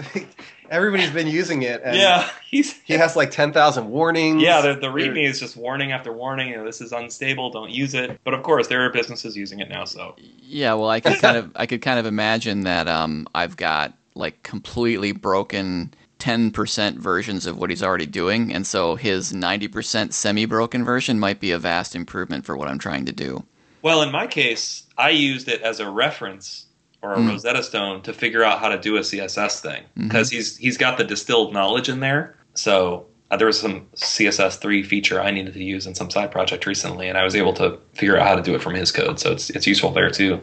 [0.69, 4.41] everybody's been using it, and yeah, he's he has like ten thousand warnings.
[4.41, 4.61] yeah.
[4.61, 6.49] The, the README is just warning after warning.
[6.49, 7.51] You know, this is unstable.
[7.51, 8.19] Don't use it.
[8.23, 9.85] But of course, there are businesses using it now.
[9.85, 13.57] So Yeah, well, I could kind of I could kind of imagine that um, I've
[13.57, 20.13] got like completely broken 10% versions of what he's already doing, and so his 90%
[20.13, 23.43] semi-broken version might be a vast improvement for what I'm trying to do.
[23.81, 26.65] Well, in my case, I used it as a reference
[27.01, 27.29] or a Mm.
[27.29, 30.97] Rosetta Stone to figure out how to do a CSS thing because he's he's got
[30.97, 32.35] the distilled knowledge in there.
[32.53, 36.31] So uh, there was some CSS three feature I needed to use in some side
[36.31, 38.91] project recently, and I was able to figure out how to do it from his
[38.91, 39.19] code.
[39.19, 40.41] So it's it's useful there too.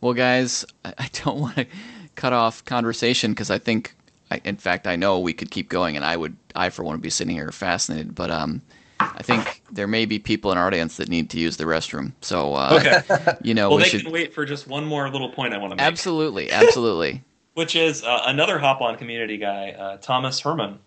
[0.00, 1.66] Well, guys, I I don't want to
[2.16, 3.94] cut off conversation because I think,
[4.30, 6.94] I, in fact, I know we could keep going, and I would, I for one,
[6.94, 8.14] would be sitting here fascinated.
[8.14, 8.60] But um,
[9.16, 12.12] I think there may be people in our audience that need to use the restroom.
[12.20, 13.36] So, uh, Okay.
[13.42, 15.58] you know, well, we they should can wait for just one more little point I
[15.58, 15.84] want to make.
[15.86, 17.22] absolutely, absolutely.
[17.54, 20.78] which is uh, another Hoplon community guy, uh, Thomas Herman.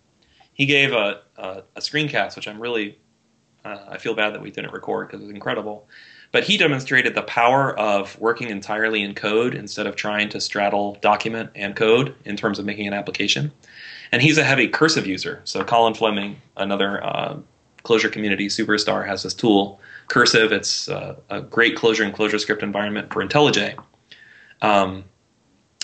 [0.54, 2.98] He gave a, a, a screencast, which I'm really,
[3.64, 5.88] uh, I feel bad that we didn't record because it was incredible.
[6.32, 10.98] But he demonstrated the power of working entirely in code instead of trying to straddle
[11.02, 13.52] document and code in terms of making an application.
[14.12, 15.42] And he's a heavy cursive user.
[15.46, 17.38] So Colin Fleming, another uh,
[17.86, 20.52] Clojure community superstar, has this tool, Cursive.
[20.52, 23.78] It's uh, a great Clojure and ClojureScript environment for IntelliJ.
[24.62, 25.06] Um,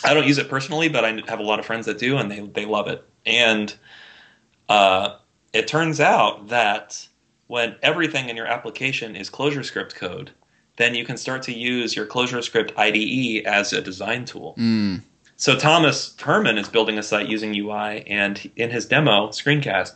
[0.04, 2.30] I don't use it personally, but I have a lot of friends that do, and
[2.30, 3.04] they they love it.
[3.26, 3.74] And
[4.70, 5.16] uh,
[5.54, 7.08] it turns out that
[7.48, 10.32] when everything in your application is ClojureScript code,
[10.78, 14.56] then you can start to use your ClojureScript IDE as a design tool.
[14.58, 15.02] Mm,
[15.36, 19.94] So Thomas Herman is building a site using UI, and in his demo screencast,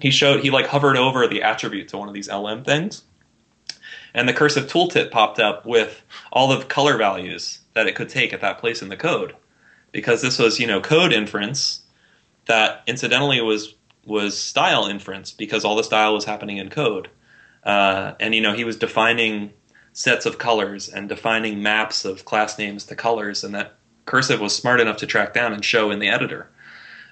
[0.00, 3.02] he showed he like hovered over the attribute to one of these LM things,
[4.14, 6.02] and the cursive tooltip popped up with
[6.32, 9.34] all the color values that it could take at that place in the code,
[9.92, 11.80] because this was you know code inference
[12.46, 13.74] that incidentally was
[14.06, 17.08] was style inference because all the style was happening in code,
[17.64, 19.52] uh, and you know he was defining
[19.92, 23.74] sets of colors and defining maps of class names to colors, and that
[24.06, 26.50] cursive was smart enough to track down and show in the editor,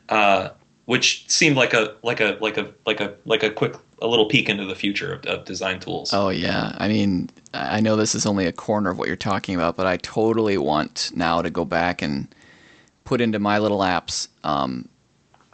[0.09, 0.51] uh,
[0.87, 4.27] which seemed like a like a like a like a like a quick a little
[4.27, 6.13] peek into the future of, of design tools.
[6.13, 6.75] oh yeah.
[6.79, 9.87] I mean, I know this is only a corner of what you're talking about, but
[9.87, 12.33] I totally want now to go back and
[13.05, 14.89] put into my little apps um,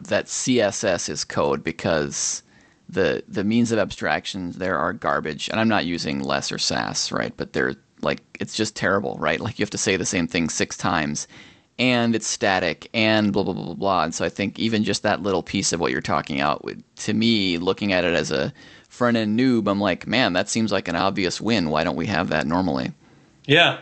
[0.01, 2.43] that CSS is code because
[2.89, 7.13] the the means of abstractions there are garbage, and I'm not using less or Sass,
[7.13, 7.35] right?
[7.37, 9.41] But they're like it's just terrible, right?
[9.41, 11.29] Like you have to say the same thing six times,
[11.79, 14.05] and it's static, and blah blah blah blah blah.
[14.05, 16.83] And so I think even just that little piece of what you're talking out, would,
[16.97, 18.53] to me, looking at it as a
[18.89, 21.71] front end noob, I'm like, man, that seems like an obvious win.
[21.71, 22.93] Why don't we have that normally?
[23.47, 23.79] Yeah,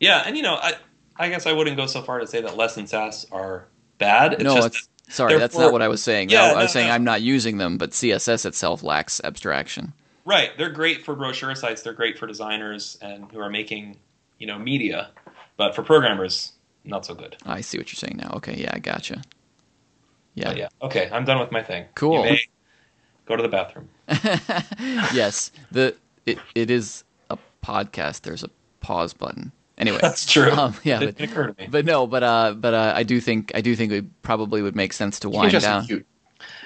[0.00, 0.74] yeah, and you know, I
[1.16, 3.66] I guess I wouldn't go so far to say that less and Sass are
[3.98, 4.34] bad.
[4.34, 6.30] It's no, just it's, sorry, that's therefore- not what I was saying.
[6.30, 6.94] Yeah, no, I no, was saying no.
[6.94, 9.92] I'm not using them, but CSS itself lacks abstraction.
[10.26, 10.50] Right.
[10.58, 11.82] They're great for brochure sites.
[11.82, 13.96] They're great for designers and who are making,
[14.38, 15.10] you know, media.
[15.56, 16.52] But for programmers,
[16.86, 17.36] not so good.
[17.44, 18.32] I see what you're saying now.
[18.36, 19.22] Okay, yeah, I gotcha.
[20.34, 20.48] Yeah.
[20.48, 20.68] But yeah.
[20.82, 21.86] Okay, I'm done with my thing.
[21.94, 22.36] Cool.
[23.26, 23.88] Go to the bathroom.
[25.12, 25.96] yes, the
[26.26, 28.22] it, it is a podcast.
[28.22, 28.50] There's a
[28.80, 29.50] pause button.
[29.78, 30.50] Anyway, That's true.
[30.52, 31.68] Um, yeah, it but- occur to me.
[31.70, 34.76] but no, but uh, but uh, I do think I do think it probably would
[34.76, 35.86] make sense to wind just down.
[35.86, 36.06] mute.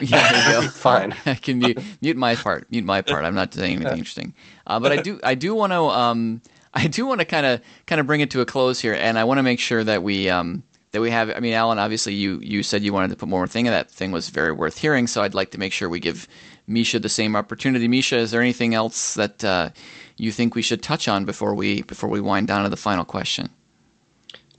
[0.00, 0.68] Yeah, there you go.
[0.72, 1.14] Fine.
[1.26, 2.66] I can mute, mute my part.
[2.70, 3.24] Mute my part.
[3.24, 4.34] I'm not saying anything interesting.
[4.66, 6.42] Uh, but I do I do want to um
[6.72, 9.18] I do want to kind of kind of bring it to a close here, and
[9.18, 11.30] I want to make sure that we um that we have.
[11.30, 13.90] I mean, Alan, obviously you you said you wanted to put more thing, and that
[13.90, 15.06] thing was very worth hearing.
[15.06, 16.28] So I'd like to make sure we give
[16.68, 17.88] Micha the same opportunity.
[17.88, 19.70] Micha, is there anything else that uh,
[20.16, 23.04] you think we should touch on before we before we wind down to the final
[23.04, 23.50] question?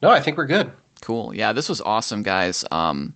[0.02, 0.72] No, I think we're good.
[1.02, 1.34] Cool.
[1.34, 2.66] Yeah, this was awesome, guys.
[2.72, 3.14] Um,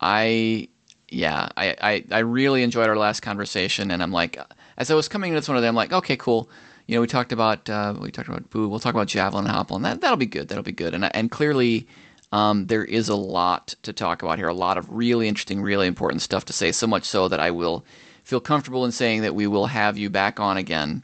[0.00, 0.68] I
[1.08, 4.38] yeah, I, I I really enjoyed our last conversation, and I'm like,
[4.76, 6.50] as I was coming into this one of them, I'm like, okay, cool.
[6.86, 8.68] You know, we talked about uh, we talked about Boot.
[8.68, 10.48] We'll talk about javelin and Hoplon, and that that'll be good.
[10.48, 10.94] That'll be good.
[10.94, 11.86] And and clearly,
[12.32, 14.48] um, there is a lot to talk about here.
[14.48, 16.72] A lot of really interesting, really important stuff to say.
[16.72, 17.84] So much so that I will
[18.22, 21.02] feel comfortable in saying that we will have you back on again.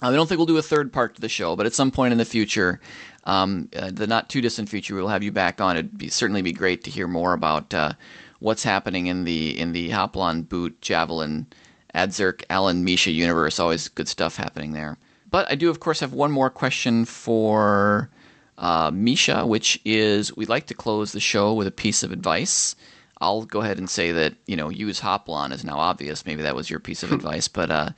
[0.00, 2.12] I don't think we'll do a third part to the show, but at some point
[2.12, 2.80] in the future,
[3.24, 5.76] um, uh, the not too distant future, we'll have you back on.
[5.76, 7.92] It'd be, certainly be great to hear more about uh,
[8.40, 11.46] what's happening in the in the Hoplon Boot Javelin
[11.94, 13.58] Adzerk Alan Micha universe.
[13.58, 14.98] Always good stuff happening there.
[15.30, 18.10] But I do, of course, have one more question for
[18.58, 22.76] uh, Micha, which is we'd like to close the show with a piece of advice.
[23.20, 26.26] I'll go ahead and say that you know use Hoplon is now obvious.
[26.26, 27.90] Maybe that was your piece of advice, but uh,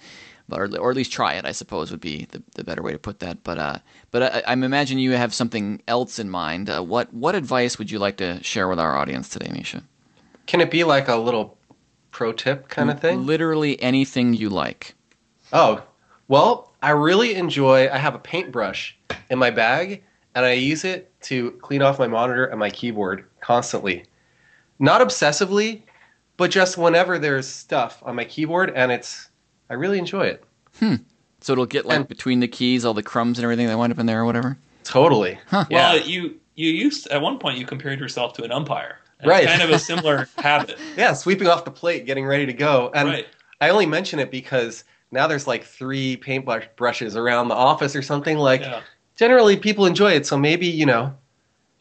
[0.48, 1.44] but or, or at least try it.
[1.44, 3.42] I suppose would be the, the better way to put that.
[3.42, 3.78] But uh,
[4.10, 6.70] but I, I'm imagine you have something else in mind.
[6.70, 9.82] Uh, what what advice would you like to share with our audience today, Micha?
[10.46, 11.56] Can it be like a little
[12.14, 13.26] pro tip kind of thing?
[13.26, 14.94] Literally anything you like.
[15.52, 15.82] Oh,
[16.28, 17.90] well, I really enjoy.
[17.90, 18.96] I have a paintbrush
[19.28, 20.02] in my bag,
[20.34, 24.04] and I use it to clean off my monitor and my keyboard constantly.
[24.78, 25.82] Not obsessively,
[26.36, 29.28] but just whenever there's stuff on my keyboard, and it's.
[29.70, 30.44] I really enjoy it.
[30.78, 30.96] Hmm.
[31.40, 33.92] So it'll get like And- between the keys, all the crumbs and everything that wind
[33.92, 34.56] up in there or whatever.
[34.84, 35.38] Totally.
[35.48, 35.64] Huh.
[35.70, 35.94] Yeah.
[35.94, 38.98] Well, you you used at one point you compared yourself to an umpire.
[39.24, 39.46] And Right.
[39.46, 40.78] Kind of a similar habit.
[40.96, 43.26] yeah, sweeping off the plate, getting ready to go, and right.
[43.60, 48.02] I only mention it because now there's like three paintbrush brushes around the office or
[48.02, 48.36] something.
[48.38, 48.82] Like Yeah.
[49.16, 51.14] generally, people enjoy it, so maybe you know,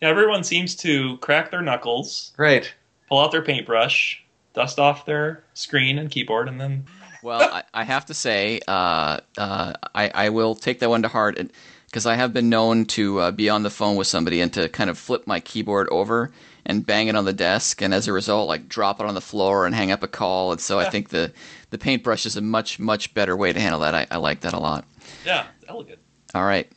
[0.01, 2.71] Yeah, everyone seems to crack their knuckles, right?
[3.09, 6.85] pull out their paintbrush, dust off their screen and keyboard, and then
[7.23, 11.07] Well, I, I have to say, uh, uh, I, I will take that one to
[11.07, 11.39] heart
[11.85, 14.67] because I have been known to uh, be on the phone with somebody and to
[14.69, 16.31] kind of flip my keyboard over
[16.65, 19.21] and bang it on the desk, and as a result, like drop it on the
[19.21, 20.51] floor and hang up a call.
[20.51, 21.33] And so I think the
[21.69, 23.95] the paintbrush is a much much better way to handle that.
[23.95, 24.85] I, I like that a lot.
[25.25, 25.99] yeah, elegant.
[26.33, 26.71] All right.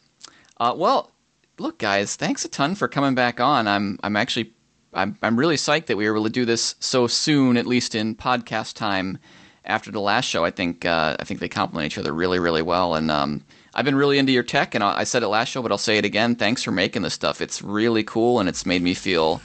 [0.58, 1.12] Uh, well,
[1.58, 3.68] look, guys, thanks a ton for coming back on.
[3.68, 4.52] I'm I'm actually
[4.92, 7.94] I'm I'm really psyched that we were able to do this so soon, at least
[7.94, 9.18] in podcast time.
[9.64, 12.62] After the last show, I think uh, I think they complement each other really really
[12.62, 13.44] well, and um,
[13.74, 14.74] I've been really into your tech.
[14.74, 16.36] And I I said it last show, but I'll say it again.
[16.36, 17.40] Thanks for making this stuff.
[17.40, 19.40] It's really cool, and it's made me feel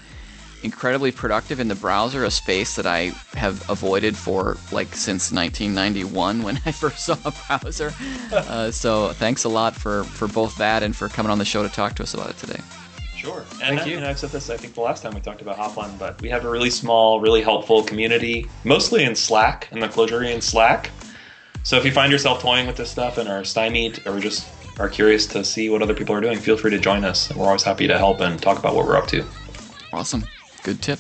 [0.64, 6.44] incredibly productive in the browser, a space that I have avoided for like since 1991
[6.44, 7.94] when I first saw a browser.
[8.32, 11.64] uh, so thanks a lot for for both that and for coming on the show
[11.64, 12.62] to talk to us about it today.
[13.16, 13.46] Sure.
[13.62, 13.98] And, Thank you.
[13.98, 16.30] and I've said this, I think, the last time we talked about Hoplon, but we
[16.30, 20.90] have a really small, really helpful community, mostly in Slack, in the Clojurian Slack.
[21.62, 24.48] So if you find yourself toying with this stuff and are stymied or just
[24.80, 27.32] are curious to see what other people are doing, feel free to join us.
[27.36, 29.24] We're always happy to help and talk about what we're up to.
[29.94, 30.24] Awesome,
[30.64, 31.00] good tip.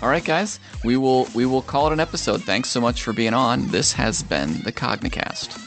[0.00, 2.44] All right, guys, we will we will call it an episode.
[2.44, 3.68] Thanks so much for being on.
[3.68, 5.64] This has been the Cognicast.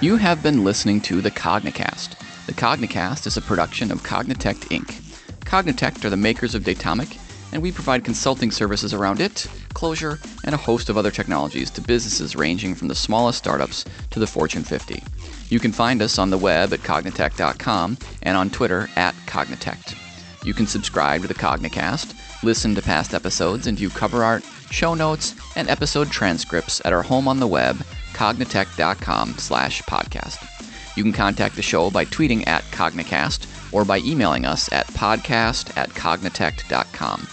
[0.00, 2.16] You have been listening to the Cognicast.
[2.46, 5.07] The Cognicast is a production of Cognitect Inc.
[5.48, 7.18] Cognitect are the makers of Datomic,
[7.54, 11.80] and we provide consulting services around it, Clojure, and a host of other technologies to
[11.80, 15.02] businesses ranging from the smallest startups to the Fortune 50.
[15.48, 19.96] You can find us on the web at cognitect.com and on Twitter at Cognitect.
[20.44, 22.14] You can subscribe to the Cognicast,
[22.44, 27.02] listen to past episodes, and view cover art, show notes, and episode transcripts at our
[27.02, 27.76] home on the web,
[28.12, 30.67] cognitect.com slash podcast.
[30.98, 35.76] You can contact the show by tweeting at Cognicast or by emailing us at podcast
[35.76, 37.28] at cognitect.com.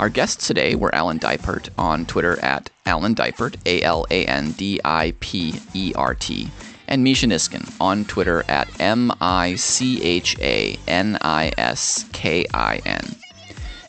[0.00, 4.50] Our guests today were Alan Dipert on Twitter at Alan Dipert, A L A N
[4.50, 6.50] D I P E R T,
[6.88, 12.44] and Micha Niskin on Twitter at M I C H A N I S K
[12.52, 13.14] I N.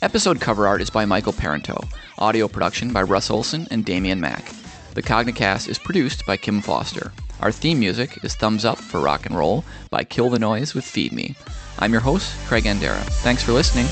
[0.03, 1.83] Episode cover art is by Michael Parenteau.
[2.19, 4.53] Audio production by Russ Olsen and Daemian Mack.
[4.93, 7.11] The Cognicast is produced by Kim Foster.
[7.39, 10.83] Our theme music is Thumbs Up for Rock and Roll by Kill the Noise with
[10.83, 11.35] Feed Me.
[11.77, 12.99] I'm your host, Craig Andera.
[13.21, 13.85] Thanks for listening.